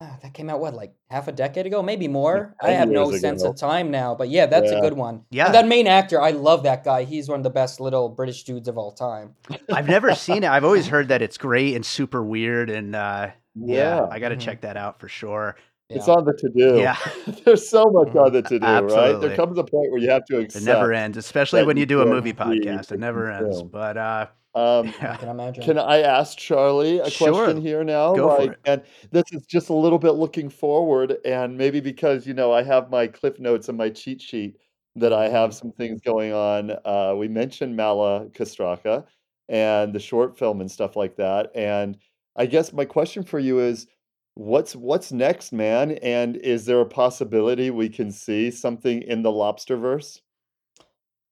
ah, 0.00 0.18
that 0.22 0.34
came 0.34 0.50
out 0.50 0.60
what 0.60 0.74
like 0.74 0.94
half 1.10 1.26
a 1.28 1.32
decade 1.32 1.66
ago, 1.66 1.82
maybe 1.82 2.06
more. 2.08 2.54
I 2.60 2.70
have 2.72 2.88
no 2.88 3.08
years 3.10 3.20
sense 3.22 3.42
ago. 3.42 3.50
of 3.50 3.56
time 3.56 3.90
now, 3.90 4.14
but 4.14 4.28
yeah, 4.28 4.46
that's 4.46 4.70
a 4.70 4.80
good 4.80 4.92
one. 4.94 5.24
Yeah. 5.30 5.46
And 5.46 5.54
that 5.54 5.66
main 5.66 5.86
actor, 5.86 6.20
I 6.20 6.30
love 6.30 6.64
that 6.64 6.84
guy. 6.84 7.04
He's 7.04 7.28
one 7.28 7.40
of 7.40 7.44
the 7.44 7.50
best 7.50 7.80
little 7.80 8.08
British 8.08 8.44
dudes 8.44 8.68
of 8.68 8.76
all 8.78 8.92
time. 8.92 9.34
I've 9.72 9.88
never 9.88 10.14
seen 10.26 10.44
it. 10.44 10.50
I've 10.50 10.64
always 10.64 10.86
heard 10.88 11.08
that 11.08 11.22
it's 11.22 11.38
great 11.38 11.74
and 11.74 11.84
super 11.86 12.22
weird 12.22 12.68
and 12.70 12.94
uh 12.94 13.30
yeah, 13.56 13.96
Yeah. 14.00 14.06
I 14.10 14.18
got 14.18 14.30
to 14.30 14.36
Mhm. 14.36 14.40
check 14.40 14.60
that 14.62 14.76
out 14.76 14.98
for 15.00 15.08
sure. 15.08 15.56
It's 15.94 16.08
on 16.08 16.24
the 16.24 16.32
to 16.34 16.48
do. 16.50 16.78
Yeah. 16.78 16.96
There's 17.44 17.68
so 17.68 17.84
much 17.86 18.08
Mhm. 18.08 18.26
on 18.26 18.32
the 18.32 18.42
to 18.42 18.58
do, 18.58 18.66
right? 18.66 19.20
There 19.20 19.34
comes 19.36 19.58
a 19.58 19.64
point 19.64 19.90
where 19.90 20.00
you 20.00 20.10
have 20.10 20.24
to 20.26 20.38
accept. 20.38 20.62
It 20.62 20.66
never 20.66 20.92
ends, 20.92 21.16
especially 21.16 21.64
when 21.64 21.76
you 21.76 21.82
you 21.82 21.86
do 21.86 22.00
a 22.02 22.06
movie 22.06 22.32
podcast. 22.32 22.92
It 22.92 22.98
never 23.00 23.30
ends. 23.30 23.62
But 23.62 23.96
uh 23.96 24.26
Um, 24.54 24.88
I 24.88 24.94
yeah. 25.02 25.16
can 25.16 25.28
imagine. 25.28 25.64
Can 25.64 25.78
I 25.78 26.02
ask 26.02 26.38
Charlie 26.38 27.00
a 27.00 27.10
Sure. 27.10 27.32
question 27.32 27.60
here 27.60 27.82
now? 27.84 28.14
Go 28.14 28.30
for 28.36 28.42
like, 28.42 28.50
it. 28.52 28.58
and 28.64 28.82
this 29.10 29.24
is 29.32 29.44
just 29.46 29.68
a 29.68 29.74
little 29.74 29.98
bit 29.98 30.12
looking 30.12 30.48
forward, 30.48 31.18
and 31.24 31.58
maybe 31.58 31.80
because 31.80 32.26
you 32.26 32.34
know 32.34 32.52
I 32.52 32.62
have 32.62 32.88
my 32.90 33.06
cliff 33.08 33.38
notes 33.40 33.68
and 33.68 33.76
my 33.76 33.90
cheat 33.90 34.22
sheet 34.22 34.56
that 34.96 35.12
I 35.12 35.28
have 35.28 35.54
some 35.54 35.72
things 35.72 36.00
going 36.00 36.32
on. 36.32 36.70
Uh, 36.84 37.14
we 37.18 37.26
mentioned 37.26 37.76
Malacostraca 37.76 39.04
and 39.48 39.92
the 39.92 39.98
short 39.98 40.38
film 40.38 40.60
and 40.60 40.70
stuff 40.70 40.96
like 40.96 41.16
that, 41.16 41.50
and 41.54 41.98
I 42.36 42.46
guess 42.46 42.72
my 42.72 42.84
question 42.84 43.22
for 43.24 43.38
you 43.40 43.58
is, 43.60 43.86
what's 44.34 44.76
what's 44.76 45.12
next, 45.12 45.52
man? 45.52 45.92
And 46.02 46.36
is 46.36 46.66
there 46.66 46.80
a 46.80 46.86
possibility 46.86 47.70
we 47.70 47.88
can 47.88 48.10
see 48.10 48.50
something 48.50 49.02
in 49.02 49.22
the 49.22 49.30
Lobsterverse? 49.30 50.20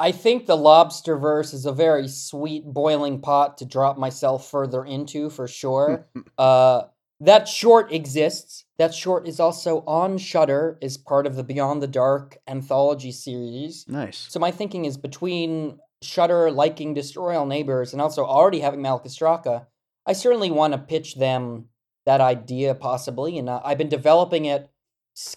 I 0.03 0.11
think 0.11 0.47
the 0.47 0.57
lobster 0.57 1.17
verse 1.17 1.53
is 1.53 1.65
a 1.65 1.73
very 1.73 2.09
sweet 2.09 2.65
boiling 2.65 3.21
pot 3.21 3.59
to 3.59 3.65
drop 3.65 3.97
myself 3.97 4.51
further 4.51 4.85
into 4.85 5.31
for 5.31 5.47
sure. 5.47 6.09
uh, 6.39 6.83
that 7.21 7.47
short 7.47 7.93
exists. 7.93 8.65
That 8.79 8.93
short 8.93 9.29
is 9.29 9.39
also 9.39 9.85
on 9.87 10.19
Shudder 10.19 10.77
as 10.83 10.97
part 10.97 11.25
of 11.25 11.37
the 11.37 11.45
Beyond 11.45 11.83
the 11.83 11.87
Dark 11.87 12.37
anthology 12.49 13.13
series. 13.13 13.85
Nice. 13.87 14.27
So 14.29 14.41
my 14.41 14.51
thinking 14.51 14.87
is 14.87 14.97
between 14.97 15.79
Shudder 16.03 16.51
liking 16.51 16.95
Destroy 16.95 17.39
All 17.39 17.47
Neighbors 17.47 17.93
and 17.93 18.03
also 18.03 18.25
already 18.25 18.59
having 18.59 18.81
Malacostraca, 18.81 19.67
I 20.05 20.15
certainly 20.15 20.51
want 20.51 20.73
to 20.73 20.79
pitch 20.81 21.15
them 21.15 21.67
that 22.07 22.21
idea 22.21 22.75
possibly, 22.75 23.39
and 23.39 23.49
uh, 23.49 23.61
I've 23.65 23.79
been 23.79 23.89
developing 23.89 24.47
it 24.47 24.69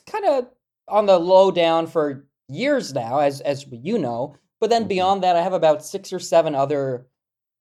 kind 0.06 0.26
of 0.26 0.48
on 0.88 1.06
the 1.06 1.20
low 1.20 1.52
down 1.52 1.88
for 1.88 2.26
years 2.48 2.94
now, 2.94 3.20
as 3.20 3.42
as 3.42 3.66
you 3.72 3.98
know. 3.98 4.36
But 4.60 4.70
then 4.70 4.86
Mhm. 4.86 4.90
beyond 4.90 5.24
that, 5.24 5.36
I 5.36 5.42
have 5.42 5.54
about 5.54 5.86
six 5.86 6.14
or 6.14 6.20
seven 6.20 6.56
other 6.56 7.08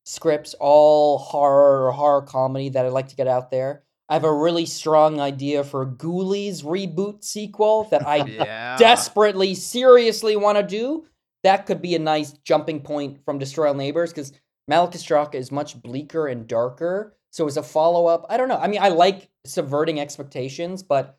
scripts, 0.07 0.55
all 0.61 1.19
horror 1.19 1.87
or 1.87 1.93
horror 1.93 2.23
comedy 2.23 2.69
that 2.71 2.85
I'd 2.87 2.93
like 2.93 3.09
to 3.09 3.17
get 3.17 3.27
out 3.29 3.51
there. 3.51 3.83
I 4.09 4.15
have 4.15 4.25
a 4.25 4.33
really 4.33 4.67
strong 4.67 5.19
idea 5.19 5.65
for 5.65 5.87
Ghoulies 5.87 6.63
reboot 6.63 7.25
sequel 7.25 7.85
that 7.91 8.07
I 8.07 8.17
Yeah. 8.39 8.77
desperately, 8.77 9.55
seriously 9.55 10.37
want 10.37 10.59
to 10.59 10.63
do, 10.63 11.07
that 11.43 11.65
could 11.67 11.81
be 11.81 11.95
a 11.95 11.99
nice 11.99 12.33
jumping 12.45 12.81
point 12.81 13.25
from 13.25 13.39
Destroy 13.39 13.69
All 13.69 13.75
Neighbors 13.75 14.11
because 14.13 14.33
Malacostraca 14.71 15.35
is 15.37 15.51
much 15.51 15.81
bleaker 15.83 16.27
and 16.27 16.47
darker. 16.47 17.17
So 17.35 17.49
as 17.49 17.57
a 17.57 17.65
follow 17.65 18.07
up, 18.07 18.27
I 18.31 18.37
don't 18.37 18.47
know. 18.47 18.59
I 18.59 18.69
mean, 18.69 18.81
I 18.81 18.91
like 18.91 19.29
subverting 19.45 19.99
expectations, 19.99 20.85
but 20.85 21.19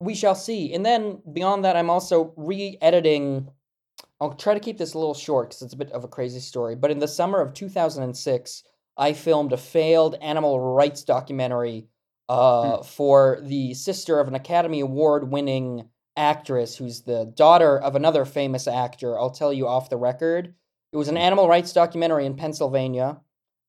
we 0.00 0.14
shall 0.14 0.34
see. 0.34 0.74
And 0.74 0.84
then 0.84 1.22
beyond 1.32 1.64
that, 1.64 1.76
I'm 1.76 1.88
also 1.88 2.34
re 2.36 2.76
editing. 2.82 3.48
I'll 4.20 4.34
try 4.34 4.52
to 4.52 4.60
keep 4.60 4.76
this 4.76 4.92
a 4.92 4.98
little 4.98 5.14
short 5.14 5.48
because 5.48 5.62
it's 5.62 5.72
a 5.72 5.78
bit 5.78 5.92
of 5.92 6.04
a 6.04 6.08
crazy 6.08 6.40
story. 6.40 6.76
But 6.76 6.90
in 6.90 6.98
the 6.98 7.08
summer 7.08 7.40
of 7.40 7.54
2006, 7.54 8.64
I 8.98 9.14
filmed 9.14 9.54
a 9.54 9.56
failed 9.56 10.16
animal 10.20 10.60
rights 10.60 11.04
documentary 11.04 11.86
uh, 12.28 12.82
for 12.82 13.38
the 13.40 13.72
sister 13.72 14.20
of 14.20 14.28
an 14.28 14.34
Academy 14.34 14.80
Award 14.80 15.30
winning 15.30 15.88
actress 16.18 16.76
who's 16.76 17.00
the 17.00 17.32
daughter 17.34 17.78
of 17.78 17.96
another 17.96 18.26
famous 18.26 18.68
actor. 18.68 19.18
I'll 19.18 19.30
tell 19.30 19.54
you 19.54 19.68
off 19.68 19.88
the 19.88 19.96
record. 19.96 20.54
It 20.92 20.98
was 20.98 21.08
an 21.08 21.16
animal 21.16 21.48
rights 21.48 21.72
documentary 21.72 22.26
in 22.26 22.34
Pennsylvania. 22.34 23.22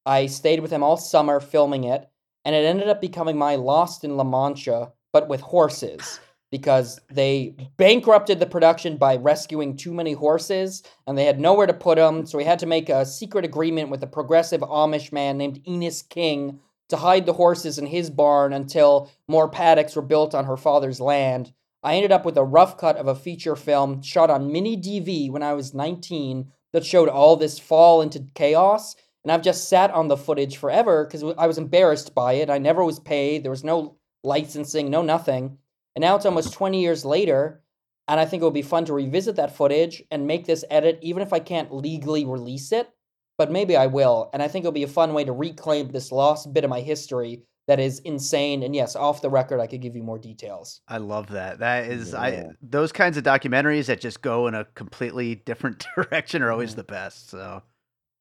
I 0.06 0.26
stayed 0.28 0.62
with 0.62 0.72
him 0.72 0.84
all 0.84 0.98
summer 0.98 1.40
filming 1.40 1.84
it, 1.84 2.10
and 2.46 2.56
it 2.56 2.66
ended 2.66 2.88
up 2.88 3.02
becoming 3.02 3.38
my 3.38 3.56
Lost 3.56 4.04
in 4.04 4.18
La 4.18 4.24
Mancha, 4.24 4.94
but 5.14 5.28
with 5.28 5.42
horses. 5.42 6.20
Because 6.52 7.00
they 7.12 7.56
bankrupted 7.78 8.40
the 8.40 8.48
production 8.48 8.98
by 8.98 9.18
rescuing 9.18 9.78
too 9.78 9.94
many 9.94 10.14
horses, 10.14 10.82
and 11.06 11.16
they 11.16 11.26
had 11.26 11.40
nowhere 11.40 11.68
to 11.68 11.74
put 11.74 11.98
them. 11.98 12.26
So 12.26 12.40
we 12.40 12.44
had 12.44 12.58
to 12.60 12.66
make 12.66 12.90
a 12.90 13.06
secret 13.06 13.46
agreement 13.46 13.90
with 13.90 14.02
a 14.02 14.08
progressive 14.08 14.62
Amish 14.62 15.12
man 15.12 15.38
named 15.38 15.62
Enos 15.68 16.02
King 16.02 16.60
to 16.90 16.98
hide 16.98 17.28
the 17.28 17.34
horses 17.34 17.78
in 17.78 17.86
his 17.86 18.10
barn 18.10 18.52
until 18.52 19.12
more 19.28 19.48
paddocks 19.48 19.96
were 19.96 20.02
built 20.02 20.34
on 20.34 20.46
her 20.46 20.58
father's 20.58 21.00
land. 21.00 21.54
I 21.84 21.96
ended 21.96 22.12
up 22.12 22.26
with 22.26 22.36
a 22.36 22.44
rough 22.44 22.78
cut 22.78 22.98
of 22.98 23.08
a 23.08 23.16
feature 23.16 23.56
film 23.56 24.02
shot 24.02 24.30
on 24.30 24.52
mini 24.52 24.76
DV 24.76 25.32
when 25.32 25.44
I 25.44 25.54
was 25.54 25.74
19 25.74 26.52
that 26.74 26.86
showed 26.86 27.10
all 27.10 27.36
this 27.36 27.58
fall 27.58 28.02
into 28.02 28.26
chaos. 28.34 28.96
And 29.24 29.32
I've 29.32 29.42
just 29.42 29.68
sat 29.70 29.92
on 29.92 30.08
the 30.08 30.18
footage 30.18 30.58
forever 30.58 31.06
because 31.06 31.24
I 31.38 31.46
was 31.48 31.58
embarrassed 31.58 32.16
by 32.16 32.34
it. 32.34 32.50
I 32.50 32.58
never 32.58 32.84
was 32.84 33.00
paid. 33.00 33.44
There 33.44 33.52
was 33.52 33.64
no 33.64 33.98
licensing, 34.24 34.90
no 34.90 35.02
nothing. 35.02 35.58
And 35.96 36.02
now 36.02 36.16
it's 36.16 36.26
almost 36.26 36.54
20 36.54 36.82
years 36.82 37.04
later. 37.04 37.62
And 38.08 38.20
I 38.20 38.26
think 38.26 38.42
it 38.42 38.46
would 38.46 38.54
be 38.54 38.62
fun 38.62 38.86
to 38.86 38.94
revisit 38.94 39.36
that 39.36 39.56
footage 39.56 40.02
and 40.10 40.26
make 40.26 40.46
this 40.46 40.66
edit, 40.70 41.00
even 41.02 41.22
if 41.22 41.34
I 41.34 41.40
can't 41.40 41.74
legally 41.74 42.26
release 42.26 42.72
it. 42.72 42.90
But 43.38 43.52
maybe 43.52 43.76
I 43.78 43.88
will. 43.88 44.30
And 44.34 44.42
I 44.42 44.48
think 44.48 44.64
it'll 44.64 44.72
be 44.72 44.84
a 44.84 44.88
fun 44.88 45.14
way 45.14 45.24
to 45.24 45.32
reclaim 45.32 45.90
this 45.90 46.12
lost 46.12 46.52
bit 46.54 46.64
of 46.64 46.70
my 46.70 46.82
history 46.82 47.44
that 47.68 47.80
is 47.80 48.00
insane. 48.00 48.64
And 48.64 48.76
yes, 48.76 48.96
off 48.96 49.22
the 49.22 49.30
record, 49.30 49.60
I 49.60 49.68
could 49.68 49.82
give 49.82 49.96
you 49.96 50.02
more 50.04 50.18
details. 50.18 50.82
I 50.88 50.98
love 50.98 51.28
that. 51.28 51.60
That 51.60 51.86
is 51.86 52.14
I 52.16 52.48
those 52.62 52.92
kinds 52.92 53.16
of 53.16 53.24
documentaries 53.24 53.86
that 53.86 54.02
just 54.02 54.22
go 54.24 54.48
in 54.48 54.56
a 54.56 54.66
completely 54.76 55.36
different 55.36 55.86
direction 55.96 56.42
are 56.42 56.52
always 56.52 56.74
Mhm. 56.74 56.78
the 56.78 56.84
best. 56.86 57.30
So 57.30 57.62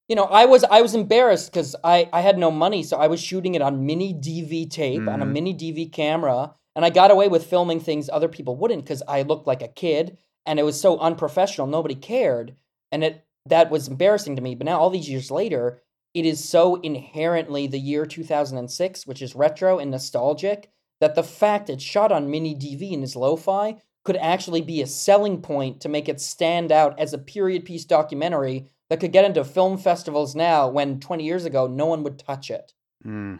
you 0.08 0.16
know 0.16 0.24
i 0.24 0.44
was 0.44 0.64
i 0.64 0.80
was 0.80 0.94
embarrassed 0.94 1.52
because 1.52 1.76
i 1.84 2.08
i 2.12 2.20
had 2.20 2.38
no 2.38 2.50
money 2.50 2.82
so 2.82 2.96
i 2.96 3.06
was 3.06 3.20
shooting 3.20 3.54
it 3.54 3.62
on 3.62 3.84
mini 3.86 4.12
dv 4.14 4.68
tape 4.70 5.06
on 5.08 5.22
a 5.22 5.26
Mhm. 5.26 5.32
mini 5.32 5.54
dv 5.54 5.92
camera 5.92 6.54
and 6.74 6.84
i 6.84 6.90
got 6.90 7.10
away 7.10 7.28
with 7.28 7.44
filming 7.46 7.80
things 7.80 8.08
other 8.08 8.28
people 8.28 8.56
wouldn't 8.56 8.84
because 8.84 9.02
i 9.08 9.22
looked 9.22 9.46
like 9.46 9.62
a 9.62 9.68
kid 9.68 10.16
and 10.46 10.58
it 10.58 10.64
was 10.64 10.80
so 10.80 10.98
unprofessional 10.98 11.66
nobody 11.66 11.94
cared 11.94 12.56
and 12.90 13.04
it 13.04 13.24
that 13.46 13.70
was 13.70 13.88
embarrassing 13.88 14.36
to 14.36 14.42
me 14.42 14.54
but 14.54 14.64
now 14.64 14.78
all 14.78 14.90
these 14.90 15.08
years 15.10 15.30
later 15.30 15.82
it 16.14 16.24
is 16.24 16.42
so 16.42 16.76
inherently 16.76 17.66
the 17.66 17.78
year 17.78 18.06
2006 18.06 19.06
which 19.06 19.20
is 19.22 19.34
retro 19.34 19.78
and 19.78 19.90
nostalgic 19.90 20.70
that 21.00 21.14
the 21.14 21.22
fact 21.22 21.70
it's 21.70 21.82
shot 21.84 22.10
on 22.10 22.30
mini 22.30 22.54
dv 22.54 22.92
and 22.94 23.04
is 23.04 23.14
lo-fi 23.16 23.76
could 24.08 24.16
actually 24.16 24.60
be 24.62 24.82
a 24.82 24.86
selling 24.88 25.40
point 25.40 25.80
to 25.82 25.88
make 25.88 26.08
it 26.08 26.20
stand 26.20 26.72
out 26.72 26.98
as 26.98 27.12
a 27.12 27.18
period 27.18 27.64
piece 27.64 27.84
documentary 27.84 28.66
that 28.90 28.98
could 28.98 29.12
get 29.12 29.24
into 29.24 29.44
film 29.44 29.78
festivals 29.78 30.34
now 30.34 30.66
when 30.68 30.98
20 30.98 31.22
years 31.22 31.44
ago 31.44 31.68
no 31.68 31.86
one 31.86 32.02
would 32.02 32.18
touch 32.18 32.50
it. 32.50 32.72
mm, 33.06 33.38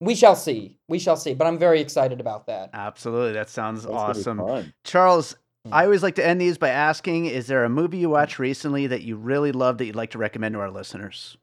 We 0.00 0.14
shall 0.14 0.36
see. 0.36 0.78
We 0.88 0.98
shall 0.98 1.16
see. 1.16 1.32
But 1.34 1.46
I'm 1.46 1.58
very 1.58 1.80
excited 1.80 2.20
about 2.20 2.46
that. 2.48 2.70
absolutely. 2.74 3.32
That 3.32 3.48
sounds 3.48 3.84
That's 3.84 3.94
awesome. 3.94 4.72
Charles, 4.84 5.36
Mm. 5.66 5.72
I 5.74 5.84
always 5.84 6.02
like 6.02 6.14
to 6.14 6.26
end 6.26 6.40
these 6.40 6.56
by 6.56 6.70
asking, 6.70 7.26
is 7.26 7.46
there 7.46 7.64
a 7.64 7.68
movie 7.68 7.98
you 7.98 8.08
watched 8.08 8.38
recently 8.38 8.86
that 8.86 9.02
you 9.02 9.16
really 9.16 9.52
loved 9.52 9.78
that 9.78 9.84
you'd 9.84 9.94
like 9.94 10.12
to 10.12 10.18
recommend 10.18 10.54
to 10.54 10.58
our 10.60 10.70
listeners? 10.70 11.36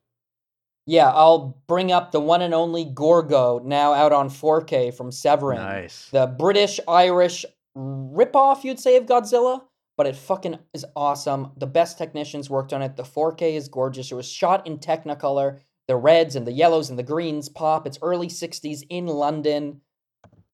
Yeah, 0.87 1.11
I'll 1.11 1.61
bring 1.67 1.91
up 1.91 2.11
the 2.11 2.19
one 2.19 2.41
and 2.41 2.51
only 2.53 2.83
Gorgo, 2.83 3.59
now 3.59 3.93
out 3.93 4.13
on 4.13 4.29
4K 4.29 4.91
from 4.95 5.11
Severin. 5.11 5.57
Nice. 5.59 6.09
The 6.09 6.25
British 6.25 6.79
Irish 6.87 7.45
ripoff, 7.77 8.63
you'd 8.63 8.79
say, 8.79 8.97
of 8.97 9.05
Godzilla. 9.05 9.61
But 9.95 10.07
it 10.07 10.15
fucking 10.15 10.59
is 10.73 10.85
awesome. 10.95 11.53
The 11.57 11.65
best 11.65 11.97
technicians 11.97 12.49
worked 12.49 12.71
on 12.71 12.83
it. 12.83 12.95
The 12.95 13.03
4K 13.03 13.53
is 13.53 13.67
gorgeous. 13.67 14.11
It 14.11 14.15
was 14.15 14.29
shot 14.29 14.67
in 14.67 14.77
Technicolor. 14.77 15.59
The 15.87 15.95
reds 15.95 16.35
and 16.35 16.45
the 16.45 16.51
yellows 16.51 16.89
and 16.89 16.99
the 16.99 17.03
greens 17.03 17.49
pop. 17.49 17.87
It's 17.87 17.97
early 18.01 18.27
60s 18.27 18.83
in 18.89 19.07
London. 19.07 19.81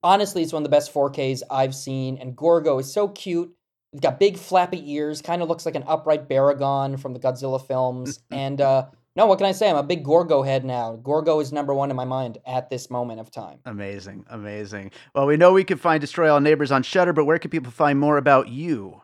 Honestly, 0.02 0.44
it's 0.44 0.54
one 0.54 0.62
of 0.62 0.66
the 0.66 0.70
best 0.76 0.94
4Ks 0.94 1.42
I've 1.50 1.76
seen. 1.76 2.18
And 2.20 2.36
Gorgo 2.38 2.78
is 2.80 2.94
so 2.94 3.10
cute. 3.10 3.54
He's 3.92 4.00
got 4.02 4.20
big 4.20 4.38
flappy 4.38 4.92
ears, 4.94 5.22
kind 5.22 5.42
of 5.42 5.50
looks 5.50 5.66
like 5.66 5.76
an 5.76 5.84
upright 5.88 6.30
Baragon 6.30 7.00
from 7.00 7.14
the 7.14 7.20
Godzilla 7.20 7.66
films. 7.66 8.20
and 8.32 8.62
uh, 8.62 8.86
no, 9.16 9.28
what 9.28 9.38
can 9.38 9.46
I 9.48 9.52
say? 9.52 9.70
I'm 9.70 9.76
a 9.76 9.84
big 9.84 10.04
Gorgo 10.04 10.42
head 10.42 10.66
now. 10.66 10.96
Gorgo 10.96 11.40
is 11.40 11.52
number 11.54 11.74
one 11.74 11.92
in 11.92 11.96
my 11.96 12.06
mind 12.06 12.40
at 12.48 12.70
this 12.70 12.90
moment 12.90 13.20
of 13.20 13.30
time. 13.30 13.60
Amazing. 13.66 14.26
Amazing. 14.30 14.92
Well, 15.14 15.28
we 15.28 15.38
know 15.38 15.54
we 15.54 15.64
can 15.64 15.78
find 15.78 16.02
Destroy 16.02 16.32
All 16.32 16.40
Neighbors 16.40 16.72
on 16.72 16.84
Shudder, 16.84 17.14
but 17.14 17.26
where 17.26 17.38
can 17.38 17.52
people 17.52 17.72
find 17.72 18.00
more 18.00 18.18
about 18.18 18.50
you? 18.50 19.02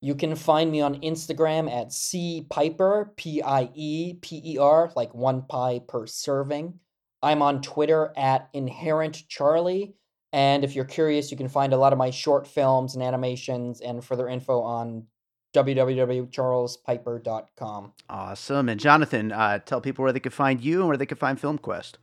You 0.00 0.14
can 0.14 0.34
find 0.34 0.72
me 0.72 0.80
on 0.80 1.00
Instagram 1.00 1.70
at 1.70 1.92
C 1.92 2.46
Pieper, 2.50 3.12
P 3.16 3.42
I 3.42 3.70
E 3.74 4.14
P 4.14 4.42
E 4.44 4.58
R, 4.58 4.90
like 4.96 5.14
one 5.14 5.42
pie 5.42 5.80
per 5.86 6.06
serving. 6.06 6.80
I'm 7.22 7.40
on 7.40 7.62
Twitter 7.62 8.12
at 8.16 8.48
Inherent 8.52 9.28
Charlie. 9.28 9.94
And 10.32 10.64
if 10.64 10.74
you're 10.74 10.86
curious, 10.86 11.30
you 11.30 11.36
can 11.36 11.48
find 11.48 11.72
a 11.72 11.76
lot 11.76 11.92
of 11.92 11.98
my 11.98 12.10
short 12.10 12.46
films 12.46 12.94
and 12.94 13.02
animations 13.02 13.80
and 13.80 14.02
further 14.02 14.28
info 14.28 14.62
on 14.62 15.06
www.charlespieper.com. 15.54 17.92
Awesome. 18.08 18.68
And 18.68 18.80
Jonathan, 18.80 19.32
uh, 19.32 19.58
tell 19.58 19.80
people 19.80 20.02
where 20.02 20.12
they 20.12 20.20
could 20.20 20.32
find 20.32 20.60
you 20.60 20.80
and 20.80 20.88
where 20.88 20.96
they 20.96 21.06
could 21.06 21.18
find 21.18 21.40
FilmQuest. 21.40 21.94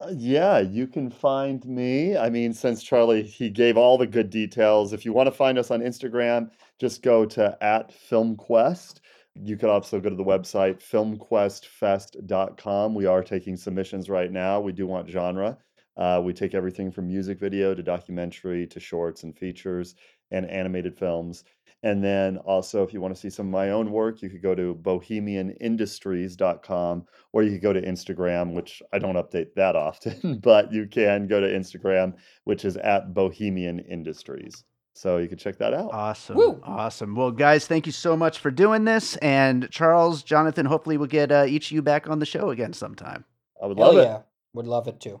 Uh, 0.00 0.12
yeah, 0.16 0.60
you 0.60 0.86
can 0.86 1.10
find 1.10 1.66
me. 1.66 2.16
I 2.16 2.30
mean, 2.30 2.52
since 2.52 2.84
Charlie 2.84 3.22
he 3.22 3.50
gave 3.50 3.76
all 3.76 3.98
the 3.98 4.06
good 4.06 4.30
details. 4.30 4.92
If 4.92 5.04
you 5.04 5.12
want 5.12 5.26
to 5.26 5.32
find 5.32 5.58
us 5.58 5.72
on 5.72 5.80
Instagram, 5.80 6.50
just 6.78 7.02
go 7.02 7.26
to 7.26 7.58
at 7.60 7.90
FilmQuest. 7.90 9.00
You 9.34 9.56
could 9.56 9.70
also 9.70 9.98
go 10.00 10.08
to 10.08 10.16
the 10.16 10.24
website 10.24 10.80
filmquestfest.com. 10.82 12.94
We 12.94 13.06
are 13.06 13.24
taking 13.24 13.56
submissions 13.56 14.08
right 14.08 14.30
now. 14.30 14.60
We 14.60 14.70
do 14.72 14.86
want 14.86 15.08
genre. 15.08 15.58
Uh, 15.96 16.22
we 16.24 16.32
take 16.32 16.54
everything 16.54 16.92
from 16.92 17.08
music 17.08 17.40
video 17.40 17.74
to 17.74 17.82
documentary 17.82 18.68
to 18.68 18.78
shorts 18.78 19.24
and 19.24 19.36
features 19.36 19.96
and 20.30 20.48
animated 20.48 20.96
films. 20.96 21.42
And 21.82 22.02
then 22.02 22.38
also, 22.38 22.82
if 22.82 22.92
you 22.92 23.00
want 23.00 23.14
to 23.14 23.20
see 23.20 23.30
some 23.30 23.46
of 23.46 23.52
my 23.52 23.70
own 23.70 23.92
work, 23.92 24.20
you 24.20 24.28
could 24.28 24.42
go 24.42 24.52
to 24.54 24.74
bohemianindustries.com 24.74 27.06
or 27.32 27.44
you 27.44 27.52
could 27.52 27.62
go 27.62 27.72
to 27.72 27.80
Instagram, 27.80 28.54
which 28.54 28.82
I 28.92 28.98
don't 28.98 29.14
update 29.14 29.54
that 29.54 29.76
often, 29.76 30.40
but 30.42 30.72
you 30.72 30.88
can 30.88 31.28
go 31.28 31.40
to 31.40 31.46
Instagram, 31.46 32.14
which 32.44 32.64
is 32.64 32.76
at 32.78 33.14
Bohemian 33.14 33.78
Industries. 33.80 34.64
So 34.94 35.18
you 35.18 35.28
can 35.28 35.38
check 35.38 35.58
that 35.58 35.72
out. 35.72 35.90
Awesome. 35.92 36.36
Woo! 36.36 36.60
Awesome. 36.64 37.14
Well, 37.14 37.30
guys, 37.30 37.68
thank 37.68 37.86
you 37.86 37.92
so 37.92 38.16
much 38.16 38.40
for 38.40 38.50
doing 38.50 38.84
this. 38.84 39.14
And 39.18 39.70
Charles, 39.70 40.24
Jonathan, 40.24 40.66
hopefully 40.66 40.96
we'll 40.96 41.06
get 41.06 41.30
uh, 41.30 41.44
each 41.46 41.70
of 41.70 41.72
you 41.72 41.82
back 41.82 42.10
on 42.10 42.18
the 42.18 42.26
show 42.26 42.50
again 42.50 42.72
sometime. 42.72 43.24
I 43.62 43.66
would 43.66 43.78
love 43.78 43.94
Hell 43.94 44.02
love 44.02 44.10
yeah. 44.10 44.22
Would 44.54 44.66
love 44.66 44.88
it 44.88 44.98
too. 44.98 45.20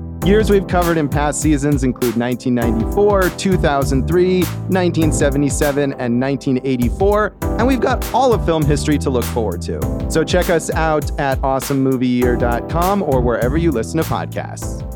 Years 0.23 0.51
we've 0.51 0.67
covered 0.67 0.97
in 0.97 1.09
past 1.09 1.41
seasons 1.41 1.83
include 1.83 2.15
1994, 2.15 3.29
2003, 3.39 4.39
1977, 4.41 5.83
and 5.93 6.21
1984, 6.21 7.33
and 7.41 7.65
we've 7.65 7.81
got 7.81 8.13
all 8.13 8.31
of 8.31 8.45
film 8.45 8.63
history 8.63 8.99
to 8.99 9.09
look 9.09 9.23
forward 9.23 9.63
to. 9.63 9.81
So 10.11 10.23
check 10.23 10.51
us 10.51 10.69
out 10.69 11.09
at 11.19 11.39
awesomemovieyear.com 11.39 13.01
or 13.01 13.19
wherever 13.19 13.57
you 13.57 13.71
listen 13.71 13.97
to 13.97 14.07
podcasts. 14.07 14.87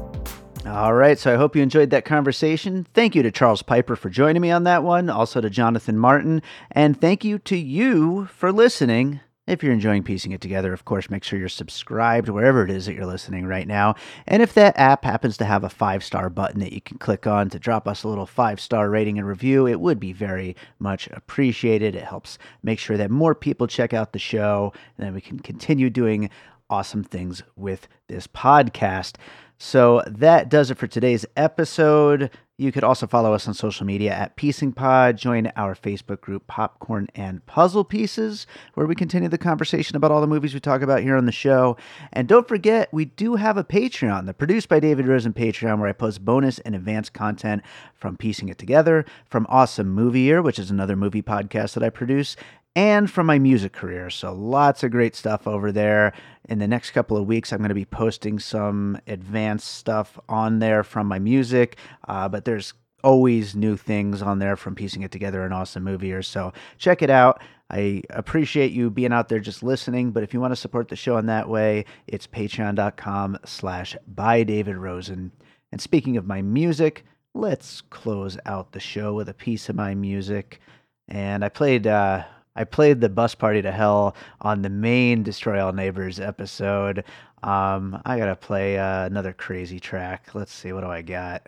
All 0.67 0.93
right, 0.93 1.17
so 1.17 1.33
I 1.33 1.37
hope 1.37 1.55
you 1.55 1.63
enjoyed 1.63 1.89
that 1.89 2.05
conversation. 2.05 2.85
Thank 2.93 3.15
you 3.15 3.23
to 3.23 3.31
Charles 3.31 3.63
Pieper 3.63 3.95
for 3.95 4.11
joining 4.11 4.43
me 4.43 4.51
on 4.51 4.63
that 4.65 4.83
one, 4.83 5.09
also 5.09 5.41
to 5.41 5.49
Jonathan 5.49 5.97
Martin, 5.97 6.43
and 6.69 7.01
thank 7.01 7.25
you 7.25 7.39
to 7.39 7.57
you 7.57 8.27
for 8.27 8.51
listening. 8.51 9.21
If 9.47 9.61
you're 9.61 9.73
enjoying 9.73 10.01
piecing 10.01 10.31
it 10.31 10.41
together, 10.41 10.73
of 10.73 10.85
course, 10.85 11.09
make 11.09 11.23
sure 11.23 11.37
you're 11.37 11.49
subscribed 11.49 12.29
wherever 12.29 12.63
it 12.63 12.71
is 12.71 12.87
that 12.87 12.95
you're 12.95 13.05
listening 13.05 13.45
right 13.45 13.67
now. 13.67 13.93
And 14.25 14.41
if 14.41 14.55
that 14.55 14.77
app 14.77 15.05
happens 15.05 15.37
to 15.37 15.45
have 15.45 15.63
a 15.63 15.69
five 15.69 16.03
star 16.03 16.31
button 16.31 16.59
that 16.61 16.73
you 16.73 16.81
can 16.81 16.97
click 16.97 17.27
on 17.27 17.51
to 17.51 17.59
drop 17.59 17.87
us 17.87 18.03
a 18.03 18.07
little 18.07 18.25
five 18.25 18.59
star 18.59 18.89
rating 18.89 19.19
and 19.19 19.27
review, 19.27 19.67
it 19.67 19.79
would 19.79 19.99
be 19.99 20.13
very 20.13 20.55
much 20.79 21.07
appreciated. 21.11 21.95
It 21.95 22.05
helps 22.05 22.39
make 22.63 22.79
sure 22.79 22.97
that 22.97 23.11
more 23.11 23.35
people 23.35 23.67
check 23.67 23.93
out 23.93 24.13
the 24.13 24.19
show, 24.19 24.73
and 24.97 25.05
then 25.05 25.13
we 25.13 25.21
can 25.21 25.39
continue 25.39 25.91
doing 25.91 26.31
awesome 26.67 27.03
things 27.03 27.43
with 27.55 27.87
this 28.07 28.25
podcast. 28.25 29.17
So 29.57 30.03
that 30.07 30.49
does 30.49 30.71
it 30.71 30.77
for 30.77 30.87
today's 30.87 31.25
episode. 31.37 32.31
You 32.57 32.71
could 32.71 32.85
also 32.85 33.05
follow 33.05 33.33
us 33.33 33.49
on 33.49 33.53
social 33.53 33.85
media 33.85 34.13
at 34.13 34.37
Piecing 34.37 34.71
Pod. 34.71 35.17
Join 35.17 35.51
our 35.57 35.75
Facebook 35.75 36.21
group, 36.21 36.47
Popcorn 36.47 37.09
and 37.13 37.45
Puzzle 37.45 37.83
Pieces, 37.83 38.47
where 38.75 38.87
we 38.87 38.95
continue 38.95 39.27
the 39.27 39.37
conversation 39.37 39.97
about 39.97 40.09
all 40.09 40.21
the 40.21 40.27
movies 40.27 40.53
we 40.53 40.61
talk 40.61 40.81
about 40.81 41.01
here 41.01 41.17
on 41.17 41.25
the 41.25 41.33
show. 41.33 41.75
And 42.13 42.29
don't 42.29 42.47
forget, 42.47 42.87
we 42.93 43.03
do 43.03 43.35
have 43.35 43.57
a 43.57 43.63
Patreon, 43.65 44.25
the 44.25 44.33
Produced 44.33 44.69
by 44.69 44.79
David 44.79 45.05
Rosen 45.05 45.33
Patreon, 45.33 45.79
where 45.79 45.89
I 45.89 45.91
post 45.91 46.23
bonus 46.23 46.59
and 46.59 46.75
advanced 46.75 47.11
content 47.11 47.61
from 47.93 48.15
Piecing 48.15 48.47
It 48.47 48.57
Together, 48.57 49.03
from 49.25 49.45
Awesome 49.49 49.89
Movie 49.89 50.21
Year, 50.21 50.41
which 50.41 50.57
is 50.57 50.71
another 50.71 50.95
movie 50.95 51.21
podcast 51.21 51.73
that 51.73 51.83
I 51.83 51.89
produce, 51.89 52.37
and 52.75 53.09
from 53.09 53.25
my 53.25 53.39
music 53.39 53.71
career. 53.73 54.09
So 54.09 54.33
lots 54.33 54.83
of 54.83 54.91
great 54.91 55.15
stuff 55.15 55.47
over 55.47 55.71
there. 55.71 56.13
In 56.49 56.59
the 56.59 56.67
next 56.67 56.91
couple 56.91 57.17
of 57.17 57.25
weeks, 57.25 57.51
I'm 57.51 57.59
going 57.59 57.69
to 57.69 57.75
be 57.75 57.85
posting 57.85 58.37
some 58.37 58.99
advanced 59.07 59.67
stuff 59.75 60.19
on 60.27 60.59
there 60.59 60.83
from 60.83 61.07
my 61.07 61.19
music, 61.19 61.77
uh, 62.07 62.27
but 62.27 62.45
there's 62.45 62.73
always 63.05 63.55
new 63.55 63.77
things 63.77 64.21
on 64.21 64.39
there 64.39 64.55
from 64.55 64.73
piecing 64.73 65.03
it 65.03 65.11
together 65.11 65.45
an 65.45 65.53
awesome 65.53 65.83
movie 65.83 66.11
or 66.11 66.23
so 66.23 66.51
check 66.79 67.03
it 67.03 67.09
out 67.11 67.39
i 67.69 68.01
appreciate 68.09 68.71
you 68.71 68.89
being 68.89 69.13
out 69.13 69.29
there 69.29 69.39
just 69.39 69.61
listening 69.61 70.09
but 70.09 70.23
if 70.23 70.33
you 70.33 70.41
want 70.41 70.51
to 70.51 70.55
support 70.55 70.87
the 70.87 70.95
show 70.95 71.15
in 71.17 71.27
that 71.27 71.47
way 71.47 71.85
it's 72.07 72.25
patreon.com 72.25 73.37
slash 73.45 73.95
by 74.07 74.41
david 74.41 74.75
rosen 74.75 75.31
and 75.71 75.79
speaking 75.79 76.17
of 76.17 76.25
my 76.25 76.41
music 76.41 77.05
let's 77.35 77.79
close 77.79 78.39
out 78.47 78.71
the 78.71 78.79
show 78.79 79.13
with 79.13 79.29
a 79.29 79.35
piece 79.35 79.69
of 79.69 79.75
my 79.75 79.93
music 79.93 80.59
and 81.07 81.45
i 81.45 81.49
played 81.49 81.85
uh, 81.85 82.23
I 82.55 82.63
played 82.63 83.01
the 83.01 83.09
bus 83.09 83.35
party 83.35 83.61
to 83.61 83.71
hell 83.71 84.15
on 84.41 84.61
the 84.61 84.69
main 84.69 85.23
Destroy 85.23 85.63
All 85.63 85.73
Neighbors 85.73 86.19
episode. 86.19 87.03
Um, 87.43 88.01
I 88.05 88.17
gotta 88.17 88.35
play 88.35 88.79
uh, 88.79 89.05
another 89.05 89.33
crazy 89.33 89.79
track. 89.79 90.33
Let's 90.33 90.53
see, 90.53 90.71
what 90.71 90.81
do 90.81 90.87
I 90.87 91.01
got? 91.01 91.43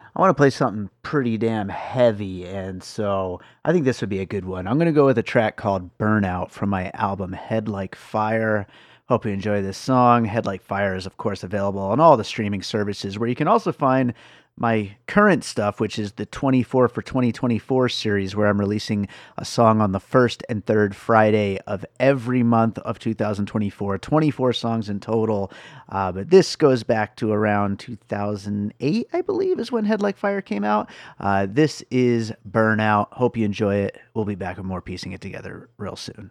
I 0.00 0.20
want 0.20 0.30
to 0.30 0.40
play 0.40 0.50
something 0.50 0.88
pretty 1.02 1.36
damn 1.36 1.68
heavy, 1.68 2.46
and 2.46 2.82
so 2.82 3.40
I 3.64 3.72
think 3.72 3.84
this 3.84 4.00
would 4.00 4.08
be 4.08 4.20
a 4.20 4.26
good 4.26 4.46
one. 4.46 4.66
I'm 4.66 4.78
gonna 4.78 4.92
go 4.92 5.04
with 5.04 5.18
a 5.18 5.22
track 5.22 5.56
called 5.56 5.96
Burnout 5.98 6.50
from 6.50 6.70
my 6.70 6.90
album 6.94 7.32
Head 7.32 7.68
Like 7.68 7.94
Fire. 7.94 8.66
Hope 9.08 9.26
you 9.26 9.32
enjoy 9.32 9.62
this 9.62 9.76
song. 9.76 10.24
Head 10.24 10.46
Like 10.46 10.62
Fire 10.62 10.96
is, 10.96 11.06
of 11.06 11.16
course, 11.16 11.44
available 11.44 11.82
on 11.82 12.00
all 12.00 12.16
the 12.16 12.24
streaming 12.24 12.62
services 12.62 13.18
where 13.18 13.28
you 13.28 13.34
can 13.34 13.46
also 13.46 13.72
find 13.72 14.14
my 14.56 14.96
current 15.06 15.44
stuff, 15.44 15.80
which 15.80 15.98
is 15.98 16.12
the 16.12 16.26
24 16.26 16.88
for 16.88 17.02
2024 17.02 17.88
series, 17.88 18.34
where 18.34 18.46
I'm 18.46 18.58
releasing 18.58 19.06
a 19.36 19.44
song 19.44 19.80
on 19.80 19.92
the 19.92 20.00
first 20.00 20.42
and 20.48 20.64
third 20.64 20.96
Friday 20.96 21.58
of 21.66 21.84
every 22.00 22.42
month 22.42 22.78
of 22.78 22.98
2024. 22.98 23.98
24 23.98 24.52
songs 24.54 24.88
in 24.88 25.00
total. 25.00 25.52
Uh, 25.90 26.10
but 26.12 26.30
this 26.30 26.56
goes 26.56 26.82
back 26.82 27.16
to 27.16 27.32
around 27.32 27.78
2008, 27.80 29.08
I 29.12 29.20
believe, 29.20 29.60
is 29.60 29.70
when 29.70 29.84
Head 29.84 30.00
Like 30.00 30.16
Fire 30.16 30.40
came 30.40 30.64
out. 30.64 30.88
Uh, 31.20 31.46
this 31.48 31.82
is 31.90 32.32
Burnout. 32.48 33.12
Hope 33.12 33.36
you 33.36 33.44
enjoy 33.44 33.76
it. 33.76 33.98
We'll 34.14 34.24
be 34.24 34.34
back 34.34 34.56
with 34.56 34.66
more 34.66 34.80
piecing 34.80 35.12
it 35.12 35.20
together 35.20 35.68
real 35.76 35.96
soon. 35.96 36.30